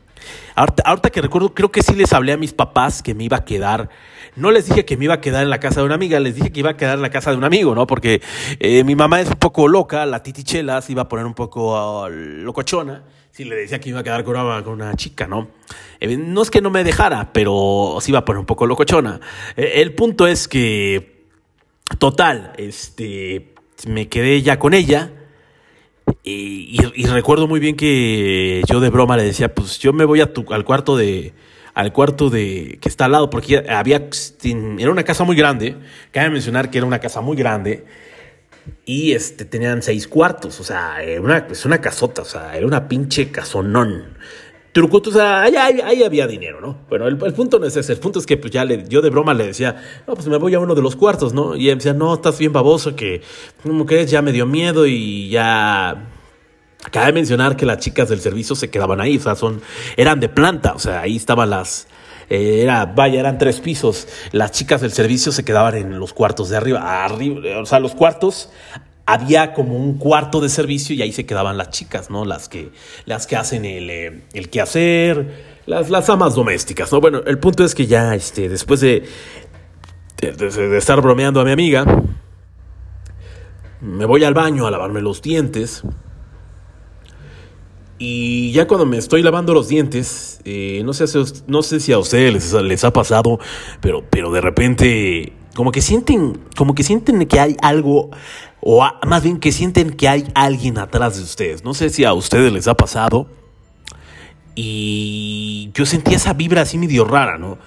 Ahorita, 0.55 1.11
que 1.11 1.23
recuerdo, 1.23 1.55
creo 1.55 1.71
que 1.71 1.83
sí 1.83 1.95
les 1.95 2.12
hablé 2.12 2.33
a 2.33 2.37
mis 2.37 2.53
papás 2.53 3.03
que 3.03 3.14
me 3.14 3.25
iba 3.25 3.38
a 3.38 3.45
quedar. 3.45 3.88
No 4.37 4.51
les 4.51 4.67
dije 4.67 4.85
que 4.85 4.97
me 4.97 5.05
iba 5.05 5.14
a 5.14 5.21
quedar 5.21 5.43
en 5.43 5.51
la 5.51 5.61
casa 5.61 5.81
de 5.81 5.87
una 5.87 5.95
amiga, 5.95 6.21
les 6.21 6.35
dije 6.35 6.53
que 6.53 6.61
iba 6.61 6.71
a 6.71 6.77
quedar 6.77 6.97
en 6.97 7.03
la 7.03 7.11
casa 7.11 7.31
de 7.31 7.37
un 7.37 7.45
amigo, 7.45 7.75
¿no? 7.75 7.87
Porque 7.87 8.23
eh, 8.61 8.85
mi 8.85 8.95
mamá 8.95 9.21
es 9.21 9.29
un 9.29 9.37
poco 9.37 9.69
loca, 9.69 10.05
la 10.07 10.23
titichela 10.23 10.81
se 10.81 10.93
iba 10.93 11.03
a 11.03 11.09
poner 11.09 11.27
un 11.27 11.35
poco 11.35 12.05
uh, 12.05 12.09
locochona 12.09 13.05
si 13.38 13.45
le 13.45 13.55
decía 13.55 13.79
que 13.79 13.91
iba 13.91 14.01
a 14.01 14.03
quedar 14.03 14.25
con 14.25 14.37
una, 14.37 14.64
con 14.64 14.73
una 14.73 14.95
chica, 14.95 15.29
¿no? 15.29 15.47
Eh, 16.01 16.17
no 16.17 16.43
es 16.43 16.51
que 16.51 16.61
no 16.61 16.71
me 16.71 16.83
dejara, 16.83 17.33
pero 17.33 17.99
se 18.01 18.11
iba 18.11 18.19
a 18.19 18.25
poner 18.25 18.41
un 18.41 18.47
poco 18.47 18.67
locochona. 18.67 19.21
Eh, 19.57 19.75
el 19.77 19.95
punto 19.95 20.27
es 20.27 20.49
que, 20.49 21.29
total, 22.01 22.53
este, 22.57 23.55
me 23.87 24.09
quedé 24.09 24.43
ya 24.43 24.59
con 24.59 24.75
ella. 24.75 25.12
Y, 26.31 27.07
recuerdo 27.07 27.49
muy 27.49 27.59
bien 27.59 27.75
que 27.75 28.62
yo 28.69 28.81
de 28.81 28.91
broma 28.91 29.17
le 29.17 29.25
decía, 29.25 29.55
pues 29.55 29.79
yo 29.79 29.95
me 29.95 30.05
voy 30.05 30.21
a 30.21 30.33
tu, 30.33 30.45
al 30.53 30.64
cuarto 30.64 30.97
de 30.97 31.33
al 31.73 31.93
cuarto 31.93 32.29
de 32.29 32.79
que 32.81 32.88
está 32.88 33.07
al 33.07 33.12
lado 33.12 33.31
porque 33.31 33.64
había 33.69 34.09
era 34.43 34.91
una 34.91 35.05
casa 35.05 35.25
muy 35.25 35.37
grande, 35.37 35.77
cabe 36.11 36.29
mencionar 36.29 36.71
que 36.71 36.79
era 36.79 36.87
una 36.87 36.99
casa 36.99 37.21
muy 37.21 37.37
grande 37.37 37.87
y 38.85 39.12
este 39.12 39.45
tenían 39.45 39.81
seis 39.81 40.07
cuartos, 40.07 40.61
o 40.61 40.64
sea, 40.64 41.03
era 41.03 41.21
una 41.21 41.47
es 41.51 41.64
una 41.64 41.81
casota, 41.81 42.23
o 42.23 42.27
sea, 42.27 42.57
era 42.57 42.67
una 42.67 42.88
pinche 42.88 43.31
casonón. 43.31 44.19
Trucuto, 44.73 45.09
o 45.09 45.12
sea, 45.12 45.43
ahí, 45.43 45.57
ahí, 45.57 46.03
había 46.03 46.27
dinero, 46.27 46.61
¿no? 46.61 46.79
Bueno, 46.91 47.09
el, 47.09 47.17
punto 47.17 47.59
no 47.59 47.67
es 47.67 47.75
ese, 47.75 47.95
el 47.95 47.99
punto 47.99 48.19
es 48.19 48.27
que 48.27 48.37
pues 48.37 48.53
ya 48.53 48.67
le, 48.67 48.87
yo 48.87 49.01
de 49.01 49.09
broma 49.09 49.33
le 49.33 49.47
decía, 49.47 49.83
no, 50.07 50.14
pues 50.14 50.29
me 50.29 50.37
voy 50.37 50.55
a 50.55 50.61
uno 50.61 50.75
de 50.75 50.83
los 50.83 50.95
cuartos, 50.95 51.33
¿no? 51.33 51.57
Y 51.57 51.71
él 51.71 51.79
decía, 51.79 51.95
no, 51.95 52.14
estás 52.14 52.38
bien 52.38 52.53
baboso, 52.53 52.95
que 52.95 53.23
como 53.62 53.87
que 53.87 54.07
ya 54.07 54.21
me 54.21 54.31
dio 54.31 54.45
miedo 54.45 54.87
y 54.87 55.31
ya 55.31 56.18
Cabe 56.93 57.12
mencionar 57.12 57.57
que 57.57 57.67
las 57.67 57.79
chicas 57.79 58.09
del 58.09 58.21
servicio 58.21 58.55
se 58.55 58.71
quedaban 58.71 59.01
ahí, 59.01 59.17
o 59.17 59.21
sea, 59.21 59.35
son, 59.35 59.61
eran 59.97 60.21
de 60.21 60.29
planta, 60.29 60.75
o 60.75 60.79
sea, 60.79 61.01
ahí 61.01 61.17
estaban 61.17 61.51
las, 61.51 61.88
eh, 62.31 62.61
era, 62.62 62.87
vaya, 62.87 63.19
eran 63.19 63.37
tres 63.37 63.61
pisos. 63.61 64.07
Las 64.31 64.53
chicas 64.53 64.81
del 64.81 64.93
servicio 64.93 65.33
se 65.33 65.45
quedaban 65.45 65.75
en 65.75 65.99
los 65.99 66.12
cuartos 66.12 66.51
de 66.51 66.57
arriba, 66.57 67.05
arriba, 67.05 67.61
o 67.61 67.67
sea, 67.67 67.81
los 67.81 67.95
cuartos 67.95 68.51
había 69.07 69.55
como 69.55 69.77
un 69.77 69.99
cuarto 69.99 70.41
de 70.41 70.49
servicio 70.49 70.95
y 70.95 71.03
ahí 71.03 71.12
se 71.12 71.27
quedaban 71.27 71.57
las 71.57 71.71
chicas, 71.71 72.11
¿no? 72.11 72.25
Las 72.25 72.49
que, 72.49 72.71
las 73.07 73.27
que 73.27 73.37
hacen 73.37 73.64
el, 73.64 73.91
eh, 73.91 74.23
el 74.35 74.49
quehacer, 74.49 75.61
las, 75.67 75.91
las 75.91 76.09
amas 76.11 76.35
domésticas, 76.35 76.93
¿no? 76.93 77.01
Bueno, 77.01 77.23
el 77.27 77.38
punto 77.38 77.64
es 77.64 77.75
que 77.75 77.87
ya, 77.87 78.14
este, 78.14 78.49
después 78.49 78.81
de, 78.81 79.09
de 80.21 80.79
estar 80.79 81.01
bromeando 81.01 81.41
a 81.41 81.45
mi 81.45 81.51
amiga, 81.51 81.87
me 83.81 84.05
voy 84.05 84.25
al 84.25 84.35
baño 84.35 84.67
a 84.67 84.71
lavarme 84.71 85.01
los 85.01 85.23
dientes. 85.23 85.83
Y 87.99 88.53
ya 88.53 88.69
cuando 88.69 88.87
me 88.87 88.97
estoy 88.97 89.23
lavando 89.23 89.53
los 89.53 89.67
dientes, 89.67 90.41
eh, 90.45 90.83
no, 90.85 90.93
sé, 90.93 91.05
no 91.49 91.63
sé 91.63 91.81
si 91.81 91.93
a 91.93 91.99
ustedes 91.99 92.53
les, 92.55 92.85
ha 92.85 92.93
pasado, 92.93 93.41
pero, 93.81 94.05
pero 94.09 94.31
de 94.31 94.41
repente 94.41 95.33
como 95.55 95.73
que 95.73 95.83
sienten, 95.83 96.39
como 96.57 96.77
que 96.77 96.85
sienten 96.85 97.27
que 97.27 97.41
hay 97.41 97.57
algo, 97.61 98.11
o 98.61 98.87
más 99.05 99.25
bien 99.25 99.41
que 99.41 99.51
sienten 99.51 99.91
que 99.91 100.09
hay 100.09 100.31
alguien 100.37 100.79
atrás 100.79 101.17
de 101.17 101.25
ustedes. 101.25 101.65
No 101.65 101.75
sé 101.75 101.91
si 101.91 102.05
a 102.05 102.13
ustedes 102.15 102.53
les 102.53 102.69
ha 102.69 102.75
pasado. 102.75 103.27
Y 104.55 105.71
yo 105.75 105.85
sentía 105.85 106.17
esa 106.17 106.33
vibra 106.35 106.63
así 106.63 106.79
medio 106.79 107.05
rara, 107.05 107.39
¿no? 107.39 107.59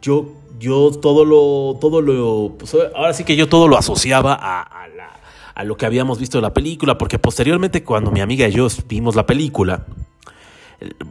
Yo, 0.00 0.32
yo 0.58 0.90
todo 0.90 1.26
lo, 1.26 1.78
todo 1.78 2.00
lo, 2.00 2.56
pues 2.58 2.74
ahora 2.94 3.12
sí 3.12 3.24
que 3.24 3.36
yo 3.36 3.48
todo 3.48 3.68
lo 3.68 3.76
asociaba 3.76 4.34
a 4.34 4.88
la 4.88 5.15
a 5.56 5.64
lo 5.64 5.76
que 5.78 5.86
habíamos 5.86 6.18
visto 6.18 6.36
en 6.36 6.42
la 6.42 6.52
película, 6.52 6.98
porque 6.98 7.18
posteriormente 7.18 7.82
cuando 7.82 8.10
mi 8.10 8.20
amiga 8.20 8.46
y 8.46 8.52
yo 8.52 8.68
vimos 8.86 9.16
la 9.16 9.24
película, 9.24 9.86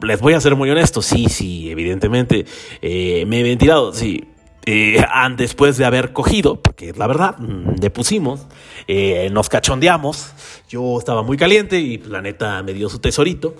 les 0.04 0.22
voy 0.22 0.36
a 0.36 0.40
ser 0.40 0.56
muy 0.56 0.70
honesto, 0.70 1.02
sí, 1.02 1.30
sí, 1.30 1.72
evidentemente 1.72 2.46
eh, 2.80 3.26
me 3.26 3.40
he 3.40 3.44
ventilado, 3.44 3.92
sí. 3.92 4.24
Eh, 4.68 5.04
después 5.36 5.78
de 5.78 5.86
haber 5.86 6.14
cogido, 6.14 6.62
porque 6.62 6.94
la 6.96 7.08
verdad, 7.08 7.38
mm, 7.40 7.82
le 7.82 7.90
pusimos, 7.90 8.46
eh, 8.88 9.30
nos 9.32 9.50
cachondeamos, 9.50 10.32
yo 10.70 11.00
estaba 11.00 11.24
muy 11.24 11.38
caliente 11.38 11.80
y 11.80 11.98
la 11.98 12.22
neta 12.22 12.62
me 12.62 12.74
dio 12.74 12.88
su 12.88 13.00
tesorito. 13.00 13.56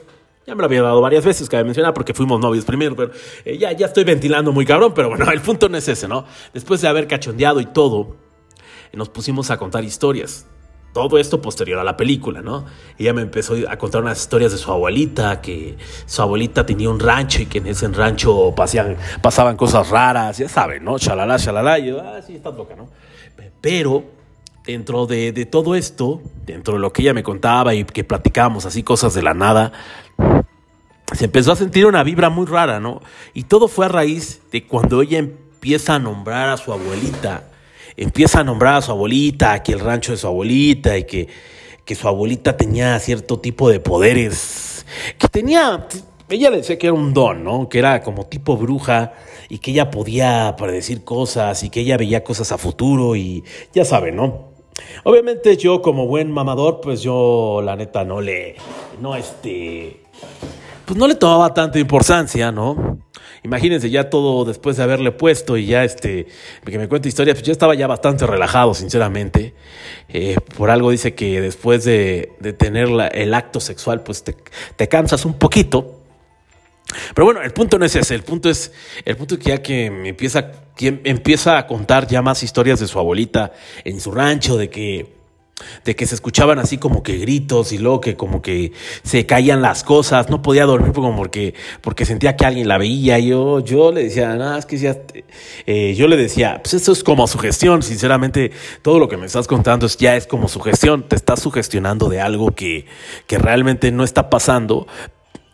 Ya 0.46 0.54
me 0.54 0.62
lo 0.62 0.66
había 0.66 0.84
dado 0.84 1.02
varias 1.02 1.26
veces, 1.26 1.50
cabe 1.50 1.64
mencionar, 1.64 1.96
porque 1.96 2.14
fuimos 2.14 2.40
novios 2.40 2.66
primero, 2.66 2.96
pero 2.96 3.12
ya, 3.58 3.72
ya 3.72 3.88
estoy 3.88 4.04
ventilando 4.04 4.52
muy 4.52 4.66
cabrón, 4.66 4.94
pero 4.96 5.10
bueno, 5.10 5.26
el 5.32 5.42
punto 5.42 5.68
no 5.68 5.78
es 5.78 5.88
ese, 5.88 6.08
¿no? 6.08 6.26
Después 6.54 6.82
de 6.82 6.88
haber 6.88 7.08
cachondeado 7.08 7.60
y 7.60 7.66
todo, 7.66 8.16
nos 8.94 9.10
pusimos 9.10 9.50
a 9.50 9.58
contar 9.58 9.84
historias 9.84 10.46
todo 10.96 11.18
esto 11.18 11.42
posterior 11.42 11.78
a 11.78 11.84
la 11.84 11.98
película, 11.98 12.42
¿no? 12.42 12.64
Ella 12.98 13.12
me 13.12 13.22
empezó 13.22 13.54
a 13.68 13.78
contar 13.78 14.02
unas 14.02 14.18
historias 14.18 14.54
de 14.54 14.58
su 14.58 14.72
abuelita, 14.72 15.42
que 15.42 15.76
su 16.06 16.22
abuelita 16.22 16.66
tenía 16.66 16.90
un 16.90 17.02
rancho 17.02 17.42
y 17.42 17.48
que 17.48 17.58
en 17.58 17.68
ese 17.68 17.90
rancho 17.90 18.56
pasaban 18.56 19.58
cosas 19.58 19.90
raras, 19.90 20.38
ya 20.38 20.48
saben, 20.48 20.86
¿no? 20.86 20.98
Chalala, 20.98 21.38
chalala, 21.38 21.80
y 21.80 21.88
yo, 21.88 22.00
ah, 22.00 22.22
sí, 22.26 22.38
estás 22.38 22.56
loca, 22.56 22.78
¿no? 22.78 22.88
Pero 23.60 24.06
dentro 24.66 25.06
de, 25.06 25.34
de, 25.34 25.46
todo 25.46 25.76
esto, 25.76 26.22
dentro 26.46 26.76
de 26.76 26.80
lo 26.80 26.94
que 26.94 27.02
ella 27.02 27.14
me 27.14 27.24
contaba 27.24 27.74
y 27.74 27.84
que 27.84 28.06
platicábamos 28.06 28.66
así 28.66 28.82
cosas 28.82 29.14
de 29.14 29.22
la 29.22 29.34
nada, 29.34 29.74
se 31.12 31.26
empezó 31.26 31.52
a 31.52 31.58
sentir 31.58 31.88
una 31.88 32.04
vibra 32.04 32.30
muy 32.30 32.46
rara, 32.46 32.80
¿no? 32.80 33.02
Y 33.34 33.44
todo 33.44 33.68
fue 33.68 33.88
a 33.88 33.90
raíz 33.90 34.44
de 34.50 34.66
cuando 34.66 35.02
ella 35.02 35.18
empieza 35.20 35.96
a 35.96 36.00
nombrar 36.00 36.48
a 36.48 36.56
su 36.56 36.72
abuelita 36.72 37.50
empieza 37.98 38.42
a 38.42 38.44
nombrar 38.44 38.76
a 38.76 38.82
su 38.82 38.92
abuelita, 38.92 39.62
que 39.64 39.74
el 39.74 39.80
rancho 39.80 40.12
de 40.12 40.18
su 40.18 40.28
abuelita 40.28 40.98
y 40.98 41.06
que, 41.06 41.28
que 41.84 41.96
su 41.96 42.08
abuelita 42.08 42.58
tenía 42.58 43.00
cierto 43.00 43.40
tipo 43.40 43.70
de 43.70 43.80
poderes, 43.80 44.86
que 45.18 45.28
tenía, 45.28 45.88
ella 46.30 46.50
le 46.50 46.58
decía 46.58 46.78
que 46.78 46.88
era 46.88 46.94
un 46.94 47.14
don, 47.14 47.44
¿no? 47.44 47.70
Que 47.70 47.80
era 47.80 48.02
como 48.02 48.26
tipo 48.26 48.58
bruja 48.58 49.14
y 49.50 49.60
que 49.60 49.72
ella 49.72 49.92
podía 49.92 50.56
predecir 50.58 51.04
cosas 51.04 51.64
y 51.64 51.70
que 51.70 51.82
ella 51.82 51.98
veía 51.98 52.24
cosas 52.24 52.52
a 52.52 52.58
futuro 52.58 53.16
y 53.16 53.44
ya 53.74 53.86
saben, 53.86 54.16
¿no? 54.16 54.56
Obviamente 55.04 55.56
yo 55.56 55.82
como 55.82 56.08
buen 56.08 56.32
mamador, 56.32 56.82
pues 56.82 57.02
yo 57.02 57.62
la 57.64 57.76
neta 57.76 58.04
no 58.04 58.20
le, 58.20 58.56
no 59.00 59.16
este, 59.16 60.02
pues 60.86 60.98
no 60.98 61.08
le 61.08 61.16
tomaba 61.16 61.54
tanta 61.54 61.80
importancia, 61.80 62.52
¿no? 62.52 63.00
Imagínense 63.44 63.90
ya 63.90 64.10
todo 64.10 64.44
después 64.44 64.78
de 64.78 64.84
haberle 64.84 65.12
puesto 65.12 65.56
y 65.56 65.68
ya 65.68 65.84
este, 65.84 66.28
que 66.66 66.80
me 66.80 66.88
cuenta 66.88 67.08
historias, 67.08 67.36
pues 67.36 67.46
yo 67.46 67.52
estaba 67.52 67.76
ya 67.76 67.86
bastante 67.86 68.26
relajado, 68.26 68.74
sinceramente. 68.74 69.54
Eh, 70.10 70.36
por 70.58 70.72
algo 70.72 70.90
dice 70.90 71.14
que 71.14 71.42
después 71.42 71.84
de, 71.86 72.32
tener 72.58 72.90
el 73.14 73.34
acto 73.34 73.60
sexual, 73.60 74.02
pues 74.02 74.24
te, 74.24 74.88
cansas 74.88 75.26
un 75.26 75.36
poquito. 75.36 76.02
Pero 77.14 77.26
bueno, 77.26 77.42
el 77.42 77.52
punto 77.52 77.78
no 77.78 77.86
es 77.86 77.96
ese, 77.96 78.16
el 78.16 78.24
punto 78.24 78.50
es, 78.50 78.72
el 79.06 79.16
punto 79.16 79.38
que 79.38 79.50
ya 79.50 79.62
que 79.62 79.86
empieza, 79.86 80.52
que 80.76 81.02
empieza 81.04 81.58
a 81.58 81.68
contar 81.68 82.08
ya 82.08 82.22
más 82.22 82.42
historias 82.42 82.80
de 82.80 82.88
su 82.88 83.00
abuelita 83.00 83.54
en 83.84 84.00
su 84.00 84.12
rancho, 84.12 84.58
de 84.58 84.70
que 84.70 85.15
de 85.86 85.96
que 85.96 86.06
se 86.06 86.16
escuchaban 86.16 86.60
así 86.60 86.78
como 86.78 87.02
que 87.02 87.18
gritos 87.18 87.72
y 87.72 87.78
luego 87.78 88.02
que 88.02 88.18
como 88.18 88.42
que 88.42 88.74
se 89.04 89.26
caían 89.26 89.62
las 89.62 89.84
cosas, 89.84 90.30
no 90.30 90.42
podía 90.42 90.66
dormir 90.66 90.92
como 90.92 91.16
porque, 91.16 91.54
porque 91.82 92.06
sentía 92.06 92.36
que 92.36 92.46
alguien 92.46 92.68
la 92.68 92.78
veía, 92.78 93.20
yo, 93.20 93.60
yo 93.62 93.92
le 93.92 94.04
decía, 94.04 94.36
nada, 94.36 94.58
es 94.58 94.66
que 94.66 94.78
ya, 94.78 94.98
eh, 95.66 95.96
yo 95.96 96.08
le 96.08 96.18
decía, 96.18 96.60
pues 96.62 96.74
eso 96.74 96.92
es 96.92 97.04
como 97.04 97.28
sugestión, 97.28 97.84
sinceramente, 97.84 98.52
todo 98.82 99.00
lo 99.00 99.08
que 99.08 99.18
me 99.18 99.26
estás 99.26 99.48
contando 99.48 99.88
ya 99.98 100.16
es 100.16 100.28
como 100.28 100.48
sugestión, 100.48 101.08
te 101.08 101.16
estás 101.16 101.42
sugestionando 101.42 102.10
de 102.10 102.22
algo 102.22 102.52
que, 102.52 102.86
que 103.28 103.38
realmente 103.38 103.92
no 103.92 104.04
está 104.04 104.30
pasando, 104.30 104.88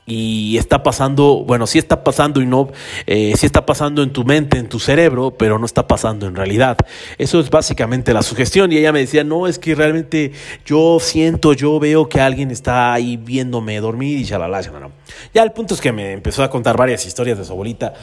y 0.05 0.57
está 0.57 0.81
pasando, 0.83 1.43
bueno, 1.45 1.67
sí 1.67 1.77
está 1.77 2.03
pasando 2.03 2.41
y 2.41 2.45
no, 2.45 2.69
eh, 3.05 3.33
sí 3.37 3.45
está 3.45 3.65
pasando 3.65 4.01
en 4.01 4.11
tu 4.11 4.23
mente, 4.23 4.57
en 4.57 4.67
tu 4.67 4.79
cerebro, 4.79 5.31
pero 5.31 5.59
no 5.59 5.65
está 5.65 5.87
pasando 5.87 6.25
en 6.25 6.35
realidad. 6.35 6.77
Eso 7.17 7.39
es 7.39 7.49
básicamente 7.49 8.13
la 8.13 8.23
sugestión. 8.23 8.71
Y 8.71 8.77
ella 8.77 8.91
me 8.91 8.99
decía, 8.99 9.23
no, 9.23 9.47
es 9.47 9.59
que 9.59 9.75
realmente 9.75 10.31
yo 10.65 10.97
siento, 10.99 11.53
yo 11.53 11.79
veo 11.79 12.09
que 12.09 12.19
alguien 12.19 12.51
está 12.51 12.93
ahí 12.93 13.15
viéndome 13.17 13.79
dormir 13.79 14.19
y 14.19 14.23
shalala, 14.23 14.61
no. 14.61 14.91
Ya 15.33 15.43
el 15.43 15.51
punto 15.51 15.75
es 15.75 15.81
que 15.81 15.91
me 15.91 16.11
empezó 16.11 16.43
a 16.43 16.49
contar 16.49 16.77
varias 16.77 17.05
historias 17.05 17.37
de 17.37 17.45
su 17.45 17.53
abuelita. 17.53 17.93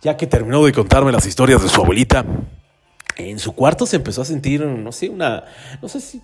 Ya 0.00 0.16
que 0.16 0.26
terminó 0.26 0.64
de 0.64 0.72
contarme 0.72 1.12
las 1.12 1.26
historias 1.26 1.62
de 1.62 1.68
su 1.68 1.80
abuelita, 1.80 2.24
en 3.16 3.38
su 3.38 3.52
cuarto 3.52 3.86
se 3.86 3.96
empezó 3.96 4.22
a 4.22 4.24
sentir, 4.24 4.62
no 4.62 4.90
sé, 4.90 5.08
una, 5.08 5.44
no 5.80 5.88
sé 5.88 6.00
si 6.00 6.20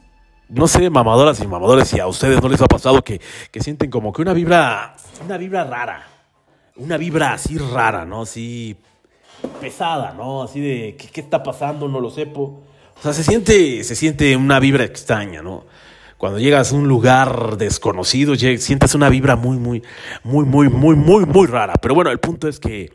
no 0.49 0.67
sé, 0.67 0.89
mamadoras 0.91 1.41
y 1.41 1.47
mamadores, 1.47 1.89
si 1.89 2.01
a 2.01 2.07
ustedes 2.07 2.43
no 2.43 2.49
les 2.49 2.61
ha 2.63 2.67
pasado 2.67 3.03
que, 3.03 3.21
que 3.51 3.61
sienten 3.61 3.91
como 3.91 4.13
que 4.13 4.23
una 4.23 4.33
vibra, 4.33 4.97
una 5.25 5.37
vibra 5.37 5.65
rara, 5.65 6.09
una 6.77 6.97
vibra 6.97 7.35
así 7.35 7.59
rara, 7.59 8.05
¿no? 8.05 8.23
Así 8.23 8.77
pesada, 9.61 10.15
¿no? 10.17 10.43
Así 10.43 10.61
de, 10.61 10.97
¿qué, 10.97 11.21
está 11.21 11.43
pasando? 11.43 11.89
No 11.89 12.01
lo 12.01 12.11
sepo. 12.11 12.63
O 12.99 13.03
sea, 13.03 13.13
se 13.13 13.23
siente, 13.23 13.85
se 13.85 13.95
siente 13.95 14.37
una 14.37 14.59
vibra 14.59 14.85
extraña, 14.85 15.43
¿no? 15.43 15.65
Cuando 16.17 16.41
llegas 16.41 16.73
a 16.73 16.75
un 16.75 16.89
lugar 16.89 17.57
desconocido, 17.57 18.35
sientes 18.35 18.95
una 18.95 19.09
vibra 19.09 19.37
muy, 19.37 19.57
muy, 19.57 19.83
muy, 20.25 20.45
muy, 20.45 20.69
muy, 20.69 20.97
muy, 20.97 21.27
muy 21.27 21.47
rara. 21.47 21.75
Pero 21.81 21.95
bueno, 21.95 22.11
el 22.11 22.19
punto 22.19 22.49
es 22.49 22.59
que 22.59 22.91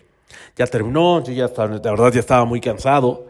ya 0.58 0.68
terminó, 0.68 1.24
yo 1.24 1.32
ya 1.32 1.46
estaba, 1.46 1.70
la 1.70 1.80
verdad 1.80 2.12
ya 2.12 2.20
estaba 2.20 2.44
muy 2.44 2.60
cansado. 2.60 3.28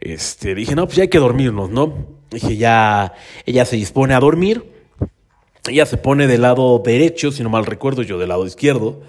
Este, 0.00 0.54
dije, 0.54 0.76
no, 0.76 0.84
pues 0.86 0.96
ya 0.96 1.02
hay 1.02 1.08
que 1.08 1.18
dormirnos, 1.18 1.70
¿no? 1.70 2.15
Dije, 2.30 2.56
ya, 2.56 3.14
ella 3.44 3.64
se 3.64 3.76
dispone 3.76 4.14
a 4.14 4.20
dormir. 4.20 4.64
Ella 5.68 5.86
se 5.86 5.96
pone 5.96 6.26
del 6.26 6.42
lado 6.42 6.78
derecho, 6.84 7.32
si 7.32 7.42
no 7.42 7.50
mal 7.50 7.66
recuerdo, 7.66 8.02
yo 8.02 8.18
del 8.18 8.28
lado 8.28 8.46
izquierdo. 8.46 9.00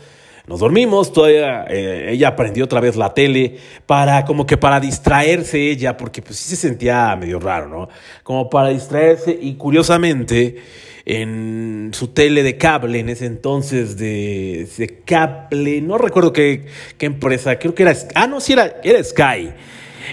Nos 0.47 0.61
dormimos, 0.61 1.11
todavía 1.11 1.65
eh, 1.67 2.11
ella 2.11 2.37
prendió 2.37 2.63
otra 2.63 2.79
vez 2.79 2.95
la 2.95 3.13
tele 3.13 3.57
para 3.85 4.23
como 4.23 4.45
que 4.45 4.55
para 4.55 4.79
distraerse 4.79 5.69
ella, 5.69 5.97
porque 5.97 6.21
pues 6.21 6.37
sí 6.37 6.49
se 6.49 6.55
sentía 6.55 7.13
medio 7.17 7.37
raro, 7.37 7.67
¿no? 7.67 7.89
Como 8.23 8.49
para 8.49 8.69
distraerse 8.69 9.37
y 9.39 9.55
curiosamente 9.55 10.55
en 11.03 11.91
su 11.93 12.09
tele 12.09 12.43
de 12.43 12.57
cable 12.57 12.99
en 12.99 13.09
ese 13.09 13.25
entonces 13.25 13.97
de, 13.97 14.67
de 14.77 14.99
cable, 15.03 15.81
no 15.81 15.97
recuerdo 15.97 16.31
qué, 16.31 16.65
qué, 16.97 17.07
empresa, 17.07 17.59
creo 17.59 17.75
que 17.75 17.83
era, 17.83 17.93
ah 18.15 18.27
no, 18.27 18.39
sí 18.39 18.53
era, 18.53 18.77
era 18.85 19.03
Sky. 19.03 19.51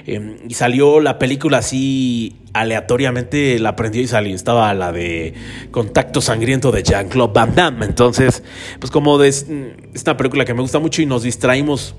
Eh, 0.05 0.37
y 0.49 0.55
salió 0.55 0.99
la 0.99 1.17
película 1.17 1.59
así 1.59 2.44
aleatoriamente, 2.55 3.59
la 3.59 3.71
aprendió 3.71 4.01
y 4.01 4.07
salió. 4.07 4.35
Estaba 4.35 4.73
la 4.73 4.93
de 4.93 5.35
Contacto 5.71 6.23
Sangriento 6.23 6.73
de 6.73 6.83
Jean-Claude 6.83 7.33
Van 7.35 7.55
Damme. 7.55 7.85
Entonces, 7.85 8.43
pues 8.79 8.91
como 8.91 9.23
es 9.23 9.47
una 9.49 10.17
película 10.17 10.47
que 10.47 10.55
me 10.55 10.63
gusta 10.63 10.79
mucho 10.79 11.03
y 11.03 11.07
nos 11.07 11.25
distraímos. 11.25 11.95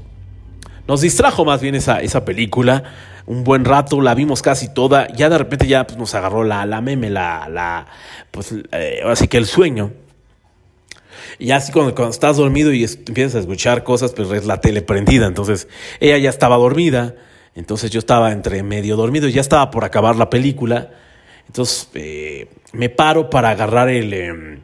Nos 0.88 1.02
distrajo 1.02 1.46
más 1.46 1.62
bien 1.62 1.76
esa, 1.76 2.02
esa 2.02 2.26
película 2.26 2.84
un 3.28 3.44
buen 3.44 3.66
rato, 3.66 4.02
la 4.02 4.14
vimos 4.14 4.42
casi 4.42 4.72
toda, 4.72 5.08
ya 5.14 5.30
de 5.30 5.38
repente 5.40 5.66
ya 5.68 5.88
pues, 5.88 5.98
nos 5.98 6.14
agarró 6.14 6.44
la, 6.44 6.66
la 6.68 6.80
meme, 6.82 7.10
la, 7.10 7.50
la 7.50 7.88
pues 8.30 8.54
eh, 8.72 9.02
así 9.04 9.28
que 9.28 9.38
el 9.38 9.48
sueño. 9.48 9.92
Y 11.40 11.52
así 11.52 11.72
cuando, 11.72 11.96
cuando 11.96 12.12
estás 12.12 12.38
dormido 12.38 12.72
y 12.72 12.84
empiezas 12.84 13.36
a 13.36 13.40
escuchar 13.40 13.84
cosas, 13.84 14.14
pues 14.14 14.30
es 14.32 14.46
la 14.46 14.62
tele 14.62 14.82
prendida. 14.82 15.26
Entonces 15.26 15.68
ella 16.00 16.18
ya 16.18 16.30
estaba 16.30 16.56
dormida 16.58 17.16
entonces 17.56 17.90
yo 17.90 18.00
estaba 18.00 18.32
entre 18.32 18.62
medio 18.64 18.98
dormido, 18.98 19.30
ya 19.30 19.40
estaba 19.40 19.72
por 19.72 19.86
acabar 19.86 20.18
la 20.18 20.30
película. 20.30 20.90
Entonces 21.48 21.90
eh, 21.94 22.50
me 22.74 22.90
paro 22.90 23.30
para 23.30 23.50
agarrar 23.50 23.88
el, 23.88 24.14
em, 24.14 24.60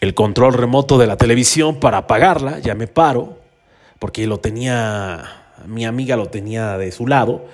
el 0.00 0.14
control 0.14 0.54
remoto 0.54 0.96
de 0.96 1.06
la 1.06 1.16
televisión 1.16 1.78
para 1.78 1.98
apagarla. 1.98 2.58
Ya 2.60 2.74
me 2.74 2.86
paro, 2.86 3.38
porque 3.98 4.26
lo 4.26 4.38
tenía, 4.38 5.24
mi 5.66 5.84
amiga 5.84 6.16
lo 6.16 6.26
tenía 6.26 6.78
de 6.78 6.90
su 6.90 7.06
lado. 7.06 7.44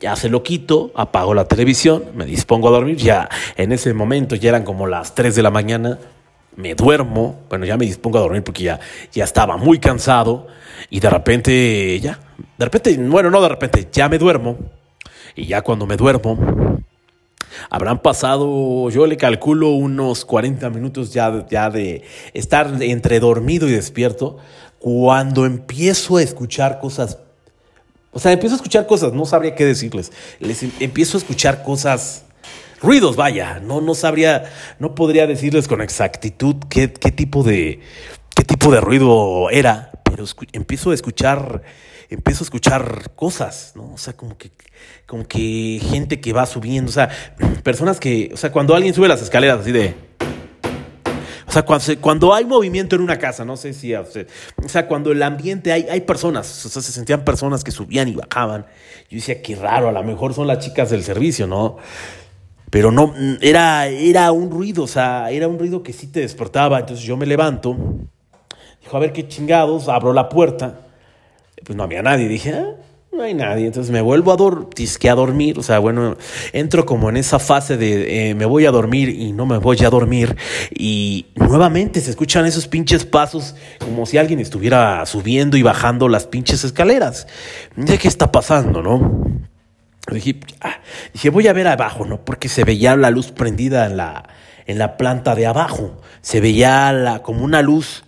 Ya 0.00 0.16
se 0.16 0.30
lo 0.30 0.42
quito, 0.42 0.92
apago 0.94 1.34
la 1.34 1.46
televisión, 1.46 2.04
me 2.14 2.24
dispongo 2.24 2.68
a 2.68 2.70
dormir. 2.70 2.96
Ya 2.96 3.28
en 3.56 3.72
ese 3.72 3.92
momento 3.92 4.34
ya 4.34 4.48
eran 4.50 4.64
como 4.64 4.86
las 4.86 5.14
3 5.14 5.34
de 5.34 5.42
la 5.42 5.50
mañana. 5.50 5.98
Me 6.56 6.74
duermo, 6.74 7.40
bueno, 7.50 7.66
ya 7.66 7.76
me 7.76 7.84
dispongo 7.84 8.18
a 8.18 8.22
dormir 8.22 8.42
porque 8.42 8.62
ya, 8.62 8.80
ya 9.12 9.24
estaba 9.24 9.58
muy 9.58 9.78
cansado. 9.78 10.46
Y 10.88 11.00
de 11.00 11.10
repente, 11.10 12.00
ya, 12.00 12.18
de 12.56 12.64
repente, 12.64 12.96
bueno, 12.96 13.30
no 13.30 13.40
de 13.40 13.48
repente, 13.48 13.88
ya 13.92 14.08
me 14.08 14.18
duermo. 14.18 14.56
Y 15.34 15.46
ya 15.46 15.62
cuando 15.62 15.86
me 15.86 15.96
duermo, 15.96 16.38
habrán 17.70 18.00
pasado, 18.00 18.90
yo 18.90 19.06
le 19.06 19.16
calculo 19.16 19.70
unos 19.70 20.24
40 20.24 20.70
minutos 20.70 21.12
ya, 21.12 21.46
ya 21.48 21.70
de 21.70 22.02
estar 22.34 22.82
entre 22.82 23.20
dormido 23.20 23.68
y 23.68 23.72
despierto, 23.72 24.38
cuando 24.78 25.46
empiezo 25.46 26.16
a 26.16 26.22
escuchar 26.22 26.80
cosas. 26.80 27.18
O 28.12 28.18
sea, 28.18 28.32
empiezo 28.32 28.54
a 28.54 28.56
escuchar 28.56 28.86
cosas, 28.86 29.12
no 29.12 29.26
sabría 29.26 29.54
qué 29.54 29.64
decirles. 29.64 30.12
Les 30.40 30.62
em, 30.62 30.72
empiezo 30.80 31.16
a 31.16 31.20
escuchar 31.20 31.62
cosas, 31.62 32.24
ruidos, 32.80 33.16
vaya. 33.16 33.60
No, 33.60 33.80
no 33.80 33.94
sabría, 33.94 34.50
no 34.78 34.94
podría 34.94 35.26
decirles 35.26 35.68
con 35.68 35.80
exactitud 35.80 36.56
qué, 36.68 36.92
qué 36.92 37.12
tipo 37.12 37.42
de, 37.42 37.80
qué 38.34 38.44
tipo 38.44 38.70
de 38.72 38.80
ruido 38.80 39.50
era, 39.50 39.90
pero 40.04 40.24
empiezo 40.52 40.90
a 40.90 40.94
escuchar, 40.94 41.62
empiezo 42.08 42.42
a 42.42 42.46
escuchar 42.46 43.10
cosas, 43.14 43.72
¿no? 43.74 43.92
O 43.92 43.98
sea, 43.98 44.14
como 44.14 44.36
que, 44.36 44.50
como 45.06 45.26
que 45.26 45.80
gente 45.82 46.20
que 46.20 46.32
va 46.32 46.46
subiendo, 46.46 46.90
o 46.90 46.92
sea, 46.92 47.08
personas 47.62 48.00
que, 48.00 48.30
o 48.32 48.36
sea, 48.36 48.52
cuando 48.52 48.74
alguien 48.74 48.94
sube 48.94 49.08
las 49.08 49.22
escaleras 49.22 49.60
así 49.60 49.72
de... 49.72 49.94
O 51.46 51.50
sea, 51.50 51.62
cuando, 51.64 51.84
cuando 52.02 52.34
hay 52.34 52.44
movimiento 52.44 52.94
en 52.94 53.00
una 53.00 53.18
casa, 53.18 53.42
no 53.42 53.56
sé 53.56 53.72
si, 53.72 53.94
o 53.94 54.04
sea, 54.66 54.86
cuando 54.86 55.12
el 55.12 55.22
ambiente 55.22 55.72
hay, 55.72 55.86
hay 55.90 56.02
personas, 56.02 56.66
o 56.66 56.68
sea, 56.68 56.82
se 56.82 56.92
sentían 56.92 57.24
personas 57.24 57.64
que 57.64 57.70
subían 57.70 58.06
y 58.08 58.14
bajaban. 58.14 58.66
Yo 59.08 59.16
decía, 59.16 59.40
qué 59.40 59.56
raro, 59.56 59.88
a 59.88 59.92
lo 59.92 60.02
mejor 60.02 60.34
son 60.34 60.46
las 60.46 60.58
chicas 60.58 60.90
del 60.90 61.02
servicio, 61.02 61.46
¿no? 61.46 61.78
Pero 62.68 62.92
no, 62.92 63.14
era, 63.40 63.86
era 63.86 64.30
un 64.30 64.50
ruido, 64.50 64.82
o 64.82 64.86
sea, 64.86 65.30
era 65.30 65.48
un 65.48 65.58
ruido 65.58 65.82
que 65.82 65.94
sí 65.94 66.08
te 66.08 66.20
despertaba. 66.20 66.78
Entonces 66.80 67.06
yo 67.06 67.16
me 67.16 67.24
levanto 67.24 67.74
Dijo, 68.82 68.96
a 68.96 69.00
ver 69.00 69.12
qué 69.12 69.28
chingados, 69.28 69.88
abro 69.88 70.12
la 70.12 70.28
puerta. 70.28 70.80
Pues 71.64 71.76
no 71.76 71.82
había 71.82 72.02
nadie. 72.02 72.28
Dije, 72.28 72.52
ah, 72.52 72.74
no 73.12 73.22
hay 73.22 73.34
nadie. 73.34 73.66
Entonces 73.66 73.90
me 73.90 74.00
vuelvo 74.00 74.32
a, 74.32 74.36
dor 74.36 74.68
a 74.70 75.14
dormir. 75.14 75.58
O 75.58 75.62
sea, 75.62 75.78
bueno, 75.78 76.16
entro 76.52 76.86
como 76.86 77.08
en 77.08 77.16
esa 77.16 77.38
fase 77.38 77.76
de 77.76 78.30
eh, 78.30 78.34
me 78.34 78.44
voy 78.44 78.66
a 78.66 78.70
dormir 78.70 79.08
y 79.08 79.32
no 79.32 79.46
me 79.46 79.58
voy 79.58 79.84
a 79.84 79.90
dormir. 79.90 80.36
Y 80.70 81.26
nuevamente 81.34 82.00
se 82.00 82.10
escuchan 82.10 82.46
esos 82.46 82.68
pinches 82.68 83.04
pasos 83.04 83.54
como 83.78 84.06
si 84.06 84.18
alguien 84.18 84.40
estuviera 84.40 85.04
subiendo 85.06 85.56
y 85.56 85.62
bajando 85.62 86.08
las 86.08 86.26
pinches 86.26 86.64
escaleras. 86.64 87.26
¿De 87.76 87.98
qué 87.98 88.08
está 88.08 88.30
pasando, 88.30 88.82
no? 88.82 89.26
Dije, 90.10 90.36
ah", 90.60 90.80
dije, 91.12 91.30
voy 91.30 91.48
a 91.48 91.52
ver 91.52 91.68
abajo, 91.68 92.06
¿no? 92.06 92.24
Porque 92.24 92.48
se 92.48 92.64
veía 92.64 92.96
la 92.96 93.10
luz 93.10 93.30
prendida 93.30 93.86
en 93.86 93.96
la, 93.96 94.28
en 94.66 94.78
la 94.78 94.96
planta 94.96 95.34
de 95.34 95.46
abajo. 95.46 96.00
Se 96.20 96.40
veía 96.40 96.92
la, 96.92 97.22
como 97.22 97.44
una 97.44 97.62
luz 97.62 98.04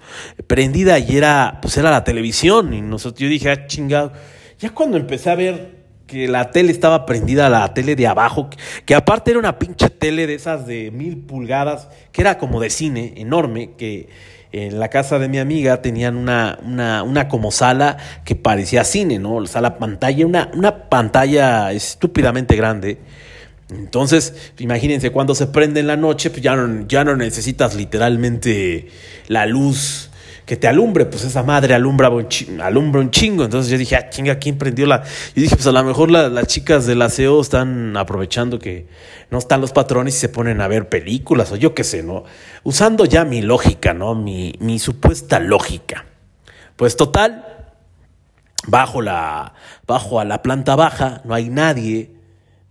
prendida 0.47 0.99
y 0.99 1.17
era, 1.17 1.59
pues 1.63 1.77
era 1.77 1.91
la 1.91 2.05
televisión. 2.05 2.73
Y 2.75 2.83
nosotros, 2.83 3.21
yo 3.21 3.29
dije, 3.29 3.51
ah, 3.51 3.67
chingado. 3.67 4.13
Ya 4.59 4.71
cuando 4.71 4.97
empecé 4.97 5.31
a 5.31 5.35
ver 5.35 5.81
que 6.07 6.27
la 6.27 6.51
tele 6.51 6.73
estaba 6.73 7.07
prendida, 7.07 7.49
la 7.49 7.73
tele 7.73 7.95
de 7.95 8.09
abajo, 8.09 8.51
que, 8.85 8.95
aparte 8.95 9.31
era 9.31 9.39
una 9.39 9.59
pinche 9.59 9.89
tele 9.89 10.27
de 10.27 10.35
esas 10.35 10.67
de 10.67 10.91
mil 10.91 11.19
pulgadas, 11.19 11.89
que 12.11 12.23
era 12.23 12.37
como 12.37 12.61
de 12.61 12.69
cine, 12.69 13.15
enorme, 13.17 13.71
que 13.79 14.09
en 14.51 14.81
la 14.81 14.89
casa 14.89 15.21
de 15.21 15.29
mi 15.29 15.39
amiga 15.39 15.81
tenían 15.81 16.17
una, 16.17 16.59
una, 16.65 17.05
una 17.05 17.29
como 17.29 17.53
sala 17.53 17.97
que 18.25 18.35
parecía 18.35 18.83
cine, 18.83 19.21
¿no? 19.21 19.47
Sala 19.47 19.79
pantalla, 19.79 20.27
una, 20.27 20.51
una 20.53 20.89
pantalla 20.89 21.71
estúpidamente 21.71 22.57
grande 22.57 22.99
entonces, 23.71 24.53
imagínense, 24.59 25.11
cuando 25.11 25.35
se 25.35 25.47
prende 25.47 25.81
en 25.81 25.87
la 25.87 25.97
noche, 25.97 26.31
pues 26.31 26.43
ya 26.43 26.57
no, 26.57 26.87
ya 26.89 27.05
no 27.05 27.17
necesitas 27.17 27.75
literalmente 27.75 28.89
la 29.29 29.47
luz 29.47 30.11
que 30.45 30.57
te 30.57 30.67
alumbre, 30.67 31.07
pues 31.07 31.23
esa 31.23 31.45
madre 31.45 31.75
alumbra 31.75 32.11
un, 32.11 32.27
chingo, 32.27 32.61
un 32.65 33.11
chingo. 33.13 33.45
Entonces 33.45 33.71
yo 33.71 33.79
dije, 33.79 33.95
ah, 33.95 34.11
chinga, 34.11 34.41
¿quién 34.41 34.59
prendió 34.59 34.85
la...? 34.87 35.05
Yo 35.05 35.43
dije, 35.43 35.55
pues 35.55 35.69
a 35.69 35.73
lo 35.73 35.85
mejor 35.85 36.11
las 36.11 36.47
chicas 36.49 36.87
del 36.87 37.03
aseo 37.03 37.41
están 37.41 37.97
aprovechando 37.97 38.59
que 38.59 38.89
no 39.31 39.39
están 39.39 39.61
los 39.61 39.71
patrones 39.71 40.17
y 40.17 40.19
se 40.19 40.29
ponen 40.29 40.61
a 40.61 40.67
ver 40.67 40.89
películas 40.89 41.53
o 41.53 41.57
yo 41.57 41.73
qué 41.73 41.85
sé, 41.85 42.03
¿no? 42.03 42.25
Usando 42.65 43.05
ya 43.05 43.25
mi 43.25 43.43
lógica, 43.43 43.95
¿no? 43.95 44.17
Mi, 44.17 44.55
mi 44.59 44.81
supuesta 44.81 45.39
lógica. 45.39 46.07
Pues 46.75 46.97
total, 46.97 47.69
bajo, 48.67 49.03
la, 49.03 49.55
bajo 49.87 50.19
a 50.19 50.25
la 50.25 50.43
planta 50.43 50.75
baja, 50.75 51.21
no 51.25 51.35
hay 51.35 51.49
nadie 51.49 52.20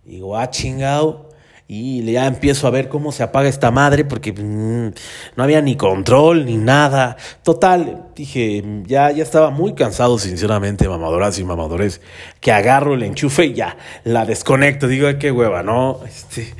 Digo, 0.04 0.36
ah, 0.36 0.50
chingado. 0.50 1.30
Y 1.72 2.02
ya 2.02 2.26
empiezo 2.26 2.66
a 2.66 2.70
ver 2.70 2.88
cómo 2.88 3.12
se 3.12 3.22
apaga 3.22 3.48
esta 3.48 3.70
madre 3.70 4.04
porque 4.04 4.32
mm, 4.32 4.92
no 5.36 5.44
había 5.44 5.62
ni 5.62 5.76
control 5.76 6.44
ni 6.44 6.56
nada. 6.56 7.16
Total, 7.44 8.08
dije, 8.16 8.64
ya, 8.88 9.12
ya 9.12 9.22
estaba 9.22 9.50
muy 9.50 9.74
cansado, 9.74 10.18
sinceramente, 10.18 10.88
mamadoras 10.88 11.38
y 11.38 11.44
mamadores, 11.44 12.00
que 12.40 12.50
agarro 12.50 12.94
el 12.94 13.04
enchufe 13.04 13.44
y 13.44 13.54
ya 13.54 13.76
la 14.02 14.26
desconecto. 14.26 14.88
Digo, 14.88 15.06
qué 15.20 15.30
hueva, 15.30 15.62
¿no? 15.62 16.00
Este, 16.04 16.52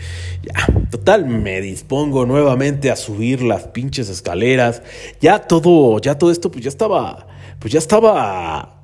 ya, 0.45 0.73
total, 0.93 1.27
me 1.27 1.61
dispongo 1.61 2.25
nuevamente 2.25 2.93
a 2.93 2.95
subir 2.95 3.43
las 3.43 3.65
pinches 3.65 4.09
escaleras. 4.11 4.81
Ya 5.21 5.41
todo, 5.41 5.99
ya 5.99 6.17
todo 6.19 6.31
esto, 6.31 6.53
pues 6.53 6.63
ya 6.63 6.69
estaba, 6.69 7.27
pues 7.59 7.73
ya 7.73 7.81
estaba 7.81 8.80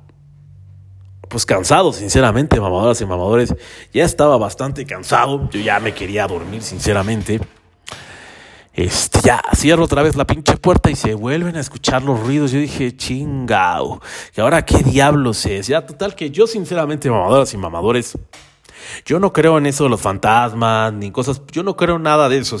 pues 1.27 1.45
cansado, 1.45 1.93
sinceramente, 1.93 2.59
mamadoras 2.59 3.01
y 3.01 3.05
mamadores. 3.05 3.53
Ya 3.93 4.03
estaba 4.03 4.37
bastante 4.37 4.85
cansado. 4.85 5.49
Yo 5.49 5.59
ya 5.59 5.79
me 5.79 5.93
quería 5.93 6.27
dormir, 6.27 6.61
sinceramente. 6.61 7.39
Este, 8.73 9.21
ya 9.23 9.41
cierro 9.55 9.85
otra 9.85 10.03
vez 10.03 10.15
la 10.15 10.25
pinche 10.25 10.55
puerta 10.55 10.91
y 10.91 10.95
se 10.95 11.15
vuelven 11.15 11.55
a 11.55 11.59
escuchar 11.59 12.03
los 12.03 12.19
ruidos. 12.19 12.51
Yo 12.51 12.59
dije, 12.59 12.95
chingao, 12.95 13.99
que 14.33 14.41
ahora 14.41 14.63
qué 14.63 14.83
diablos 14.83 15.45
es. 15.47 15.67
Ya, 15.67 15.85
total, 15.85 16.13
que 16.13 16.29
yo, 16.29 16.45
sinceramente, 16.45 17.09
mamadoras 17.09 17.53
y 17.55 17.57
mamadores, 17.57 18.15
yo 19.05 19.19
no 19.19 19.33
creo 19.33 19.57
en 19.57 19.65
eso 19.65 19.85
de 19.85 19.89
los 19.89 20.01
fantasmas 20.01 20.93
ni 20.93 21.11
cosas. 21.11 21.41
Yo 21.51 21.63
no 21.63 21.75
creo 21.75 21.97
en 21.97 22.03
nada 22.03 22.29
de 22.29 22.37
eso. 22.37 22.57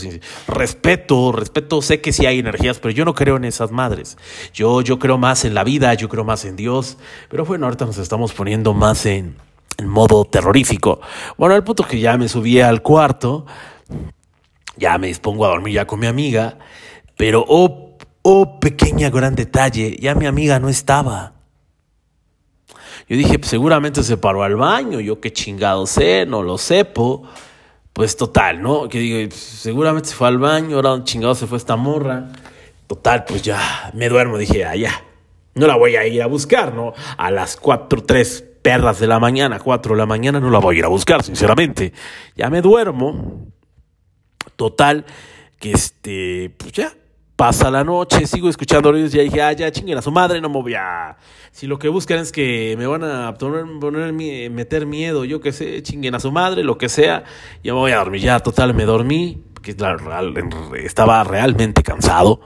Respeto, 0.47 1.31
respeto, 1.31 1.81
sé 1.81 2.01
que 2.01 2.13
sí 2.13 2.25
hay 2.25 2.39
energías, 2.39 2.79
pero 2.79 2.91
yo 2.91 3.05
no 3.05 3.13
creo 3.13 3.37
en 3.37 3.45
esas 3.45 3.71
madres. 3.71 4.17
Yo, 4.53 4.81
yo 4.81 4.99
creo 4.99 5.17
más 5.17 5.45
en 5.45 5.53
la 5.53 5.63
vida, 5.63 5.93
yo 5.93 6.09
creo 6.09 6.23
más 6.23 6.45
en 6.45 6.55
Dios. 6.55 6.97
Pero 7.29 7.45
bueno, 7.45 7.65
ahorita 7.65 7.85
nos 7.85 7.97
estamos 7.97 8.33
poniendo 8.33 8.73
más 8.73 9.05
en, 9.05 9.35
en 9.77 9.87
modo 9.87 10.25
terrorífico. 10.25 11.01
Bueno, 11.37 11.55
el 11.55 11.63
punto 11.63 11.83
que 11.83 11.99
ya 11.99 12.17
me 12.17 12.27
subí 12.27 12.59
al 12.59 12.81
cuarto, 12.81 13.45
ya 14.77 14.97
me 14.97 15.07
dispongo 15.07 15.45
a 15.45 15.49
dormir 15.49 15.75
ya 15.75 15.87
con 15.87 15.99
mi 15.99 16.07
amiga, 16.07 16.57
pero 17.17 17.45
oh, 17.47 17.97
oh, 18.21 18.59
pequeña 18.59 19.09
gran 19.09 19.35
detalle, 19.35 19.97
ya 19.99 20.15
mi 20.15 20.25
amiga 20.25 20.59
no 20.59 20.69
estaba. 20.69 21.36
Yo 23.07 23.15
dije, 23.15 23.39
pues 23.39 23.49
seguramente 23.49 24.03
se 24.03 24.17
paró 24.17 24.43
al 24.43 24.55
baño, 24.55 24.99
yo 24.99 25.21
qué 25.21 25.31
chingado 25.31 25.87
sé, 25.87 26.25
no 26.25 26.43
lo 26.43 26.57
sepo. 26.57 27.23
Pues 27.93 28.15
total, 28.15 28.61
¿no? 28.61 28.89
Que 28.89 28.99
digo, 28.99 29.31
seguramente 29.35 30.09
se 30.09 30.15
fue 30.15 30.27
al 30.27 30.37
baño, 30.37 30.75
ahora 30.75 31.03
chingado 31.03 31.33
se 31.33 31.47
fue 31.47 31.57
esta 31.57 31.75
morra. 31.77 32.29
Total, 32.85 33.25
pues 33.25 33.41
ya 33.41 33.91
me 33.93 34.07
duermo, 34.09 34.37
dije, 34.37 34.65
ah, 34.65 34.75
ya, 34.75 35.03
no 35.55 35.67
la 35.67 35.75
voy 35.75 35.95
a 35.95 36.05
ir 36.05 36.21
a 36.21 36.27
buscar, 36.27 36.73
¿no? 36.73 36.93
A 37.17 37.31
las 37.31 37.57
4, 37.57 38.03
3 38.03 38.45
perras 38.61 38.99
de 38.99 39.07
la 39.07 39.19
mañana, 39.19 39.59
4 39.59 39.95
de 39.95 39.97
la 39.97 40.05
mañana, 40.05 40.39
no 40.39 40.51
la 40.51 40.59
voy 40.59 40.75
a 40.75 40.79
ir 40.79 40.85
a 40.85 40.89
buscar, 40.89 41.23
sinceramente. 41.23 41.93
Ya 42.35 42.49
me 42.49 42.61
duermo. 42.61 43.47
Total, 44.55 45.05
que 45.59 45.71
este, 45.71 46.53
pues 46.57 46.73
ya, 46.73 46.93
pasa 47.37 47.69
la 47.69 47.83
noche, 47.83 48.25
sigo 48.25 48.49
escuchando 48.49 48.91
ruidos, 48.91 49.11
ya 49.11 49.21
dije, 49.21 49.41
ah, 49.43 49.53
ya 49.53 49.71
chinguen 49.71 49.99
a 49.99 50.01
su 50.01 50.11
madre, 50.11 50.41
no 50.41 50.49
me 50.49 50.59
voy 50.59 50.73
a... 50.73 51.15
Si 51.51 51.67
lo 51.67 51.77
que 51.77 51.87
buscan 51.87 52.17
es 52.17 52.31
que 52.31 52.75
me 52.77 52.87
van 52.87 53.03
a 53.03 53.35
poner, 53.35 53.63
poner 53.79 54.11
meter 54.11 54.87
miedo, 54.87 55.23
yo 55.23 55.39
qué 55.39 55.53
sé, 55.53 55.83
chinguen 55.83 56.15
a 56.15 56.19
su 56.19 56.31
madre, 56.31 56.63
lo 56.63 56.79
que 56.79 56.89
sea, 56.89 57.23
ya 57.63 57.73
me 57.73 57.79
voy 57.79 57.91
a 57.91 57.97
dormir, 57.97 58.21
ya, 58.21 58.39
total, 58.39 58.73
me 58.73 58.85
dormí, 58.85 59.43
porque 59.53 59.71
estaba 60.83 61.23
realmente 61.23 61.83
cansado. 61.83 62.41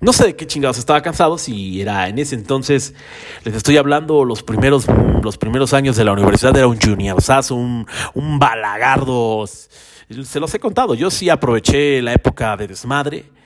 No 0.00 0.14
sé 0.14 0.24
de 0.24 0.36
qué 0.36 0.46
chingados 0.46 0.78
estaba 0.78 1.02
cansado, 1.02 1.36
si 1.36 1.82
era 1.82 2.08
en 2.08 2.18
ese 2.18 2.34
entonces, 2.34 2.94
les 3.44 3.54
estoy 3.54 3.76
hablando, 3.76 4.24
los 4.24 4.42
primeros, 4.42 4.86
los 5.22 5.36
primeros 5.36 5.74
años 5.74 5.96
de 5.96 6.04
la 6.04 6.12
universidad 6.12 6.56
era 6.56 6.66
un 6.66 6.80
juniorzazo, 6.80 7.56
un, 7.56 7.86
un 8.14 8.38
balagardo, 8.38 9.46
se 9.46 10.40
los 10.40 10.54
he 10.54 10.58
contado, 10.58 10.94
yo 10.94 11.10
sí 11.10 11.28
aproveché 11.28 12.00
la 12.00 12.14
época 12.14 12.56
de 12.56 12.68
desmadre, 12.68 13.39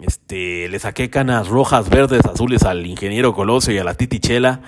este, 0.00 0.68
le 0.68 0.78
saqué 0.78 1.10
canas 1.10 1.48
rojas, 1.48 1.88
verdes, 1.90 2.24
azules 2.24 2.62
al 2.62 2.86
ingeniero 2.86 3.34
Colosio 3.34 3.72
y 3.72 3.78
a 3.78 3.84
la 3.84 3.94
titichela. 3.94 4.60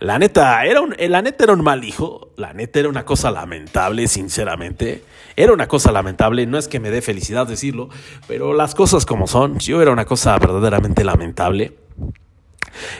La 0.00 0.18
neta, 0.18 0.64
era 0.64 0.80
un, 0.80 0.96
la 0.98 1.22
neta 1.22 1.44
era 1.44 1.52
un 1.52 1.62
mal 1.62 1.84
hijo. 1.84 2.32
La 2.36 2.52
neta 2.52 2.80
era 2.80 2.88
una 2.88 3.04
cosa 3.04 3.30
lamentable, 3.30 4.08
sinceramente. 4.08 5.04
Era 5.36 5.52
una 5.52 5.68
cosa 5.68 5.92
lamentable. 5.92 6.44
No 6.46 6.58
es 6.58 6.66
que 6.66 6.80
me 6.80 6.90
dé 6.90 7.02
felicidad 7.02 7.46
decirlo, 7.46 7.88
pero 8.26 8.52
las 8.52 8.74
cosas 8.74 9.06
como 9.06 9.28
son. 9.28 9.58
Yo 9.60 9.80
era 9.80 9.92
una 9.92 10.04
cosa 10.04 10.36
verdaderamente 10.38 11.04
lamentable. 11.04 11.76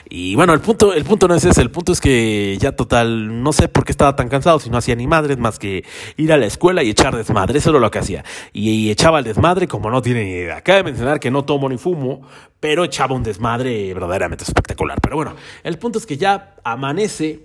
Y 0.09 0.35
bueno, 0.35 0.53
el 0.53 0.61
punto, 0.61 0.93
el 0.93 1.05
punto 1.05 1.29
no 1.29 1.35
es 1.35 1.45
ese, 1.45 1.61
el 1.63 1.71
punto 1.71 1.93
es 1.93 2.01
que 2.01 2.57
ya 2.59 2.73
total, 2.73 3.43
no 3.43 3.53
sé 3.53 3.69
por 3.69 3.85
qué 3.85 3.93
estaba 3.93 4.15
tan 4.17 4.29
cansado 4.29 4.59
si 4.59 4.71
no 4.71 4.79
hacía 4.79 4.95
ni 4.95 5.07
madres 5.07 5.39
más 5.39 5.59
que 5.59 5.85
ir 6.17 6.33
a 6.33 6.37
la 6.37 6.47
escuela 6.47 6.83
y 6.83 6.91
echar 6.91 7.17
desmadre, 7.17 7.59
eso 7.59 7.71
era 7.71 7.79
lo 7.79 7.91
que 7.91 7.99
hacía. 7.99 8.25
Y, 8.53 8.91
echaba 8.91 9.21
el 9.21 9.25
desmadre 9.25 9.69
como 9.69 9.91
no 9.91 10.03
tiene 10.03 10.25
ni 10.25 10.31
idea. 10.31 10.57
Acaba 10.59 10.79
de 10.79 10.85
mencionar 10.85 11.21
que 11.21 11.31
no 11.31 11.45
tomo 11.45 11.69
ni 11.69 11.79
fumo, 11.79 12.23
pero 12.61 12.85
echaba 12.85 13.15
un 13.15 13.23
desmadre 13.23 13.95
verdaderamente 13.95 14.45
espectacular. 14.45 15.01
Pero 15.01 15.17
bueno, 15.17 15.35
el 15.63 15.79
punto 15.79 15.99
es 15.99 16.07
que 16.07 16.17
ya 16.17 16.57
amanece, 16.65 17.41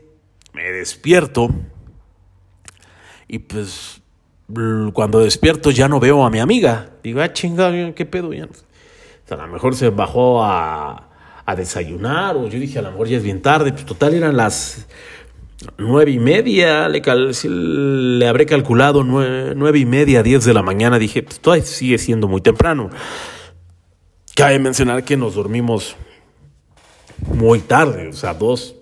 me 0.54 0.72
despierto 0.72 1.50
y 3.28 3.40
pues 3.40 4.02
cuando 4.94 5.20
despierto 5.20 5.72
ya 5.72 5.88
no 5.88 6.00
veo 6.00 6.26
a 6.26 6.30
mi 6.30 6.40
amiga. 6.40 6.90
Digo, 7.04 7.22
ah, 7.22 7.32
chingada, 7.32 7.94
¿qué 7.94 8.06
pedo? 8.06 8.34
Ya 8.34 8.48
a 9.30 9.36
lo 9.36 9.48
mejor 9.48 9.76
se 9.76 9.90
bajó 9.90 10.44
a 10.44 11.07
a 11.48 11.56
desayunar, 11.56 12.36
o 12.36 12.50
yo 12.50 12.60
dije, 12.60 12.78
a 12.78 12.82
lo 12.82 12.92
mejor 12.92 13.08
ya 13.08 13.16
es 13.16 13.24
bien 13.24 13.42
tarde, 13.42 13.72
pues 13.72 13.86
total 13.86 14.14
eran 14.14 14.36
las 14.36 14.86
nueve 15.78 16.12
y 16.12 16.20
media, 16.20 16.90
le, 16.90 17.02
le 17.50 18.28
habré 18.28 18.46
calculado 18.46 19.06
nueve, 19.06 19.80
y 19.80 19.86
media, 19.86 20.24
diez 20.24 20.44
de 20.44 20.54
la 20.54 20.62
mañana, 20.62 21.00
dije, 21.00 21.24
pues 21.24 21.40
todavía 21.40 21.66
sigue 21.66 21.98
siendo 22.00 22.28
muy 22.28 22.42
temprano. 22.42 22.90
Cabe 24.36 24.60
mencionar 24.60 25.06
que 25.06 25.16
nos 25.16 25.36
dormimos 25.36 25.96
muy 27.34 27.60
tarde, 27.60 28.10
o 28.10 28.14
sea, 28.14 28.34
dos, 28.34 28.76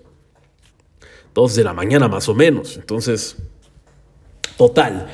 dos 1.35 1.53
de 1.55 1.63
la 1.63 1.73
mañana 1.73 2.07
más 2.07 2.27
o 2.29 2.33
menos, 2.33 2.77
entonces, 2.77 3.37
total. 4.57 5.07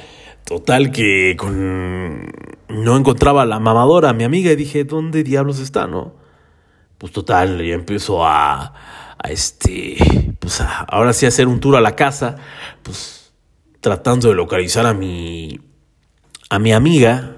Total 0.45 0.91
que 0.91 1.35
con... 1.37 2.31
no 2.69 2.97
encontraba 2.97 3.45
la 3.45 3.59
mamadora, 3.59 4.13
mi 4.13 4.23
amiga, 4.23 4.53
y 4.53 4.55
dije, 4.55 4.85
¿dónde 4.85 5.23
diablos 5.23 5.59
está, 5.59 5.85
no? 5.85 6.20
Pues 7.01 7.13
total, 7.13 7.57
ya 7.65 7.73
empiezo 7.73 8.23
a, 8.23 8.75
a 9.17 9.27
este, 9.31 10.35
pues 10.37 10.61
ahora 10.87 11.13
sí 11.13 11.25
hacer 11.25 11.47
un 11.47 11.59
tour 11.59 11.75
a 11.75 11.81
la 11.81 11.95
casa, 11.95 12.35
pues 12.83 13.33
tratando 13.79 14.27
de 14.27 14.35
localizar 14.35 14.85
a 14.85 14.93
mi, 14.93 15.59
a 16.51 16.59
mi 16.59 16.73
amiga 16.73 17.37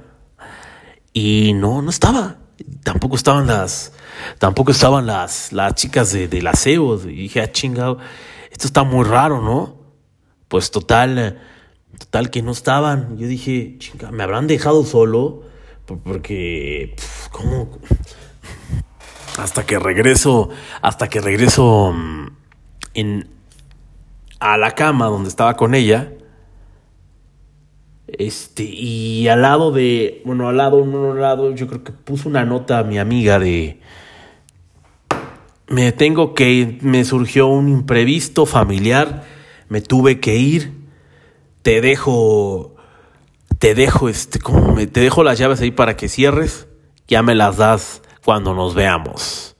y 1.13 1.53
no, 1.53 1.81
no 1.81 1.91
estaba, 1.91 2.39
tampoco 2.83 3.15
estaban 3.15 3.47
las, 3.47 3.93
tampoco 4.37 4.71
estaban 4.71 5.05
las, 5.05 5.53
las 5.53 5.75
chicas 5.75 6.11
de, 6.11 6.27
del 6.27 6.47
aseo, 6.47 7.01
y 7.09 7.15
dije, 7.15 7.39
ah, 7.39 7.49
chingado, 7.49 7.99
esto 8.51 8.67
está 8.67 8.83
muy 8.83 9.05
raro, 9.05 9.41
¿no? 9.41 9.77
Pues 10.49 10.71
total, 10.71 11.39
total 11.97 12.29
que 12.29 12.41
no 12.41 12.51
estaban, 12.51 13.17
yo 13.17 13.27
dije, 13.27 13.77
chinga, 13.77 14.11
me 14.11 14.23
habrán 14.23 14.45
dejado 14.45 14.83
solo, 14.83 15.43
porque, 15.85 16.97
¿cómo? 17.31 17.79
Hasta 19.37 19.65
que 19.65 19.79
regreso, 19.79 20.49
hasta 20.81 21.09
que 21.09 21.21
regreso 21.21 21.93
mm, 21.93 22.27
en, 22.93 23.27
a 24.39 24.57
la 24.57 24.71
cama 24.71 25.07
donde 25.07 25.29
estaba 25.29 25.55
con 25.55 25.75
ella. 25.75 26.11
Este, 28.07 28.63
y 28.63 29.27
al 29.27 29.41
lado 29.41 29.71
de, 29.71 30.21
bueno, 30.25 30.47
al 30.49 30.57
lado, 30.57 30.77
uno 30.77 31.13
al 31.13 31.21
lado, 31.21 31.55
yo 31.55 31.67
creo 31.67 31.83
que 31.83 31.91
puso 31.91 32.29
una 32.29 32.45
nota 32.45 32.79
a 32.79 32.83
mi 32.83 32.99
amiga 32.99 33.39
de, 33.39 33.79
me 35.67 35.91
tengo 35.91 36.35
que, 36.35 36.77
me 36.81 37.03
surgió 37.05 37.47
un 37.47 37.69
imprevisto 37.69 38.45
familiar, 38.45 39.23
me 39.69 39.81
tuve 39.81 40.19
que 40.19 40.35
ir, 40.35 40.73
te 41.63 41.81
dejo, 41.81 42.75
te 43.57 43.73
dejo, 43.73 44.09
este, 44.09 44.39
como 44.39 44.75
me, 44.75 44.85
te 44.85 44.99
dejo 44.99 45.23
las 45.23 45.39
llaves 45.39 45.61
ahí 45.61 45.71
para 45.71 45.97
que 45.97 46.07
cierres, 46.09 46.67
ya 47.07 47.23
me 47.23 47.33
las 47.33 47.57
das 47.57 48.02
cuando 48.23 48.53
nos 48.53 48.73
veamos. 48.73 49.55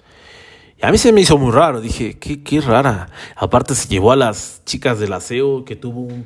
Y 0.82 0.86
a 0.86 0.92
mí 0.92 0.98
se 0.98 1.12
me 1.12 1.22
hizo 1.22 1.38
muy 1.38 1.52
raro, 1.52 1.82
dije, 1.82 2.18
qué, 2.20 2.44
qué 2.44 2.62
rara. 2.62 3.10
Aparte 3.36 3.76
se 3.76 3.88
llevó 3.88 4.12
a 4.12 4.16
las 4.16 4.62
chicas 4.66 5.00
del 5.00 5.14
aseo 5.14 5.66
que 5.66 5.76
tuvo 5.76 6.02
un, 6.02 6.26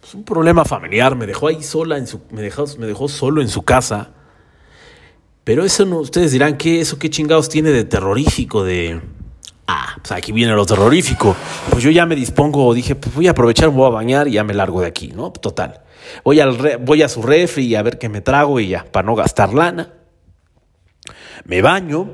pues, 0.00 0.14
un 0.14 0.24
problema 0.24 0.64
familiar, 0.64 1.16
me 1.16 1.26
dejó 1.26 1.48
ahí 1.48 1.62
sola, 1.62 1.96
en 1.96 2.06
su, 2.06 2.20
me, 2.30 2.42
dejó, 2.42 2.64
me 2.78 2.86
dejó 2.86 3.08
solo 3.08 3.40
en 3.40 3.48
su 3.48 3.62
casa. 3.62 4.10
Pero 5.44 5.64
eso 5.64 5.84
no, 5.84 5.98
ustedes 5.98 6.32
dirán, 6.32 6.56
¿qué, 6.56 6.80
eso 6.80 6.98
qué 6.98 7.10
chingados 7.10 7.48
tiene 7.48 7.70
de 7.70 7.84
terrorífico? 7.84 8.62
De, 8.62 9.00
ah, 9.66 9.96
pues 10.00 10.12
aquí 10.12 10.32
viene 10.32 10.52
lo 10.54 10.66
terrorífico. 10.66 11.34
Pues 11.70 11.82
yo 11.82 11.90
ya 11.90 12.06
me 12.06 12.14
dispongo, 12.14 12.72
dije, 12.74 12.94
pues 12.94 13.14
voy 13.14 13.26
a 13.26 13.32
aprovechar, 13.32 13.70
voy 13.70 13.86
a 13.86 13.90
bañar 13.90 14.28
y 14.28 14.32
ya 14.32 14.44
me 14.44 14.54
largo 14.54 14.80
de 14.80 14.86
aquí, 14.86 15.12
¿no? 15.14 15.32
Total. 15.32 15.80
Voy, 16.24 16.40
al 16.40 16.78
voy 16.78 17.02
a 17.02 17.08
su 17.08 17.22
refri 17.22 17.74
a 17.74 17.82
ver 17.82 17.98
qué 17.98 18.08
me 18.08 18.20
trago 18.20 18.60
y 18.60 18.68
ya, 18.68 18.84
para 18.84 19.06
no 19.06 19.14
gastar 19.14 19.52
lana. 19.54 20.01
Me 21.44 21.62
baño, 21.62 22.10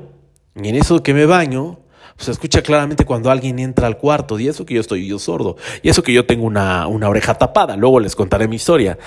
y 0.55 0.69
en 0.69 0.75
eso 0.75 1.01
que 1.03 1.13
me 1.13 1.25
baño, 1.25 1.79
pues, 2.15 2.25
se 2.25 2.31
escucha 2.31 2.61
claramente 2.61 3.05
cuando 3.05 3.31
alguien 3.31 3.59
entra 3.59 3.87
al 3.87 3.97
cuarto, 3.97 4.39
y 4.39 4.47
eso 4.47 4.65
que 4.65 4.73
yo 4.73 4.81
estoy 4.81 5.07
yo 5.07 5.19
sordo, 5.19 5.55
y 5.81 5.89
eso 5.89 6.03
que 6.03 6.13
yo 6.13 6.25
tengo 6.25 6.45
una, 6.45 6.87
una 6.87 7.07
oreja 7.07 7.35
tapada, 7.35 7.77
luego 7.77 7.99
les 7.99 8.15
contaré 8.15 8.47
mi 8.47 8.57
historia. 8.57 8.97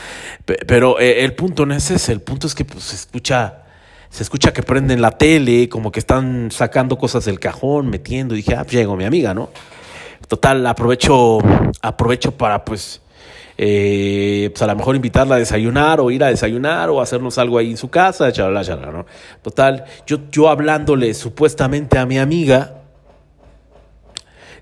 Pero 0.44 0.98
eh, 0.98 1.24
el 1.24 1.34
punto 1.34 1.66
no 1.66 1.74
es 1.74 1.90
ese, 1.90 2.12
el 2.12 2.20
punto 2.20 2.46
es 2.46 2.54
que 2.54 2.64
pues, 2.64 2.84
se 2.84 2.96
escucha, 2.96 3.64
se 4.08 4.22
escucha 4.22 4.52
que 4.52 4.62
prenden 4.62 5.02
la 5.02 5.10
tele, 5.12 5.68
como 5.68 5.92
que 5.92 6.00
están 6.00 6.50
sacando 6.50 6.96
cosas 6.96 7.24
del 7.24 7.38
cajón, 7.38 7.88
metiendo, 7.88 8.34
y 8.34 8.38
dije, 8.38 8.54
ah, 8.54 8.62
pues 8.62 8.72
llego 8.72 8.96
mi 8.96 9.04
amiga, 9.04 9.34
¿no? 9.34 9.50
Total, 10.28 10.66
aprovecho, 10.66 11.38
aprovecho 11.82 12.32
para 12.32 12.64
pues 12.64 13.02
eh, 13.58 14.50
pues 14.52 14.62
a 14.62 14.66
lo 14.66 14.76
mejor 14.76 14.96
invitarla 14.96 15.36
a 15.36 15.38
desayunar 15.38 16.00
o 16.00 16.10
ir 16.10 16.24
a 16.24 16.28
desayunar 16.28 16.90
o 16.90 17.00
hacernos 17.00 17.38
algo 17.38 17.58
ahí 17.58 17.70
en 17.70 17.76
su 17.76 17.90
casa, 17.90 18.32
chalala, 18.32 18.64
chalala, 18.64 18.92
¿no? 18.92 19.06
Total, 19.42 19.84
yo, 20.06 20.18
yo 20.30 20.48
hablándole 20.48 21.12
supuestamente 21.14 21.98
a 21.98 22.06
mi 22.06 22.18
amiga, 22.18 22.82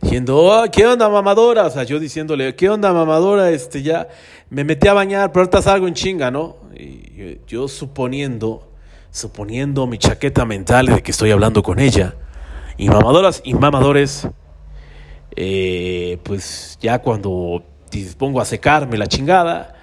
diciendo, 0.00 0.38
oh, 0.38 0.64
¿qué 0.70 0.86
onda 0.86 1.08
mamadora? 1.08 1.66
O 1.66 1.70
sea, 1.70 1.84
yo 1.84 1.98
diciéndole, 1.98 2.54
¿qué 2.54 2.68
onda 2.68 2.92
mamadora? 2.92 3.50
Este, 3.50 3.82
ya 3.82 4.08
me 4.48 4.64
metí 4.64 4.88
a 4.88 4.94
bañar, 4.94 5.30
pero 5.32 5.42
ahorita 5.42 5.62
salgo 5.62 5.86
en 5.86 5.94
chinga, 5.94 6.30
¿no? 6.30 6.56
Yo, 7.46 7.68
suponiendo, 7.68 8.72
suponiendo 9.10 9.86
mi 9.86 9.98
chaqueta 9.98 10.44
mental 10.44 10.86
de 10.86 11.02
que 11.02 11.10
estoy 11.10 11.30
hablando 11.30 11.62
con 11.62 11.78
ella, 11.78 12.14
y 12.78 12.88
mamadoras 12.88 13.42
y 13.44 13.52
mamadores, 13.54 14.26
eh, 15.36 16.18
pues 16.22 16.78
ya 16.80 17.00
cuando 17.00 17.62
dispongo 17.90 18.40
a 18.40 18.44
secarme 18.44 18.96
la 18.96 19.06
chingada, 19.06 19.74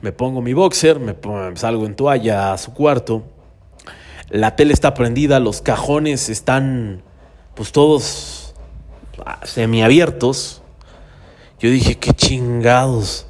me 0.00 0.12
pongo 0.12 0.40
mi 0.40 0.52
boxer, 0.52 1.00
me, 1.00 1.14
salgo 1.56 1.86
en 1.86 1.94
toalla 1.96 2.52
a 2.52 2.58
su 2.58 2.72
cuarto, 2.72 3.24
la 4.30 4.56
tele 4.56 4.72
está 4.72 4.94
prendida, 4.94 5.40
los 5.40 5.62
cajones 5.62 6.28
están 6.28 7.02
pues 7.54 7.72
todos 7.72 8.54
ah, 9.24 9.40
semiabiertos. 9.44 10.62
Yo 11.58 11.70
dije, 11.70 11.96
qué 11.96 12.12
chingados. 12.12 13.26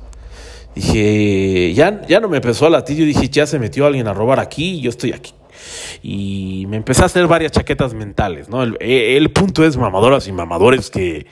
Dije, 0.74 1.72
ya, 1.72 2.02
ya 2.06 2.20
no 2.20 2.28
me 2.28 2.36
empezó 2.36 2.66
a 2.66 2.70
latir, 2.70 2.98
yo 2.98 3.04
dije, 3.04 3.28
ya 3.28 3.46
se 3.46 3.58
metió 3.58 3.86
alguien 3.86 4.06
a 4.06 4.12
robar 4.12 4.38
aquí 4.38 4.74
y 4.74 4.80
yo 4.82 4.90
estoy 4.90 5.12
aquí. 5.12 5.32
Y 6.02 6.66
me 6.68 6.76
empecé 6.76 7.02
a 7.02 7.06
hacer 7.06 7.26
varias 7.26 7.52
chaquetas 7.52 7.94
mentales, 7.94 8.48
¿no? 8.48 8.62
El, 8.62 8.76
el 8.80 9.30
punto 9.30 9.64
es 9.64 9.76
mamadoras 9.76 10.28
y 10.28 10.32
mamadores 10.32 10.90
que 10.90 11.26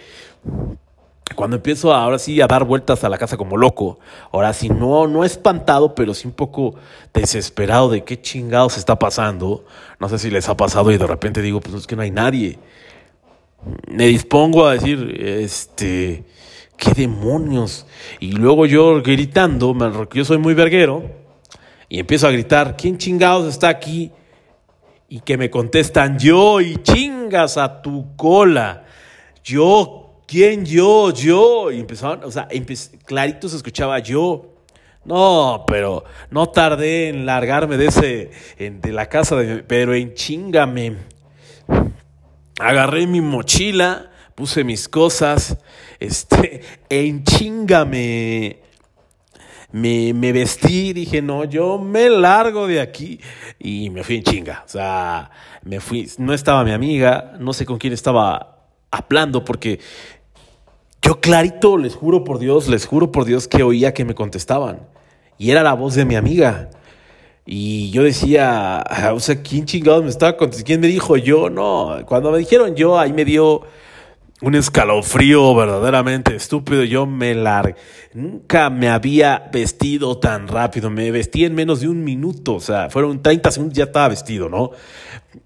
cuando 1.35 1.57
empiezo 1.57 1.93
ahora 1.93 2.19
sí 2.19 2.41
a 2.41 2.47
dar 2.47 2.65
vueltas 2.65 3.03
a 3.03 3.09
la 3.09 3.19
casa 3.19 3.37
como 3.37 3.57
loco, 3.57 3.99
ahora 4.31 4.53
sí 4.53 4.69
no, 4.69 5.07
no 5.09 5.25
espantado, 5.25 5.95
pero 5.95 6.15
sí 6.15 6.29
un 6.29 6.35
poco 6.35 6.77
desesperado 7.13 7.91
de 7.91 8.05
qué 8.05 8.21
chingados 8.21 8.79
está 8.79 8.99
pasando. 8.99 9.65
No 9.99 10.09
sé 10.09 10.19
si 10.19 10.31
les 10.31 10.49
ha 10.49 10.57
pasado 10.57 10.93
y 10.93 10.99
de 10.99 11.07
repente 11.07 11.43
digo, 11.43 11.61
pues 11.61 11.75
es 11.75 11.87
que 11.87 11.97
no 11.97 12.03
hay 12.03 12.13
nadie. 12.13 12.59
Me 13.89 14.07
dispongo 14.07 14.67
a 14.67 14.75
decir, 14.75 15.15
este, 15.21 16.25
qué 16.77 16.93
demonios. 16.93 17.87
Y 18.21 18.33
luego 18.33 18.67
yo 18.67 19.03
gritando, 19.03 19.75
yo 20.13 20.25
soy 20.25 20.39
muy 20.39 20.55
verguero, 20.55 21.03
y 21.89 22.01
empiezo 22.01 22.27
a 22.27 22.31
gritar, 22.31 22.77
¿quién 22.77 22.99
chingados 22.99 23.47
está 23.47 23.69
aquí? 23.69 24.13
Y 25.09 25.21
que 25.21 25.37
me 25.37 25.51
contestan, 25.51 26.19
yo, 26.19 26.61
y 26.61 26.77
chingas 26.83 27.57
a 27.57 27.83
tu 27.83 28.17
cola. 28.17 28.85
Yo 29.45 30.06
¿Quién 30.27 30.65
yo? 30.65 31.13
Yo. 31.13 31.71
Y 31.71 31.81
empezaron, 31.81 32.25
o 32.25 32.31
sea, 32.31 32.49
clarito 33.05 33.49
se 33.49 33.57
escuchaba 33.57 33.99
yo. 34.01 34.53
No, 35.05 35.65
pero 35.69 36.05
no 36.31 36.49
tardé 36.49 37.09
en 37.09 37.27
largarme 37.27 37.77
de 37.77 37.87
ese, 37.87 38.31
de 38.59 38.93
la 38.93 39.09
casa, 39.09 39.37
de, 39.37 39.63
pero 39.63 39.95
en 39.95 40.15
chingame. 40.15 40.97
Agarré 42.59 43.07
mi 43.07 43.21
mochila, 43.21 44.11
puse 44.35 44.65
mis 44.65 44.89
cosas, 44.89 45.59
este, 46.01 46.63
en 46.89 47.23
chingame. 47.23 48.59
Me, 49.71 50.15
me 50.15 50.33
vestí, 50.33 50.93
dije, 50.93 51.21
no, 51.21 51.45
yo 51.45 51.79
me 51.79 52.09
largo 52.09 52.67
de 52.67 52.81
aquí 52.81 53.21
y 53.59 53.91
me 53.91 54.03
fui 54.03 54.17
en 54.17 54.23
chinga. 54.23 54.63
O 54.65 54.69
sea, 54.69 55.31
me 55.63 55.81
fui, 55.81 56.11
no 56.19 56.33
estaba 56.33 56.65
mi 56.65 56.73
amiga, 56.73 57.35
no 57.39 57.53
sé 57.53 57.67
con 57.67 57.79
quién 57.79 57.93
estaba 57.93 58.57
hablando 58.91 59.45
porque 59.45 59.81
yo 61.07 61.21
clarito, 61.21 61.77
les 61.77 61.95
juro 61.95 62.25
por 62.25 62.41
Dios, 62.41 62.69
les 62.69 62.85
juro 62.85 63.13
por 63.13 63.25
Dios 63.25 63.47
que 63.47 63.63
oía 63.63 63.95
que 63.95 64.05
me 64.05 64.15
contestaban. 64.15 64.81
Y 65.39 65.53
era 65.53 65.63
la 65.63 65.75
voz 65.75 65.95
de 65.95 66.05
mi 66.05 66.17
amiga. 66.17 66.71
Y 67.45 67.91
yo 67.93 68.03
decía, 68.03 68.79
ah, 68.79 69.13
o 69.15 69.21
sea, 69.21 69.41
¿quién 69.41 69.67
chingados 69.67 70.03
me 70.03 70.11
estaba 70.11 70.37
contestando? 70.37 70.67
¿Quién 70.67 70.81
me 70.81 70.89
dijo 70.89 71.17
yo? 71.17 71.49
No, 71.49 71.97
cuando 72.07 72.33
me 72.33 72.39
dijeron 72.39 72.75
yo, 72.75 72.99
ahí 72.99 73.13
me 73.13 73.25
dio 73.25 73.63
un 74.43 74.55
escalofrío 74.55 75.55
verdaderamente 75.55 76.35
estúpido. 76.35 76.85
Yo 76.85 77.07
me 77.07 77.35
largué. 77.35 77.77
Nunca 78.13 78.71
me 78.71 78.89
había 78.89 79.49
vestido 79.53 80.19
tan 80.19 80.49
rápido. 80.49 80.91
Me 80.91 81.11
vestí 81.11 81.45
en 81.45 81.55
menos 81.55 81.81
de 81.81 81.89
un 81.89 82.05
minuto. 82.05 82.55
O 82.55 82.61
sea, 82.61 82.91
fueron 82.91 83.23
30 83.23 83.51
segundos, 83.51 83.77
ya 83.77 83.85
estaba 83.85 84.09
vestido, 84.09 84.49
¿no? 84.49 84.73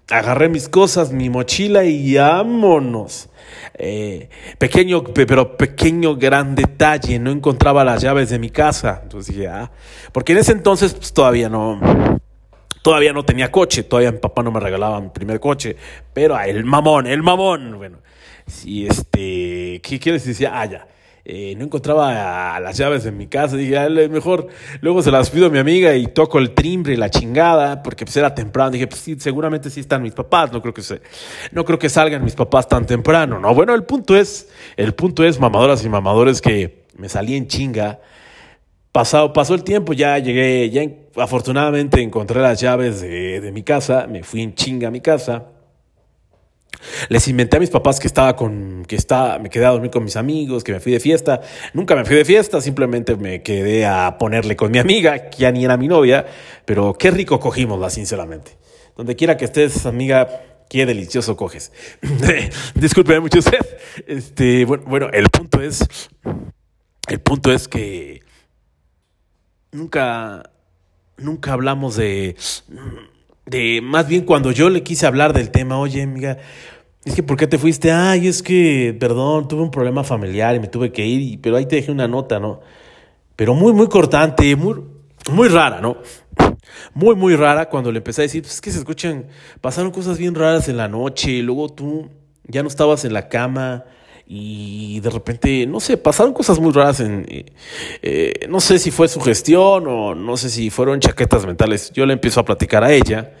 Agarré 0.09 0.49
mis 0.49 0.69
cosas, 0.69 1.11
mi 1.11 1.29
mochila 1.29 1.83
y 1.85 2.15
vámonos. 2.15 3.29
Eh, 3.75 4.29
pequeño, 4.57 5.03
pero 5.03 5.57
pequeño 5.57 6.15
gran 6.15 6.55
detalle, 6.55 7.19
no 7.19 7.31
encontraba 7.31 7.83
las 7.83 8.01
llaves 8.01 8.29
de 8.29 8.39
mi 8.39 8.49
casa. 8.49 8.99
Entonces 9.03 9.35
dije, 9.35 9.47
ah, 9.47 9.71
porque 10.11 10.33
en 10.33 10.39
ese 10.39 10.51
entonces 10.51 10.93
pues, 10.93 11.13
todavía 11.13 11.49
no, 11.49 11.79
todavía 12.81 13.13
no 13.13 13.23
tenía 13.23 13.51
coche, 13.51 13.83
todavía 13.83 14.11
mi 14.11 14.19
papá 14.19 14.43
no 14.43 14.51
me 14.51 14.59
regalaba 14.59 15.01
mi 15.01 15.09
primer 15.09 15.39
coche, 15.39 15.75
pero 16.13 16.39
el 16.39 16.63
mamón, 16.63 17.07
el 17.07 17.23
mamón, 17.23 17.77
bueno, 17.77 17.97
si 18.51 18.85
este, 18.85 19.81
¿qué 19.83 19.99
quieres 19.99 20.25
decir? 20.25 20.47
Ah, 20.51 20.65
ya. 20.65 20.87
Eh, 21.23 21.53
no 21.55 21.65
encontraba 21.65 22.59
las 22.59 22.77
llaves 22.77 23.05
en 23.05 23.15
mi 23.15 23.27
casa. 23.27 23.55
Dije, 23.55 23.77
ah, 23.77 23.89
mejor 23.89 24.47
luego 24.81 25.01
se 25.01 25.11
las 25.11 25.29
pido 25.29 25.47
a 25.47 25.49
mi 25.49 25.59
amiga 25.59 25.95
y 25.95 26.07
toco 26.07 26.39
el 26.39 26.51
timbre 26.51 26.93
y 26.93 26.97
la 26.97 27.09
chingada, 27.09 27.83
porque 27.83 28.05
pues 28.05 28.17
era 28.17 28.33
temprano. 28.33 28.71
Dije, 28.71 28.87
pues 28.87 29.01
sí, 29.01 29.15
seguramente 29.19 29.69
sí 29.69 29.79
están 29.79 30.01
mis 30.01 30.13
papás. 30.13 30.51
No 30.51 30.61
creo 30.61 30.73
que 30.73 30.81
no 31.51 31.65
creo 31.65 31.79
que 31.79 31.89
salgan 31.89 32.23
mis 32.23 32.35
papás 32.35 32.67
tan 32.67 32.85
temprano. 32.85 33.39
No, 33.39 33.53
bueno, 33.53 33.75
el 33.75 33.83
punto 33.83 34.15
es, 34.15 34.49
el 34.77 34.93
punto 34.93 35.23
es, 35.23 35.39
mamadoras 35.39 35.85
y 35.85 35.89
mamadores, 35.89 36.41
que 36.41 36.85
me 36.97 37.07
salí 37.07 37.35
en 37.35 37.47
chinga. 37.47 37.99
Pasado, 38.91 39.31
pasó 39.31 39.53
el 39.53 39.63
tiempo, 39.63 39.93
ya 39.93 40.17
llegué, 40.17 40.69
ya 40.69 40.83
afortunadamente 41.21 42.01
encontré 42.01 42.41
las 42.41 42.59
llaves 42.59 42.99
de, 42.99 43.39
de 43.39 43.51
mi 43.53 43.63
casa, 43.63 44.05
me 44.07 44.23
fui 44.23 44.41
en 44.41 44.53
chinga 44.53 44.89
a 44.89 44.91
mi 44.91 44.99
casa. 44.99 45.45
Les 47.09 47.27
inventé 47.27 47.57
a 47.57 47.59
mis 47.59 47.69
papás 47.69 47.99
que 47.99 48.07
estaba 48.07 48.35
con, 48.35 48.85
que 48.87 48.95
está, 48.95 49.39
me 49.39 49.49
quedé 49.49 49.65
a 49.65 49.69
dormir 49.69 49.91
con 49.91 50.03
mis 50.03 50.15
amigos, 50.15 50.63
que 50.63 50.71
me 50.73 50.79
fui 50.79 50.91
de 50.91 50.99
fiesta. 50.99 51.41
Nunca 51.73 51.95
me 51.95 52.05
fui 52.05 52.15
de 52.15 52.25
fiesta, 52.25 52.61
simplemente 52.61 53.15
me 53.15 53.41
quedé 53.41 53.85
a 53.85 54.17
ponerle 54.17 54.55
con 54.55 54.71
mi 54.71 54.79
amiga, 54.79 55.29
que 55.29 55.39
ya 55.39 55.51
ni 55.51 55.65
era 55.65 55.77
mi 55.77 55.87
novia, 55.87 56.25
pero 56.65 56.93
qué 56.93 57.11
rico 57.11 57.39
cogimos, 57.39 57.79
la 57.79 57.89
sinceramente. 57.89 58.57
Donde 58.95 59.15
quiera 59.15 59.37
que 59.37 59.45
estés, 59.45 59.85
amiga, 59.85 60.27
qué 60.69 60.85
delicioso 60.85 61.35
coges. 61.35 61.71
Disculpe 62.75 63.19
mucho 63.19 63.39
usted. 63.39 63.59
Este, 64.07 64.65
bueno, 64.65 64.83
bueno, 64.87 65.09
el 65.11 65.29
punto 65.29 65.61
es, 65.61 65.87
el 67.07 67.19
punto 67.19 67.51
es 67.51 67.67
que 67.67 68.21
nunca, 69.71 70.51
nunca 71.17 71.53
hablamos 71.53 71.95
de 71.95 72.35
de 73.51 73.81
más 73.83 74.07
bien 74.07 74.23
cuando 74.23 74.51
yo 74.51 74.69
le 74.69 74.81
quise 74.81 75.05
hablar 75.05 75.33
del 75.33 75.51
tema, 75.51 75.77
oye, 75.77 76.01
amiga, 76.01 76.37
es 77.03 77.15
que 77.15 77.21
¿por 77.21 77.35
qué 77.35 77.47
te 77.47 77.57
fuiste? 77.57 77.91
Ay, 77.91 78.27
es 78.29 78.41
que, 78.41 78.95
perdón, 78.97 79.49
tuve 79.49 79.61
un 79.61 79.71
problema 79.71 80.05
familiar 80.05 80.55
y 80.55 80.61
me 80.61 80.67
tuve 80.67 80.93
que 80.93 81.05
ir, 81.05 81.41
pero 81.41 81.57
ahí 81.57 81.65
te 81.65 81.75
dejé 81.75 81.91
una 81.91 82.07
nota, 82.07 82.39
¿no? 82.39 82.61
Pero 83.35 83.53
muy, 83.53 83.73
muy 83.73 83.87
cortante, 83.87 84.55
muy, 84.55 84.81
muy 85.29 85.49
rara, 85.49 85.81
¿no? 85.81 85.97
Muy, 86.93 87.15
muy 87.15 87.35
rara 87.35 87.67
cuando 87.67 87.91
le 87.91 87.97
empecé 87.97 88.21
a 88.21 88.23
decir, 88.23 88.41
pues 88.41 88.55
es 88.55 88.61
que 88.61 88.71
se 88.71 88.79
escuchan, 88.79 89.25
pasaron 89.59 89.91
cosas 89.91 90.17
bien 90.17 90.33
raras 90.33 90.69
en 90.69 90.77
la 90.77 90.87
noche, 90.87 91.31
y 91.31 91.41
luego 91.41 91.67
tú 91.67 92.09
ya 92.45 92.61
no 92.61 92.69
estabas 92.69 93.03
en 93.03 93.11
la 93.11 93.27
cama, 93.27 93.83
y 94.33 95.01
de 95.01 95.09
repente, 95.09 95.67
no 95.67 95.81
sé, 95.81 95.97
pasaron 95.97 96.31
cosas 96.31 96.57
muy 96.57 96.71
raras 96.71 97.01
en, 97.01 97.25
eh, 97.27 97.45
eh, 98.01 98.47
no 98.47 98.61
sé 98.61 98.79
si 98.79 98.89
fue 98.89 99.09
su 99.09 99.19
gestión 99.19 99.85
o 99.87 100.15
no 100.15 100.37
sé 100.37 100.49
si 100.49 100.69
fueron 100.69 101.01
chaquetas 101.01 101.45
mentales. 101.45 101.91
Yo 101.91 102.05
le 102.05 102.13
empiezo 102.13 102.39
a 102.39 102.45
platicar 102.45 102.81
a 102.81 102.93
ella 102.93 103.33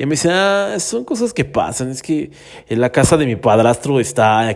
y 0.00 0.04
me 0.04 0.14
dice, 0.14 0.30
ah, 0.32 0.74
son 0.80 1.04
cosas 1.04 1.32
que 1.32 1.44
pasan, 1.44 1.90
es 1.90 2.02
que 2.02 2.32
en 2.68 2.80
la 2.80 2.90
casa 2.90 3.16
de 3.16 3.26
mi 3.26 3.36
padrastro 3.36 4.00
está, 4.00 4.50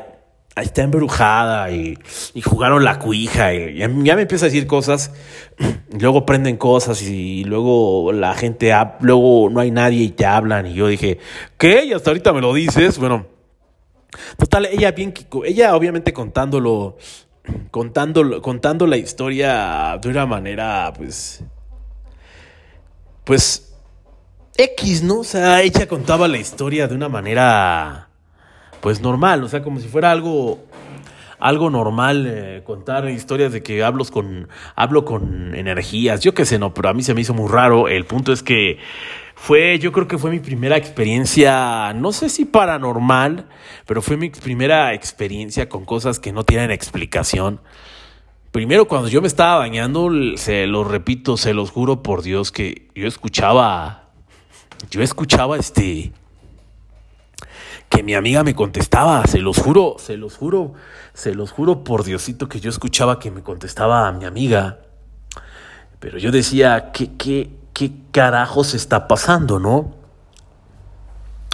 está 0.57 0.83
embrujada 0.83 1.71
y, 1.71 1.97
y 2.35 2.41
jugaron 2.41 2.83
la 2.83 2.99
cuija 2.99 3.55
y, 3.55 3.79
ya 3.79 3.87
me 3.89 4.23
empieza 4.23 4.47
a 4.47 4.49
decir 4.49 4.67
cosas, 4.67 5.13
luego 6.01 6.27
prenden 6.27 6.57
cosas 6.57 7.01
y, 7.01 7.45
luego 7.45 8.11
la 8.11 8.35
gente, 8.35 8.73
luego 9.03 9.51
no 9.51 9.61
hay 9.61 9.71
nadie 9.71 10.03
y 10.03 10.09
te 10.09 10.27
hablan 10.27 10.67
y 10.67 10.75
yo 10.75 10.89
dije, 10.89 11.21
¿qué? 11.59 11.85
Y 11.85 11.93
hasta 11.93 12.11
ahorita 12.11 12.33
me 12.33 12.41
lo 12.41 12.53
dices, 12.53 12.99
bueno 12.99 13.36
Total, 14.39 14.67
ella 14.67 14.93
bien, 14.93 15.13
ella 15.45 15.77
obviamente 15.77 16.13
contándolo, 16.13 16.97
contándolo, 17.71 18.41
contando 18.43 18.87
la 18.87 18.97
historia 18.97 19.99
de 20.01 20.09
una 20.09 20.27
manera, 20.27 20.93
pues, 20.97 21.45
pues, 23.25 23.75
X, 24.57 25.03
¿no? 25.03 25.21
O 25.21 25.25
sea, 25.25 25.63
ella 25.63 25.87
contaba 25.87 26.29
la 26.29 26.39
historia 26.39 26.89
de 26.89 26.95
una 26.95 27.09
manera, 27.09 28.09
pues, 28.81 29.01
normal, 29.01 29.45
o 29.45 29.49
sea, 29.49 29.63
como 29.63 29.81
si 29.81 29.89
fuera 29.89 30.11
algo, 30.11 30.65
algo 31.39 31.71
normal 31.71 32.27
eh, 32.27 32.63
contar 32.65 33.09
historias 33.11 33.53
de 33.53 33.63
que 33.63 33.85
hablo 33.85 34.05
con, 34.07 34.49
hablo 34.75 35.05
con 35.05 35.55
energías, 35.55 36.21
yo 36.21 36.35
qué 36.35 36.45
sé, 36.47 36.59
no, 36.59 36.73
pero 36.73 36.89
a 36.89 36.95
mí 36.95 37.03
se 37.03 37.15
me 37.15 37.21
hizo 37.21 37.35
muy 37.35 37.51
raro. 37.51 37.89
El 37.89 38.07
punto 38.07 38.33
es 38.33 38.43
que 38.43 38.79
fue, 39.39 39.79
yo 39.79 39.93
creo 39.93 40.09
que 40.09 40.17
fue 40.17 40.31
mi 40.31 40.41
primera 40.41 40.79
experiencia, 40.79 41.93
no 41.93 42.11
sé 42.11 42.31
si 42.31 42.47
paranormal, 42.47 43.47
pero 43.87 44.01
fue 44.01 44.17
mi 44.17 44.31
primera 44.31 44.95
experiencia 44.95 45.69
con 45.69 45.85
cosas 45.85 46.19
que 46.19 46.33
no 46.33 46.43
tienen 46.43 46.71
explicación. 46.71 47.61
Primero, 48.51 48.89
cuando 48.89 49.09
yo 49.09 49.21
me 49.21 49.29
estaba 49.29 49.59
bañando, 49.59 50.11
se 50.37 50.67
lo 50.67 50.85
repito, 50.85 51.37
se 51.37 51.53
los 51.53 51.71
juro 51.71 52.03
por 52.03 52.23
Dios 52.23 52.51
que 52.51 52.89
yo 52.95 53.07
escuchaba, 53.07 54.09
yo 54.91 55.03
escuchaba 55.03 55.59
este, 55.59 56.13
que 57.91 58.03
mi 58.03 58.15
amiga 58.15 58.43
me 58.43 58.55
contestaba, 58.55 59.27
se 59.27 59.41
los 59.41 59.59
juro, 59.59 59.97
se 59.99 60.17
los 60.17 60.35
juro, 60.35 60.73
se 61.13 61.35
los 61.35 61.53
juro 61.53 61.85
por 61.85 62.05
Diosito 62.05 62.49
que 62.49 62.59
yo 62.59 62.71
escuchaba 62.71 63.19
que 63.19 63.31
me 63.31 63.43
contestaba 63.43 64.09
a 64.09 64.13
mi 64.13 64.25
amiga. 64.25 64.81
Pero 66.01 66.17
yo 66.17 66.31
decía, 66.31 66.91
¿qué, 66.93 67.11
qué, 67.19 67.51
qué 67.77 67.93
carajos 68.11 68.73
está 68.73 69.07
pasando, 69.07 69.59
no? 69.59 69.95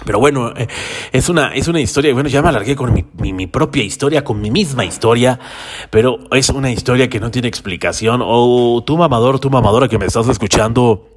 Pero 0.05 0.19
bueno, 0.19 0.53
eh, 0.55 0.67
es 1.11 1.27
una, 1.27 1.53
es 1.53 1.67
una 1.67 1.81
historia, 1.81 2.13
bueno, 2.13 2.29
ya 2.29 2.41
me 2.41 2.47
alargué 2.47 2.77
con 2.77 2.93
mi, 2.93 3.33
mi, 3.33 3.47
propia 3.47 3.83
historia, 3.83 4.23
con 4.23 4.39
mi 4.39 4.49
misma 4.49 4.85
historia, 4.85 5.37
pero 5.89 6.19
es 6.31 6.47
una 6.47 6.71
historia 6.71 7.09
que 7.09 7.19
no 7.19 7.29
tiene 7.29 7.49
explicación. 7.49 8.21
O 8.23 8.81
tú 8.85 8.95
mamador, 8.95 9.39
tú 9.41 9.49
mamadora 9.49 9.89
que 9.89 9.97
me 9.97 10.05
estás 10.05 10.29
escuchando, 10.29 11.09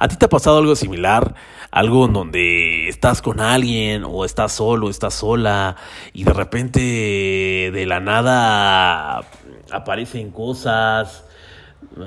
¿a 0.00 0.08
ti 0.08 0.16
te 0.16 0.24
ha 0.24 0.28
pasado 0.28 0.58
algo 0.58 0.74
similar? 0.74 1.36
Algo 1.70 2.06
en 2.06 2.12
donde 2.12 2.88
estás 2.88 3.22
con 3.22 3.38
alguien 3.38 4.02
o 4.04 4.24
estás 4.24 4.50
solo, 4.50 4.90
estás 4.90 5.14
sola 5.14 5.76
y 6.12 6.24
de 6.24 6.32
repente 6.32 6.80
de 6.80 7.86
la 7.86 8.00
nada 8.00 9.22
aparecen 9.70 10.32
cosas 10.32 11.23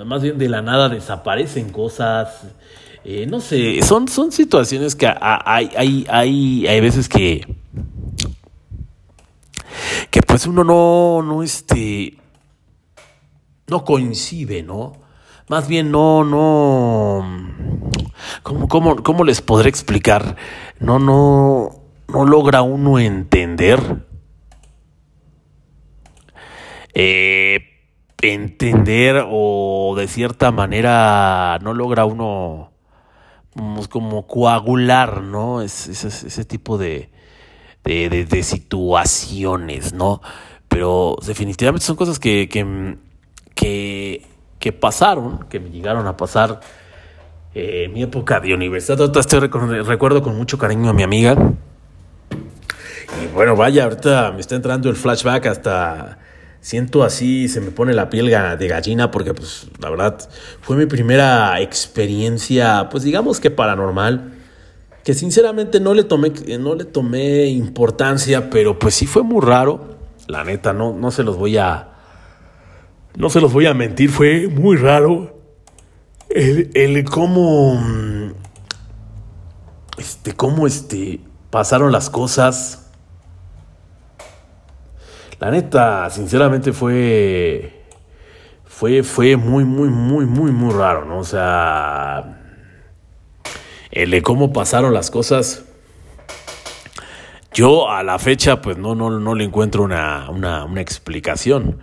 más 0.05 0.21
bien 0.21 0.37
de 0.37 0.49
la 0.49 0.61
nada 0.61 0.89
desaparecen 0.89 1.69
cosas. 1.69 2.47
Eh, 3.03 3.25
no 3.25 3.39
sé, 3.39 3.81
son, 3.83 4.07
son 4.07 4.31
situaciones 4.31 4.95
que 4.95 5.07
hay, 5.07 5.71
hay, 5.77 6.05
hay, 6.09 6.67
hay 6.67 6.81
veces 6.81 7.07
que, 7.07 7.55
que 10.11 10.21
pues 10.21 10.45
uno 10.45 10.63
no, 10.65 11.21
no, 11.21 11.41
este, 11.41 12.17
no 13.67 13.85
coincide, 13.85 14.61
¿no? 14.63 14.93
Más 15.47 15.69
bien 15.69 15.89
no, 15.91 16.25
no, 16.25 17.25
¿cómo, 18.43 18.67
cómo, 18.67 18.97
cómo 18.97 19.23
les 19.23 19.41
podré 19.41 19.69
explicar? 19.69 20.35
No, 20.81 20.99
no, 20.99 21.69
no 22.09 22.25
logra 22.25 22.61
uno 22.61 22.99
entender. 22.99 24.05
Eh, 26.93 27.76
entender 28.21 29.23
o 29.29 29.95
de 29.97 30.07
cierta 30.07 30.51
manera 30.51 31.59
no 31.61 31.73
logra 31.73 32.05
uno 32.05 32.71
como 33.89 34.27
coagular, 34.27 35.21
¿no? 35.21 35.61
Es, 35.61 35.87
ese 35.87 36.45
tipo 36.45 36.77
de, 36.77 37.09
de, 37.83 38.43
situaciones, 38.43 39.93
¿no? 39.93 40.21
Pero 40.67 41.15
definitivamente 41.25 41.85
son 41.85 41.95
cosas 41.95 42.19
que, 42.19 42.49
que, 42.49 44.21
que, 44.59 44.71
pasaron, 44.73 45.45
que 45.49 45.59
me 45.59 45.69
llegaron 45.69 46.05
a 46.05 46.17
pasar 46.17 46.59
en 47.53 47.93
mi 47.93 48.03
época 48.03 48.39
de 48.39 48.53
universidad. 48.53 48.99
Estoy 49.17 49.39
recuerdo 49.39 50.21
con 50.21 50.35
mucho 50.35 50.57
cariño 50.57 50.89
a 50.89 50.93
mi 50.93 51.03
amiga. 51.03 51.35
Y 53.23 53.27
bueno, 53.33 53.55
vaya, 53.55 53.85
ahorita 53.85 54.31
me 54.33 54.41
está 54.41 54.55
entrando 54.55 54.89
el 54.89 54.95
flashback 54.95 55.47
hasta 55.47 56.19
siento 56.67 57.05
así, 57.05 57.47
se 57.47 57.61
me 57.61 57.71
pone 57.71 57.93
la 57.93 58.09
piel 58.09 58.25
de 58.25 58.67
gallina 58.67 59.09
porque 59.09 59.33
pues 59.33 59.67
la 59.79 59.89
verdad 59.89 60.29
fue 60.59 60.75
mi 60.75 60.85
primera 60.85 61.61
experiencia, 61.61 62.89
pues 62.91 63.05
digamos 63.05 63.39
que 63.39 63.49
paranormal, 63.49 64.33
que 65.05 65.13
sinceramente 65.13 65.79
no 65.79 65.93
le 65.93 66.03
tomé, 66.03 66.33
no 66.59 66.75
le 66.75 66.83
tomé 66.83 67.45
importancia, 67.45 68.49
pero 68.49 68.77
pues 68.77 68.95
sí 68.95 69.07
fue 69.07 69.23
muy 69.23 69.39
raro, 69.39 69.95
la 70.27 70.43
neta, 70.43 70.73
no, 70.73 70.91
no 70.91 71.09
se 71.09 71.23
los 71.23 71.37
voy 71.37 71.55
a, 71.55 71.93
no 73.15 73.29
se 73.29 73.39
los 73.39 73.53
voy 73.53 73.65
a 73.65 73.73
mentir, 73.73 74.09
fue 74.09 74.49
muy 74.49 74.75
raro 74.75 75.39
el, 76.27 76.69
el 76.73 77.05
cómo, 77.05 77.81
este, 79.97 80.33
cómo 80.33 80.67
este, 80.67 81.21
pasaron 81.49 81.93
las 81.93 82.09
cosas 82.09 82.86
la 85.39 85.51
neta, 85.51 86.09
sinceramente 86.09 86.73
fue. 86.73 87.73
Fue, 88.65 89.03
fue 89.03 89.37
muy, 89.37 89.63
muy, 89.63 89.89
muy, 89.89 90.25
muy, 90.25 90.51
muy 90.51 90.73
raro, 90.73 91.05
¿no? 91.05 91.19
O 91.19 91.23
sea. 91.23 92.41
El 93.91 94.11
de 94.11 94.21
cómo 94.21 94.53
pasaron 94.53 94.93
las 94.93 95.09
cosas. 95.09 95.63
Yo 97.53 97.89
a 97.89 98.03
la 98.03 98.19
fecha, 98.19 98.61
pues 98.61 98.77
no, 98.77 98.93
no, 98.93 99.19
no 99.19 99.33
le 99.33 99.43
encuentro 99.43 99.83
una, 99.83 100.29
una, 100.29 100.65
una 100.65 100.81
explicación. 100.81 101.79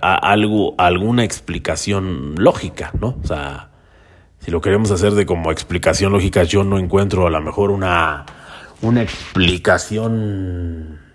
algo, 0.00 0.74
alguna 0.78 1.24
explicación 1.24 2.36
lógica, 2.36 2.92
¿no? 2.98 3.18
O 3.22 3.26
sea, 3.26 3.70
si 4.38 4.50
lo 4.50 4.62
queremos 4.62 4.90
hacer 4.90 5.12
de 5.12 5.26
como 5.26 5.52
explicación 5.52 6.12
lógica, 6.12 6.44
yo 6.44 6.64
no 6.64 6.78
encuentro 6.78 7.26
a 7.26 7.30
lo 7.30 7.42
mejor 7.42 7.70
una, 7.70 8.24
una 8.80 9.02
explicación 9.02 11.07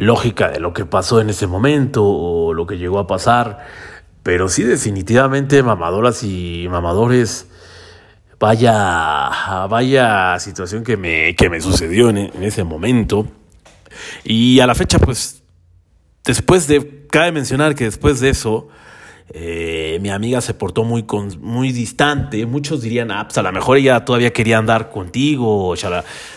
lógica 0.00 0.48
de 0.48 0.60
lo 0.60 0.72
que 0.72 0.86
pasó 0.86 1.20
en 1.20 1.28
ese 1.28 1.46
momento 1.46 2.02
o 2.04 2.54
lo 2.54 2.66
que 2.66 2.78
llegó 2.78 2.98
a 2.98 3.06
pasar. 3.06 3.66
Pero 4.22 4.48
sí, 4.48 4.62
definitivamente, 4.62 5.62
mamadoras 5.62 6.22
y 6.22 6.66
mamadores, 6.70 7.48
vaya, 8.38 9.66
vaya 9.68 10.38
situación 10.38 10.84
que 10.84 10.96
me, 10.96 11.36
que 11.36 11.50
me 11.50 11.60
sucedió 11.60 12.08
en, 12.10 12.30
ese 12.42 12.64
momento. 12.64 13.26
Y 14.24 14.60
a 14.60 14.66
la 14.66 14.74
fecha, 14.74 14.98
pues, 14.98 15.42
después 16.24 16.66
de, 16.66 17.06
cabe 17.10 17.32
mencionar 17.32 17.74
que 17.74 17.84
después 17.84 18.20
de 18.20 18.30
eso, 18.30 18.68
eh, 19.32 19.98
mi 20.00 20.10
amiga 20.10 20.40
se 20.40 20.54
portó 20.54 20.82
muy, 20.82 21.06
muy 21.40 21.70
distante. 21.70 22.44
Muchos 22.46 22.82
dirían, 22.82 23.12
ah, 23.12 23.24
pues 23.24 23.38
a 23.38 23.42
lo 23.42 23.52
mejor 23.52 23.76
ella 23.76 24.04
todavía 24.04 24.32
quería 24.32 24.58
andar 24.58 24.90
contigo. 24.90 25.74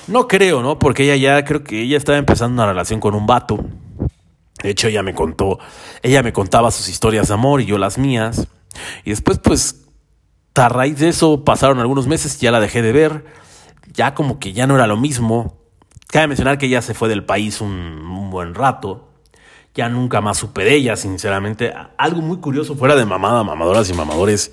No 0.08 0.28
creo, 0.28 0.62
¿no? 0.62 0.78
Porque 0.78 1.04
ella 1.04 1.16
ya, 1.16 1.44
creo 1.44 1.64
que 1.64 1.82
ella 1.82 1.98
estaba 1.98 2.20
empezando 2.20 2.62
una 2.62 2.72
relación 2.72 3.00
con 3.00 3.16
un 3.16 3.26
vato. 3.26 3.66
De 4.62 4.70
hecho, 4.70 4.88
ella 4.88 5.02
me 5.02 5.16
contó, 5.16 5.60
ella 6.04 6.22
me 6.22 6.32
contaba 6.32 6.72
sus 6.72 6.88
historias 6.88 7.28
de 7.30 7.34
amor 7.34 7.62
y 7.62 7.66
yo 7.66 7.78
las 7.80 7.98
mías. 7.98 8.48
Y 9.04 9.10
después, 9.10 9.40
pues, 9.40 9.86
a 10.54 10.70
raíz 10.70 11.00
de 11.00 11.10
eso 11.10 11.44
pasaron 11.44 11.80
algunos 11.80 12.06
meses, 12.06 12.40
ya 12.40 12.52
la 12.52 12.60
dejé 12.60 12.84
de 12.84 12.92
ver. 12.92 13.26
Ya 13.92 14.14
como 14.14 14.40
que 14.40 14.54
ya 14.54 14.68
no 14.68 14.76
era 14.76 14.86
lo 14.86 14.98
mismo. 14.98 15.58
Cabe 16.08 16.28
mencionar 16.28 16.60
que 16.60 16.68
ella 16.68 16.84
se 16.84 16.94
fue 16.94 17.10
del 17.10 17.26
país 17.26 17.60
un 17.60 18.30
buen 18.30 18.54
rato. 18.54 19.13
Ya 19.76 19.90
nunca 19.90 20.22
más 20.22 20.38
supe 20.38 20.64
de 20.64 20.76
ella, 20.76 20.96
sinceramente. 20.96 21.74
Algo 21.98 22.22
muy 22.22 22.38
curioso 22.38 22.76
fuera 22.76 22.96
de 22.96 23.06
mamada, 23.06 23.44
mamadoras 23.44 23.90
y 23.90 23.94
mamadores. 23.94 24.52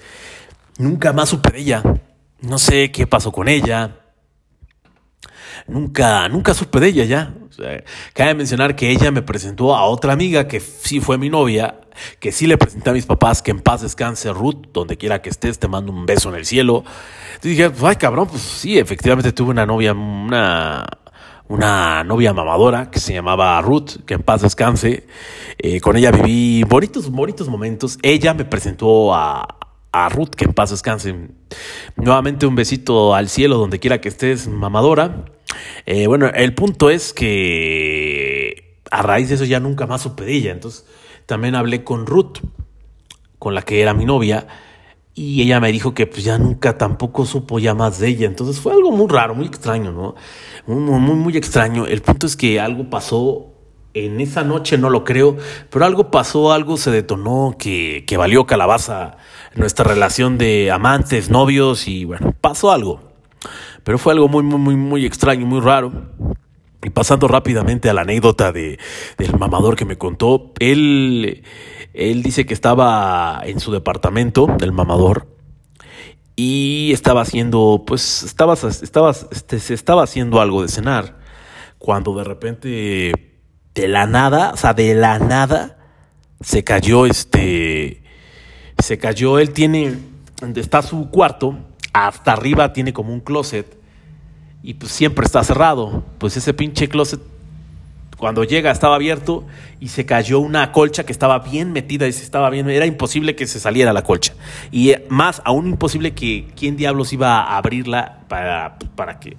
Nunca 0.79 1.12
más 1.12 1.29
supe 1.29 1.51
de 1.51 1.61
ella. 1.61 1.83
No 2.41 2.59
sé 2.59 2.91
qué 2.91 3.07
pasó 3.07 3.31
con 3.31 3.49
ella. 3.49 3.97
Nunca, 5.66 6.29
nunca 6.29 6.55
supe 6.55 6.81
de 6.81 6.89
ella 6.89 7.05
ya. 7.05 7.35
cabe 8.14 8.35
mencionar 8.35 8.77
que 8.77 8.91
ella 8.91 9.11
me 9.11 9.23
presentó 9.23 9.77
a 9.77 9.85
otra 9.85 10.12
amiga 10.12 10.49
que 10.49 10.59
sí 10.59 11.01
fue 11.01 11.18
mi 11.18 11.29
novia, 11.29 11.81
que 12.18 12.33
sí 12.33 12.47
le 12.47 12.57
presenté 12.57 12.91
a 12.91 12.93
mis 12.93 13.07
papás, 13.07 13.43
que 13.43 13.51
en 13.51 13.61
paz 13.61 13.83
descanse 13.83 14.33
Ruth, 14.33 14.68
donde 14.73 14.97
quiera 14.97 15.23
que 15.23 15.31
estés, 15.31 15.59
te 15.59 15.68
mando 15.68 15.93
un 15.93 16.07
beso 16.07 16.31
en 16.31 16.37
el 16.37 16.47
cielo. 16.47 16.85
Y 17.43 17.51
dije, 17.51 17.71
ay 17.83 17.97
cabrón, 17.97 18.29
pues 18.29 18.43
sí, 18.43 18.79
efectivamente 18.79 19.33
tuve 19.33 19.51
una 19.51 19.66
novia, 19.66 19.93
una, 19.93 20.87
una 21.51 22.05
novia 22.05 22.32
mamadora 22.32 22.92
que 22.92 23.01
se 23.01 23.12
llamaba 23.12 23.61
Ruth, 23.61 24.05
que 24.07 24.14
en 24.14 24.22
paz 24.22 24.42
descanse. 24.42 25.09
Eh, 25.59 25.80
con 25.80 25.96
ella 25.96 26.12
viví 26.12 26.62
bonitos, 26.62 27.11
bonitos 27.11 27.48
momentos. 27.48 27.98
Ella 28.03 28.34
me 28.34 28.44
presentó 28.44 29.12
a, 29.12 29.59
a 29.90 30.09
Ruth, 30.11 30.30
que 30.36 30.44
en 30.44 30.55
paz 30.55 30.70
descanse. 30.70 31.12
Nuevamente 31.96 32.46
un 32.46 32.55
besito 32.55 33.16
al 33.16 33.28
cielo 33.28 33.59
donde 33.59 33.80
quiera 33.80 34.01
que 34.01 34.09
estés, 34.09 34.46
mamadora. 34.46 35.24
Eh, 35.86 36.07
bueno, 36.07 36.30
el 36.32 36.55
punto 36.55 36.88
es 36.88 37.12
que 37.12 38.78
a 38.88 39.03
raíz 39.03 39.28
de 39.28 39.34
eso 39.34 39.44
ya 39.44 39.59
nunca 39.59 39.88
más 39.88 40.03
supe 40.03 40.24
de 40.24 40.34
ella. 40.34 40.53
Entonces 40.53 40.86
también 41.26 41.57
hablé 41.57 41.82
con 41.82 42.07
Ruth, 42.07 42.38
con 43.40 43.57
la 43.57 43.62
que 43.62 43.82
era 43.82 43.92
mi 43.92 44.05
novia. 44.05 44.46
Y 45.23 45.43
ella 45.43 45.61
me 45.61 45.71
dijo 45.71 45.93
que 45.93 46.07
pues 46.07 46.25
ya 46.25 46.39
nunca 46.39 46.79
tampoco 46.79 47.27
supo 47.27 47.59
ya 47.59 47.75
más 47.75 47.99
de 47.99 48.09
ella. 48.09 48.27
Entonces 48.27 48.59
fue 48.59 48.73
algo 48.73 48.91
muy 48.91 49.07
raro, 49.07 49.35
muy 49.35 49.45
extraño, 49.45 49.93
¿no? 49.93 50.14
Muy, 50.66 50.99
muy, 50.99 51.14
muy 51.14 51.37
extraño. 51.37 51.87
El 51.87 52.01
punto 52.01 52.27
es 52.27 52.37
que 52.37 52.59
algo 52.59 52.89
pasó 52.89 53.53
en 53.93 54.18
esa 54.23 54.45
noche, 54.45 54.79
no 54.79 54.89
lo 54.89 55.05
creo, 55.05 55.37
pero 55.68 55.85
algo 55.85 56.11
pasó, 56.11 56.53
algo 56.53 56.79
se 56.79 56.91
detonó 56.91 57.55
que, 57.59 58.05
que 58.07 58.16
valió 58.16 58.47
calabaza 58.47 59.18
nuestra 59.55 59.85
relación 59.85 60.39
de 60.39 60.71
amantes, 60.71 61.29
novios 61.29 61.87
y 61.87 62.07
bueno, 62.07 62.35
pasó 62.41 62.73
algo. 62.73 63.03
Pero 63.85 63.99
fue 63.99 64.14
algo 64.14 64.27
muy, 64.27 64.43
muy, 64.43 64.59
muy, 64.59 64.77
muy 64.77 65.05
extraño, 65.05 65.45
muy 65.45 65.61
raro. 65.61 65.93
Y 66.83 66.91
pasando 66.91 67.28
rápidamente 67.28 67.91
a 67.91 67.95
la 67.95 68.03
anécdota 68.03 68.53
de, 68.53 68.78
del 69.18 69.39
mamador 69.39 69.76
que 69.76 69.85
me 69.85 69.99
contó, 69.99 70.53
él 70.61 71.43
él 71.93 72.22
dice 72.22 72.47
que 72.47 72.55
estaba 72.55 73.41
en 73.45 73.61
su 73.61 73.72
departamento 73.72 74.47
del 74.47 74.72
mamador 74.72 75.26
y 76.37 76.93
estaba 76.93 77.22
haciendo, 77.22 77.83
pues, 77.87 78.22
estaba, 78.22 78.55
estaba, 78.55 79.11
este, 79.11 79.59
se 79.59 79.74
estaba 79.74 80.05
haciendo 80.05 80.41
algo 80.41 80.62
de 80.62 80.68
cenar. 80.68 81.18
Cuando 81.78 82.14
de 82.14 82.24
repente, 82.24 83.12
de 83.74 83.89
la 83.89 84.07
nada, 84.07 84.53
o 84.55 84.57
sea, 84.57 84.72
de 84.72 84.95
la 84.95 85.18
nada, 85.18 85.78
se 86.41 86.64
cayó 86.64 87.07
este, 87.07 88.03
se 88.78 88.99
cayó, 88.99 89.39
él 89.39 89.51
tiene, 89.53 89.99
está 90.57 90.83
su 90.83 91.11
cuarto, 91.11 91.59
hasta 91.93 92.33
arriba 92.33 92.72
tiene 92.72 92.93
como 92.93 93.12
un 93.12 93.20
closet 93.20 93.80
y 94.62 94.74
pues 94.74 94.92
siempre 94.92 95.24
está 95.24 95.42
cerrado. 95.44 96.04
Pues 96.18 96.36
ese 96.36 96.54
pinche 96.54 96.88
closet 96.88 97.20
cuando 98.20 98.44
llega 98.44 98.70
estaba 98.70 98.96
abierto 98.96 99.46
y 99.80 99.88
se 99.88 100.04
cayó 100.04 100.40
una 100.40 100.72
colcha 100.72 101.04
que 101.04 101.12
estaba 101.12 101.38
bien 101.38 101.72
metida 101.72 102.06
y 102.06 102.12
se 102.12 102.22
estaba 102.22 102.50
bien, 102.50 102.68
era 102.68 102.84
imposible 102.84 103.34
que 103.34 103.46
se 103.46 103.58
saliera 103.58 103.94
la 103.94 104.02
colcha. 104.02 104.34
Y 104.70 104.94
más 105.08 105.40
aún 105.44 105.66
imposible 105.66 106.12
que 106.12 106.46
quién 106.54 106.76
diablos 106.76 107.14
iba 107.14 107.40
a 107.40 107.56
abrirla 107.56 108.20
para, 108.28 108.78
para 108.94 109.18
que 109.18 109.36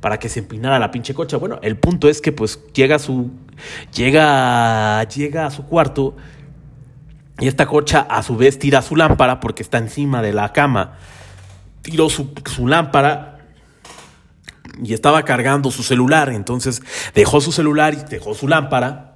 para 0.00 0.18
que 0.18 0.28
se 0.28 0.40
empinara 0.40 0.78
la 0.78 0.90
pinche 0.90 1.14
colcha. 1.14 1.38
Bueno, 1.38 1.58
el 1.62 1.78
punto 1.78 2.10
es 2.10 2.20
que 2.20 2.30
pues 2.30 2.60
llega 2.74 2.96
a 2.96 2.98
su 2.98 3.30
llega 3.94 5.02
llega 5.04 5.46
a 5.46 5.50
su 5.50 5.64
cuarto 5.64 6.14
y 7.38 7.48
esta 7.48 7.66
colcha 7.66 8.00
a 8.00 8.22
su 8.22 8.36
vez 8.36 8.58
tira 8.58 8.82
su 8.82 8.96
lámpara 8.96 9.40
porque 9.40 9.62
está 9.62 9.78
encima 9.78 10.22
de 10.22 10.32
la 10.32 10.52
cama. 10.52 10.98
Tiró 11.82 12.08
su, 12.08 12.32
su 12.46 12.66
lámpara 12.66 13.33
y 14.82 14.94
estaba 14.94 15.24
cargando 15.24 15.70
su 15.70 15.82
celular. 15.82 16.30
Entonces 16.30 16.82
dejó 17.14 17.40
su 17.40 17.52
celular 17.52 17.94
y 17.94 18.10
dejó 18.10 18.34
su 18.34 18.48
lámpara. 18.48 19.12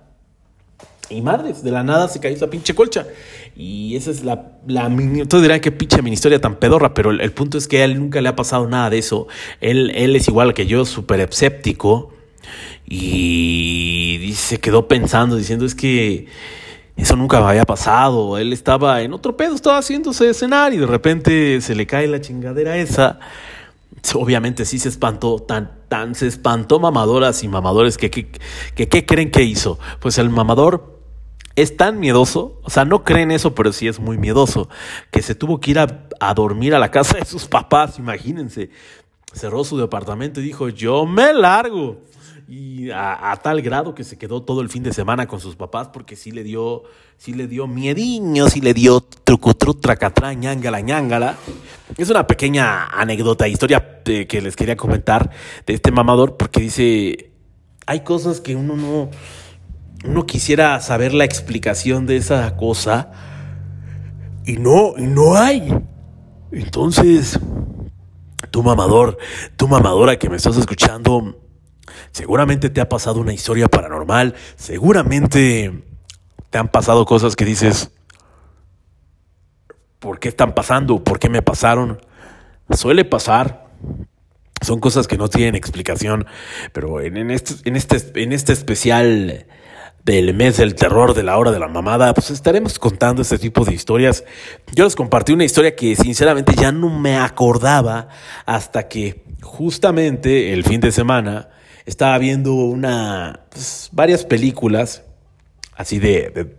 Y 1.10 1.22
madres, 1.22 1.62
de 1.62 1.70
la 1.70 1.82
nada 1.82 2.08
se 2.08 2.20
cayó 2.20 2.36
esa 2.36 2.50
pinche 2.50 2.74
colcha. 2.74 3.06
Y 3.56 3.96
esa 3.96 4.10
es 4.10 4.22
la, 4.24 4.52
la. 4.66 4.90
Todos 5.26 5.42
dirán 5.42 5.60
que 5.60 5.72
pinche 5.72 6.02
mini 6.02 6.14
historia 6.14 6.40
tan 6.40 6.56
pedorra, 6.56 6.92
pero 6.92 7.10
el, 7.10 7.32
punto 7.32 7.56
es 7.56 7.66
que 7.66 7.80
a 7.80 7.84
él 7.84 7.98
nunca 7.98 8.20
le 8.20 8.28
ha 8.28 8.36
pasado 8.36 8.68
nada 8.68 8.90
de 8.90 8.98
eso. 8.98 9.26
Él, 9.60 9.90
él 9.94 10.14
es 10.16 10.28
igual 10.28 10.52
que 10.52 10.66
yo, 10.66 10.84
súper 10.84 11.20
escéptico. 11.20 12.12
y 12.86 14.32
se 14.36 14.60
quedó 14.60 14.86
pensando, 14.86 15.36
diciendo 15.36 15.64
es 15.64 15.74
que 15.74 16.28
eso 16.98 17.14
nunca 17.14 17.48
había 17.48 17.64
pasado. 17.64 18.38
Él 18.38 18.52
estaba 18.52 19.02
en 19.02 19.12
otro 19.12 19.36
pedo, 19.36 19.54
estaba 19.54 19.78
haciéndose 19.78 20.34
cenar 20.34 20.74
y 20.74 20.78
de 20.78 20.86
repente 20.86 21.60
se 21.60 21.76
le 21.76 21.86
cae 21.86 22.08
la 22.08 22.20
chingadera 22.20 22.76
esa. 22.76 23.20
Obviamente 24.14 24.64
sí 24.64 24.78
se 24.78 24.88
espantó, 24.88 25.38
tan, 25.38 25.82
tan 25.88 26.14
se 26.14 26.26
espantó 26.26 26.80
mamadoras 26.80 27.42
y 27.42 27.48
mamadores 27.48 27.96
que, 27.98 28.10
que, 28.10 28.30
que 28.74 28.88
¿qué 28.88 29.06
creen 29.06 29.30
que 29.30 29.42
hizo? 29.42 29.78
Pues 30.00 30.18
el 30.18 30.30
mamador 30.30 30.98
es 31.56 31.76
tan 31.76 31.98
miedoso, 31.98 32.60
o 32.62 32.70
sea, 32.70 32.84
no 32.84 33.02
creen 33.02 33.32
eso, 33.32 33.54
pero 33.54 33.72
sí 33.72 33.88
es 33.88 33.98
muy 33.98 34.16
miedoso, 34.16 34.68
que 35.10 35.22
se 35.22 35.34
tuvo 35.34 35.58
que 35.58 35.72
ir 35.72 35.78
a, 35.80 36.06
a 36.20 36.32
dormir 36.34 36.74
a 36.74 36.78
la 36.78 36.90
casa 36.90 37.18
de 37.18 37.24
sus 37.24 37.46
papás, 37.46 37.98
imagínense. 37.98 38.70
Cerró 39.32 39.64
su 39.64 39.76
departamento 39.76 40.40
y 40.40 40.44
dijo, 40.44 40.68
yo 40.68 41.04
me 41.04 41.32
largo 41.32 42.00
y 42.50 42.90
a, 42.90 43.38
tal 43.42 43.60
grado 43.60 43.94
que 43.94 44.04
se 44.04 44.16
quedó 44.16 44.42
todo 44.42 44.62
el 44.62 44.70
fin 44.70 44.82
de 44.82 44.94
semana 44.94 45.26
con 45.26 45.38
sus 45.38 45.54
papás 45.54 45.88
porque 45.88 46.16
sí 46.16 46.30
le 46.30 46.42
dio, 46.42 46.84
sí 47.18 47.34
le 47.34 47.46
dio 47.46 47.66
miediño, 47.66 48.48
sí 48.48 48.62
le 48.62 48.72
dio 48.72 49.02
trucutru, 49.02 49.74
tracatrá, 49.74 50.32
ñangala, 50.32 50.80
ñangala. 50.80 51.36
Es 51.98 52.08
una 52.08 52.26
pequeña 52.26 52.86
anécdota, 52.86 53.46
historia 53.46 54.02
que 54.02 54.40
les 54.40 54.56
quería 54.56 54.78
comentar 54.78 55.30
de 55.66 55.74
este 55.74 55.90
mamador 55.90 56.38
porque 56.38 56.60
dice, 56.60 57.32
hay 57.84 58.00
cosas 58.00 58.40
que 58.40 58.56
uno 58.56 58.76
no, 58.76 59.10
uno 60.06 60.24
quisiera 60.24 60.80
saber 60.80 61.12
la 61.12 61.24
explicación 61.24 62.06
de 62.06 62.16
esa 62.16 62.56
cosa 62.56 63.12
y 64.46 64.56
no, 64.56 64.94
y 64.96 65.02
no 65.02 65.34
hay. 65.34 65.70
Entonces, 66.50 67.38
tu 68.50 68.62
mamador, 68.62 69.18
tu 69.58 69.68
mamadora 69.68 70.18
que 70.18 70.30
me 70.30 70.36
estás 70.36 70.56
escuchando, 70.56 71.36
Seguramente 72.18 72.68
te 72.68 72.80
ha 72.80 72.88
pasado 72.88 73.20
una 73.20 73.32
historia 73.32 73.68
paranormal, 73.68 74.34
seguramente 74.56 75.84
te 76.50 76.58
han 76.58 76.66
pasado 76.66 77.04
cosas 77.06 77.36
que 77.36 77.44
dices, 77.44 77.92
¿por 80.00 80.18
qué 80.18 80.28
están 80.28 80.52
pasando? 80.52 81.04
¿Por 81.04 81.20
qué 81.20 81.28
me 81.28 81.42
pasaron? 81.42 82.00
Suele 82.70 83.04
pasar. 83.04 83.68
Son 84.62 84.80
cosas 84.80 85.06
que 85.06 85.16
no 85.16 85.28
tienen 85.28 85.54
explicación, 85.54 86.26
pero 86.72 87.00
en, 87.00 87.30
este, 87.30 87.54
en, 87.68 87.76
este, 87.76 88.20
en 88.20 88.32
este 88.32 88.52
especial 88.52 89.46
del 90.02 90.34
mes 90.34 90.56
del 90.56 90.74
terror 90.74 91.14
de 91.14 91.22
la 91.22 91.38
hora 91.38 91.52
de 91.52 91.60
la 91.60 91.68
mamada, 91.68 92.12
pues 92.14 92.32
estaremos 92.32 92.80
contando 92.80 93.22
este 93.22 93.38
tipo 93.38 93.64
de 93.64 93.74
historias. 93.74 94.24
Yo 94.74 94.82
les 94.82 94.96
compartí 94.96 95.34
una 95.34 95.44
historia 95.44 95.76
que 95.76 95.94
sinceramente 95.94 96.52
ya 96.56 96.72
no 96.72 96.90
me 96.90 97.16
acordaba 97.16 98.08
hasta 98.44 98.88
que 98.88 99.22
justamente 99.40 100.52
el 100.52 100.64
fin 100.64 100.80
de 100.80 100.90
semana 100.90 101.50
estaba 101.88 102.18
viendo 102.18 102.52
una, 102.54 103.40
pues, 103.50 103.88
varias 103.92 104.24
películas 104.24 105.04
así 105.74 105.98
de, 105.98 106.56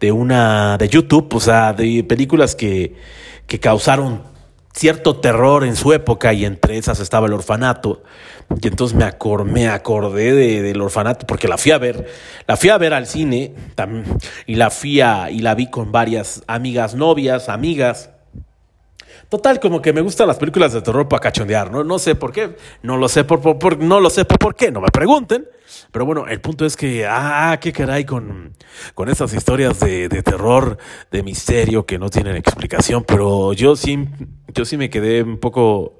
de, 0.00 0.12
una, 0.12 0.76
de 0.76 0.88
YouTube, 0.88 1.34
o 1.34 1.40
sea, 1.40 1.72
de 1.72 2.04
películas 2.04 2.54
que, 2.54 2.94
que 3.46 3.58
causaron 3.58 4.22
cierto 4.74 5.16
terror 5.16 5.64
en 5.64 5.76
su 5.76 5.94
época 5.94 6.34
y 6.34 6.44
entre 6.44 6.76
esas 6.76 7.00
estaba 7.00 7.26
el 7.26 7.32
orfanato. 7.32 8.02
Y 8.60 8.68
entonces 8.68 8.98
me, 8.98 9.10
me 9.44 9.68
acordé 9.68 10.34
de, 10.34 10.62
del 10.62 10.82
orfanato 10.82 11.26
porque 11.26 11.48
la 11.48 11.56
fui 11.56 11.72
a 11.72 11.78
ver, 11.78 12.06
la 12.46 12.56
fui 12.58 12.68
a 12.68 12.76
ver 12.76 12.92
al 12.92 13.06
cine 13.06 13.54
y 14.46 14.56
la 14.56 14.68
fui 14.68 15.00
a, 15.00 15.30
y 15.30 15.38
la 15.38 15.54
vi 15.54 15.70
con 15.70 15.90
varias 15.90 16.42
amigas, 16.48 16.94
novias, 16.94 17.48
amigas. 17.48 18.10
Total, 19.28 19.58
como 19.58 19.82
que 19.82 19.92
me 19.92 20.00
gustan 20.02 20.28
las 20.28 20.36
películas 20.36 20.72
de 20.72 20.82
terror 20.82 21.08
para 21.08 21.20
cachondear, 21.20 21.70
¿no? 21.70 21.82
No 21.82 21.98
sé 21.98 22.14
por 22.14 22.32
qué, 22.32 22.56
no 22.82 22.96
lo 22.96 23.08
sé 23.08 23.24
por, 23.24 23.40
por, 23.40 23.78
no 23.78 23.98
lo 23.98 24.08
sé 24.08 24.24
por, 24.24 24.54
qué, 24.54 24.70
no 24.70 24.80
me 24.80 24.88
pregunten. 24.88 25.48
Pero 25.90 26.06
bueno, 26.06 26.28
el 26.28 26.40
punto 26.40 26.64
es 26.64 26.76
que, 26.76 27.06
ah, 27.08 27.58
qué 27.60 27.72
caray 27.72 28.04
con, 28.04 28.54
con 28.94 29.08
esas 29.08 29.34
historias 29.34 29.80
de, 29.80 30.08
de 30.08 30.22
terror, 30.22 30.78
de 31.10 31.22
misterio 31.24 31.84
que 31.84 31.98
no 31.98 32.08
tienen 32.08 32.36
explicación. 32.36 33.02
Pero 33.04 33.52
yo 33.52 33.74
sí, 33.74 34.08
yo 34.54 34.64
sí 34.64 34.76
me 34.76 34.90
quedé 34.90 35.24
un 35.24 35.38
poco 35.38 35.98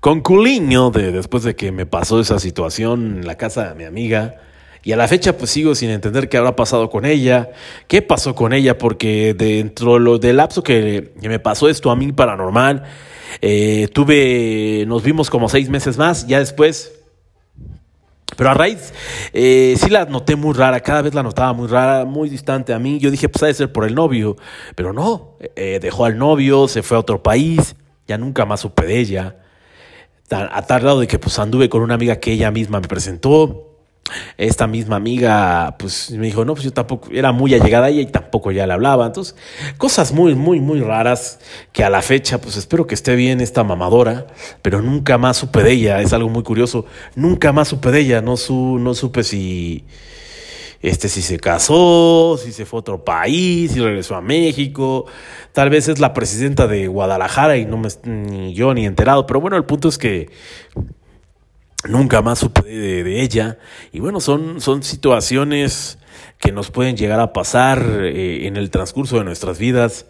con 0.00 0.20
culiño 0.20 0.90
de, 0.90 1.12
después 1.12 1.44
de 1.44 1.54
que 1.54 1.70
me 1.70 1.86
pasó 1.86 2.20
esa 2.20 2.40
situación 2.40 3.18
en 3.18 3.26
la 3.26 3.36
casa 3.36 3.68
de 3.68 3.74
mi 3.76 3.84
amiga. 3.84 4.40
Y 4.84 4.92
a 4.92 4.96
la 4.96 5.08
fecha 5.08 5.36
pues 5.36 5.50
sigo 5.50 5.74
sin 5.74 5.88
entender 5.88 6.28
qué 6.28 6.36
habrá 6.36 6.54
pasado 6.54 6.90
con 6.90 7.06
ella, 7.06 7.50
qué 7.88 8.02
pasó 8.02 8.34
con 8.34 8.52
ella, 8.52 8.76
porque 8.76 9.34
dentro 9.34 9.98
lo, 9.98 10.18
del 10.18 10.36
lapso 10.36 10.62
que, 10.62 11.14
me 11.22 11.38
pasó 11.38 11.70
esto 11.70 11.90
a 11.90 11.96
mí 11.96 12.12
paranormal, 12.12 12.84
eh, 13.40 13.88
tuve, 13.92 14.84
nos 14.86 15.02
vimos 15.02 15.30
como 15.30 15.48
seis 15.48 15.68
meses 15.68 15.96
más, 15.96 16.26
ya 16.26 16.38
después... 16.38 17.00
Pero 18.36 18.50
a 18.50 18.54
raíz, 18.54 18.92
eh, 19.32 19.76
sí 19.78 19.88
la 19.90 20.06
noté 20.06 20.34
muy 20.34 20.54
rara, 20.54 20.80
cada 20.80 21.02
vez 21.02 21.14
la 21.14 21.22
notaba 21.22 21.52
muy 21.52 21.68
rara, 21.68 22.04
muy 22.04 22.28
distante 22.28 22.72
a 22.72 22.80
mí. 22.80 22.98
Yo 22.98 23.12
dije, 23.12 23.28
pues 23.28 23.44
ha 23.44 23.46
de 23.46 23.54
ser 23.54 23.70
por 23.70 23.84
el 23.84 23.94
novio, 23.94 24.36
pero 24.74 24.92
no, 24.92 25.36
eh, 25.54 25.78
dejó 25.80 26.04
al 26.04 26.18
novio, 26.18 26.66
se 26.66 26.82
fue 26.82 26.96
a 26.96 27.00
otro 27.00 27.22
país, 27.22 27.76
ya 28.08 28.18
nunca 28.18 28.44
más 28.44 28.60
supe 28.60 28.86
de 28.86 28.98
ella. 28.98 29.36
A 30.30 30.62
tal 30.62 30.80
grado 30.80 30.98
de 30.98 31.06
que 31.06 31.20
pues 31.20 31.38
anduve 31.38 31.68
con 31.68 31.82
una 31.82 31.94
amiga 31.94 32.16
que 32.16 32.32
ella 32.32 32.50
misma 32.50 32.80
me 32.80 32.88
presentó 32.88 33.73
esta 34.36 34.66
misma 34.66 34.96
amiga, 34.96 35.76
pues 35.78 36.10
me 36.10 36.26
dijo, 36.26 36.44
no, 36.44 36.54
pues 36.54 36.64
yo 36.64 36.72
tampoco, 36.72 37.08
era 37.12 37.32
muy 37.32 37.54
allegada 37.54 37.86
a 37.86 37.88
ella 37.88 38.02
y 38.02 38.06
tampoco 38.06 38.50
ya 38.52 38.66
le 38.66 38.72
hablaba. 38.72 39.06
Entonces, 39.06 39.36
cosas 39.78 40.12
muy, 40.12 40.34
muy, 40.34 40.60
muy 40.60 40.80
raras 40.80 41.38
que 41.72 41.84
a 41.84 41.90
la 41.90 42.02
fecha, 42.02 42.40
pues 42.40 42.56
espero 42.56 42.86
que 42.86 42.94
esté 42.94 43.16
bien 43.16 43.40
esta 43.40 43.64
mamadora, 43.64 44.26
pero 44.62 44.82
nunca 44.82 45.18
más 45.18 45.38
supe 45.38 45.62
de 45.62 45.72
ella, 45.72 46.00
es 46.00 46.12
algo 46.12 46.28
muy 46.28 46.42
curioso, 46.42 46.86
nunca 47.14 47.52
más 47.52 47.68
supe 47.68 47.90
de 47.90 48.00
ella, 48.00 48.20
no, 48.20 48.36
su, 48.36 48.78
no 48.78 48.94
supe 48.94 49.24
si, 49.24 49.84
este, 50.82 51.08
si 51.08 51.22
se 51.22 51.38
casó, 51.38 52.38
si 52.42 52.52
se 52.52 52.66
fue 52.66 52.78
a 52.78 52.80
otro 52.80 53.04
país, 53.04 53.72
si 53.72 53.80
regresó 53.80 54.16
a 54.16 54.20
México, 54.20 55.06
tal 55.52 55.70
vez 55.70 55.88
es 55.88 55.98
la 55.98 56.12
presidenta 56.12 56.66
de 56.66 56.88
Guadalajara 56.88 57.56
y 57.56 57.64
no 57.64 57.78
me, 57.78 57.88
ni 58.04 58.52
yo 58.54 58.74
ni 58.74 58.84
enterado, 58.84 59.26
pero 59.26 59.40
bueno, 59.40 59.56
el 59.56 59.64
punto 59.64 59.88
es 59.88 59.98
que 59.98 60.28
Nunca 61.88 62.22
más 62.22 62.38
supe 62.38 62.62
de, 62.62 63.22
ella. 63.22 63.58
Y 63.92 64.00
bueno, 64.00 64.20
son, 64.20 64.60
son 64.60 64.82
situaciones 64.82 65.98
que 66.38 66.50
nos 66.50 66.70
pueden 66.70 66.96
llegar 66.96 67.20
a 67.20 67.32
pasar 67.32 67.84
eh, 68.02 68.46
en 68.46 68.56
el 68.56 68.70
transcurso 68.70 69.18
de 69.18 69.24
nuestras 69.24 69.58
vidas, 69.58 70.06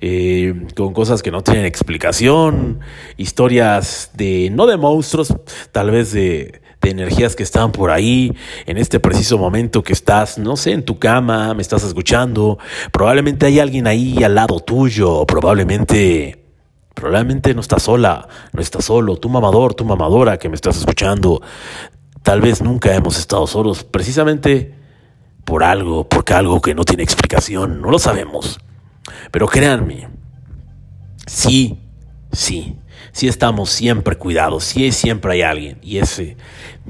eh, 0.00 0.54
con 0.76 0.92
cosas 0.92 1.22
que 1.22 1.30
no 1.30 1.42
tienen 1.42 1.64
explicación, 1.64 2.80
historias 3.16 4.10
de, 4.14 4.50
no 4.50 4.66
de 4.66 4.76
monstruos, 4.76 5.34
tal 5.72 5.90
vez 5.90 6.12
de, 6.12 6.60
de 6.80 6.90
energías 6.90 7.36
que 7.36 7.42
están 7.42 7.72
por 7.72 7.90
ahí, 7.90 8.32
en 8.66 8.76
este 8.76 9.00
preciso 9.00 9.38
momento 9.38 9.82
que 9.82 9.94
estás, 9.94 10.38
no 10.38 10.56
sé, 10.56 10.72
en 10.72 10.84
tu 10.84 10.98
cama, 10.98 11.54
me 11.54 11.62
estás 11.62 11.84
escuchando, 11.84 12.58
probablemente 12.92 13.46
hay 13.46 13.60
alguien 13.60 13.86
ahí 13.86 14.22
al 14.22 14.34
lado 14.34 14.60
tuyo, 14.60 15.24
probablemente 15.26 16.43
Probablemente 16.94 17.54
no 17.54 17.60
estás 17.60 17.82
sola, 17.82 18.28
no 18.52 18.60
estás 18.60 18.84
solo, 18.84 19.16
tu 19.16 19.28
mamador, 19.28 19.74
tu 19.74 19.84
mamadora 19.84 20.38
que 20.38 20.48
me 20.48 20.54
estás 20.54 20.76
escuchando. 20.76 21.42
Tal 22.22 22.40
vez 22.40 22.62
nunca 22.62 22.94
hemos 22.94 23.18
estado 23.18 23.46
solos, 23.46 23.84
precisamente 23.84 24.74
por 25.44 25.62
algo, 25.62 26.08
porque 26.08 26.34
algo 26.34 26.60
que 26.60 26.74
no 26.74 26.84
tiene 26.84 27.02
explicación, 27.02 27.82
no 27.82 27.90
lo 27.90 27.98
sabemos. 27.98 28.58
Pero 29.30 29.46
créanme, 29.46 30.08
sí, 31.26 31.78
sí, 32.32 32.76
sí 33.12 33.28
estamos 33.28 33.70
siempre 33.70 34.16
cuidados, 34.16 34.64
sí 34.64 34.90
siempre 34.92 35.34
hay 35.34 35.42
alguien, 35.42 35.78
y 35.82 35.98
ese, 35.98 36.36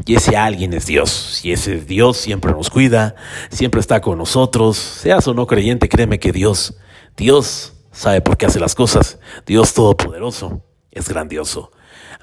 y 0.05 0.15
ese 0.15 0.37
alguien 0.37 0.73
es 0.73 0.87
Dios, 0.87 1.41
y 1.45 1.53
ese 1.53 1.81
Dios 1.81 2.17
siempre 2.17 2.53
nos 2.53 2.71
cuida, 2.71 3.17
siempre 3.51 3.81
está 3.81 4.01
con 4.01 4.19
nosotros, 4.19 4.77
seas 4.77 5.27
o 5.27 5.35
no 5.35 5.47
creyente, 5.47 5.89
créeme 5.89 6.19
que 6.19 6.33
Dios, 6.33 6.77
Dios 7.17 7.75
sabe 7.95 8.20
por 8.20 8.36
qué 8.36 8.47
hace 8.47 8.61
las 8.61 8.74
cosas. 8.74 9.18
Dios 9.47 9.72
Todopoderoso 9.72 10.62
es 10.90 11.09
grandioso. 11.09 11.72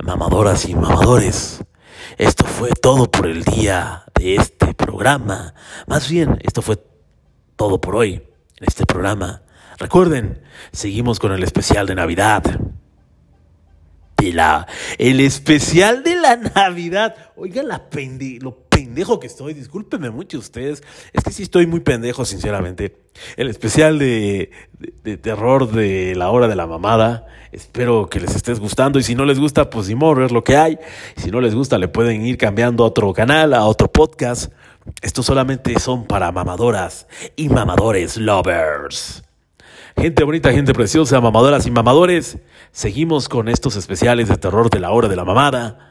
Mamadoras 0.04 0.66
y 0.68 0.76
mamadores, 0.76 1.64
esto 2.18 2.46
fue 2.46 2.72
todo 2.72 3.10
por 3.10 3.28
el 3.28 3.44
día 3.44 4.04
de 4.16 4.36
este 4.36 4.74
programa. 4.74 5.54
Más 5.88 6.10
bien, 6.10 6.40
esto 6.42 6.62
fue 6.62 6.78
todo 7.56 7.80
por 7.80 7.96
hoy 7.96 8.14
en 8.14 8.68
este 8.68 8.86
programa. 8.86 9.44
Recuerden, 9.78 10.42
seguimos 10.72 11.20
con 11.20 11.32
el 11.32 11.44
especial 11.44 11.88
de 11.88 11.96
Navidad. 11.96 12.44
De 14.18 14.34
la, 14.34 14.68
el 14.98 15.20
especial 15.20 16.04
de 16.04 16.16
la 16.16 16.36
Navidad. 16.56 17.16
Oigan 17.36 17.68
la 17.68 17.90
pende, 17.90 18.40
pendejo 18.92 19.22
que 19.22 19.28
estoy, 19.28 19.54
discúlpenme 19.54 20.10
mucho 20.10 20.38
ustedes, 20.38 20.84
es 21.14 21.24
que 21.24 21.32
sí 21.32 21.44
estoy 21.44 21.66
muy 21.66 21.80
pendejo, 21.80 22.26
sinceramente. 22.26 22.98
El 23.38 23.48
especial 23.48 23.98
de, 23.98 24.52
terror 25.22 25.72
de 25.72 26.14
la 26.14 26.30
hora 26.30 26.50
de 26.50 26.58
la 26.58 26.68
mamada, 26.68 27.26
espero 27.54 28.10
que 28.10 28.20
les 28.20 28.36
estés 28.36 28.60
gustando 28.60 29.00
y 29.00 29.04
si 29.04 29.16
no 29.16 29.24
les 29.24 29.40
gusta, 29.40 29.70
pues 29.70 29.88
ni 29.88 29.96
modo, 29.96 30.26
es 30.26 30.34
lo 30.34 30.44
que 30.44 30.58
hay. 30.58 30.78
Si 31.16 31.32
no 31.32 31.40
les 31.40 31.56
gusta, 31.56 31.78
le 31.78 31.88
pueden 31.88 32.26
ir 32.26 32.38
cambiando 32.38 32.84
a 32.84 32.88
otro 32.88 33.14
canal, 33.14 33.54
a 33.54 33.64
otro 33.64 33.90
podcast. 33.90 34.52
Estos 35.02 35.26
solamente 35.26 35.80
son 35.80 36.06
para 36.06 36.30
mamadoras 36.34 37.08
y 37.38 37.48
mamadores 37.48 38.18
lovers. 38.18 39.24
Gente 39.96 40.26
bonita, 40.26 40.52
gente 40.52 40.74
preciosa, 40.74 41.22
mamadoras 41.22 41.66
y 41.66 41.72
mamadores, 41.72 42.40
seguimos 42.74 43.30
con 43.30 43.48
estos 43.48 43.78
especiales 43.78 44.28
de 44.28 44.36
terror 44.36 44.70
de 44.70 44.82
la 44.82 44.92
hora 44.92 45.08
de 45.08 45.16
la 45.16 45.24
mamada. 45.24 45.91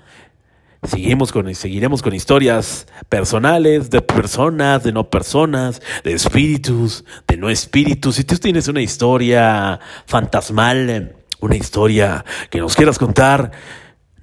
Seguimos 0.83 1.31
con, 1.31 1.55
seguiremos 1.55 2.01
con 2.01 2.15
historias 2.15 2.87
personales, 3.11 3.91
de 3.91 4.01
personas, 4.01 4.83
de 4.83 4.93
no 4.93 5.11
personas, 5.11 5.83
de 6.05 6.15
espíritus, 6.15 7.05
de 7.29 7.37
no 7.37 7.51
espíritus. 7.51 8.17
Si 8.17 8.25
tú 8.25 8.37
tienes 8.37 8.67
una 8.67 8.81
historia 8.81 9.79
fantasmal, 10.07 11.17
una 11.41 11.57
historia 11.57 12.25
que 12.49 12.61
nos 12.61 12.77
quieras 12.77 12.99
contar, 12.99 13.51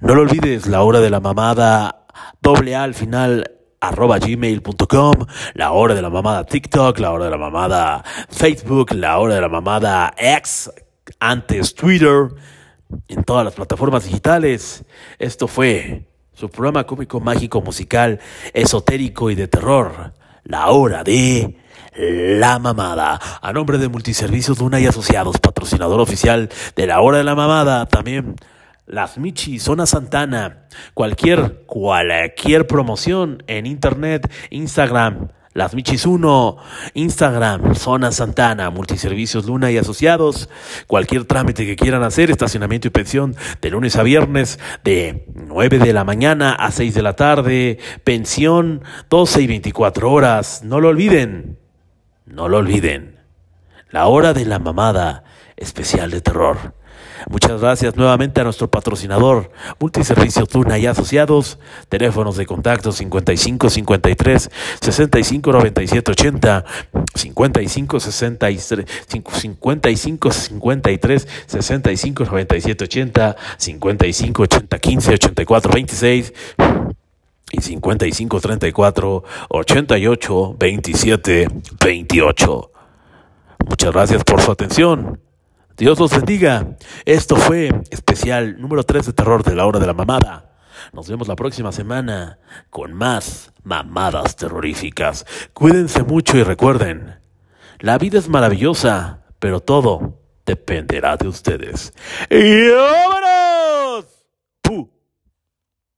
no 0.00 0.16
lo 0.16 0.22
olvides, 0.22 0.66
la 0.66 0.82
hora 0.82 0.98
de 0.98 1.10
la 1.10 1.20
mamada, 1.20 2.06
doble 2.42 2.74
A 2.74 2.82
al 2.82 2.94
final, 2.94 3.52
arroba 3.80 4.18
gmail.com, 4.18 5.14
la 5.54 5.70
hora 5.70 5.94
de 5.94 6.02
la 6.02 6.10
mamada 6.10 6.42
TikTok, 6.42 6.98
la 6.98 7.12
hora 7.12 7.26
de 7.26 7.30
la 7.30 7.38
mamada 7.38 8.04
Facebook, 8.30 8.94
la 8.94 9.18
hora 9.18 9.36
de 9.36 9.40
la 9.40 9.48
mamada 9.48 10.12
X, 10.18 10.72
antes 11.20 11.76
Twitter, 11.76 12.30
en 13.06 13.22
todas 13.22 13.44
las 13.44 13.54
plataformas 13.54 14.06
digitales. 14.06 14.84
Esto 15.20 15.46
fue 15.46 16.08
su 16.38 16.48
programa 16.48 16.84
cómico, 16.84 17.18
mágico, 17.18 17.60
musical, 17.62 18.20
esotérico 18.54 19.28
y 19.28 19.34
de 19.34 19.48
terror, 19.48 20.12
la 20.44 20.68
hora 20.68 21.02
de 21.02 21.56
la 21.96 22.60
mamada. 22.60 23.18
A 23.42 23.52
nombre 23.52 23.76
de 23.76 23.88
Multiservicios 23.88 24.60
Luna 24.60 24.78
y 24.78 24.86
Asociados, 24.86 25.38
patrocinador 25.38 25.98
oficial 25.98 26.48
de 26.76 26.86
la 26.86 27.00
hora 27.00 27.18
de 27.18 27.24
la 27.24 27.34
mamada, 27.34 27.86
también 27.86 28.36
las 28.86 29.18
Michi, 29.18 29.58
Zona 29.58 29.84
Santana, 29.84 30.68
cualquier, 30.94 31.64
cualquier 31.66 32.68
promoción 32.68 33.42
en 33.48 33.66
internet, 33.66 34.32
Instagram, 34.50 35.30
Las 35.58 35.74
Michis 35.74 36.06
1, 36.06 36.56
Instagram, 36.94 37.74
Zona 37.74 38.12
Santana, 38.12 38.70
Multiservicios 38.70 39.44
Luna 39.46 39.72
y 39.72 39.76
Asociados, 39.76 40.48
cualquier 40.86 41.24
trámite 41.24 41.66
que 41.66 41.74
quieran 41.74 42.04
hacer, 42.04 42.30
estacionamiento 42.30 42.86
y 42.86 42.92
pensión 42.92 43.34
de 43.60 43.70
lunes 43.70 43.96
a 43.96 44.04
viernes 44.04 44.60
de 44.84 45.26
9 45.34 45.80
de 45.80 45.92
la 45.92 46.04
mañana 46.04 46.52
a 46.52 46.70
6 46.70 46.94
de 46.94 47.02
la 47.02 47.14
tarde, 47.14 47.80
pensión 48.04 48.84
12 49.10 49.42
y 49.42 49.46
24 49.48 50.12
horas, 50.12 50.62
no 50.62 50.78
lo 50.78 50.90
olviden, 50.90 51.58
no 52.24 52.48
lo 52.48 52.58
olviden. 52.58 53.18
La 53.90 54.06
hora 54.06 54.34
de 54.34 54.44
la 54.44 54.60
mamada 54.60 55.24
especial 55.56 56.12
de 56.12 56.20
terror. 56.20 56.74
Muchas 57.28 57.60
gracias 57.60 57.96
nuevamente 57.96 58.40
a 58.40 58.44
nuestro 58.44 58.70
patrocinador, 58.70 59.50
Multiservicios 59.80 60.48
Tuna 60.48 60.78
y 60.78 60.86
Asociados, 60.86 61.58
teléfonos 61.88 62.36
de 62.36 62.46
contacto 62.46 62.92
55 62.92 63.70
53 63.70 64.50
65 64.80 65.52
97 65.52 66.10
80, 66.12 66.64
55 67.14 68.00
63 68.00 68.86
55 69.06 70.32
53 70.32 71.28
65 71.46 72.24
97 72.24 72.84
80, 72.84 73.36
55 73.58 74.42
80 74.42 74.78
15 74.78 75.14
84 75.14 75.72
26 75.72 76.32
y 77.50 77.60
55 77.60 78.40
34 78.40 79.24
88 79.48 80.56
27 80.58 81.48
28. 81.84 82.70
Muchas 83.66 83.92
gracias 83.92 84.24
por 84.24 84.40
su 84.40 84.50
atención. 84.52 85.20
Dios 85.78 86.00
los 86.00 86.10
bendiga. 86.10 86.76
Esto 87.04 87.36
fue 87.36 87.70
especial 87.90 88.60
número 88.60 88.82
3 88.82 89.06
de 89.06 89.12
terror 89.12 89.44
de 89.44 89.54
la 89.54 89.64
hora 89.64 89.78
de 89.78 89.86
la 89.86 89.94
mamada. 89.94 90.50
Nos 90.92 91.08
vemos 91.08 91.28
la 91.28 91.36
próxima 91.36 91.70
semana 91.70 92.40
con 92.68 92.94
más 92.94 93.52
mamadas 93.62 94.34
terroríficas. 94.34 95.24
Cuídense 95.52 96.02
mucho 96.02 96.36
y 96.36 96.42
recuerden, 96.42 97.20
la 97.78 97.96
vida 97.96 98.18
es 98.18 98.28
maravillosa, 98.28 99.22
pero 99.38 99.60
todo 99.60 100.18
dependerá 100.44 101.16
de 101.16 101.28
ustedes. 101.28 101.94
¡Y 102.28 102.70
vámonos! 102.70 104.17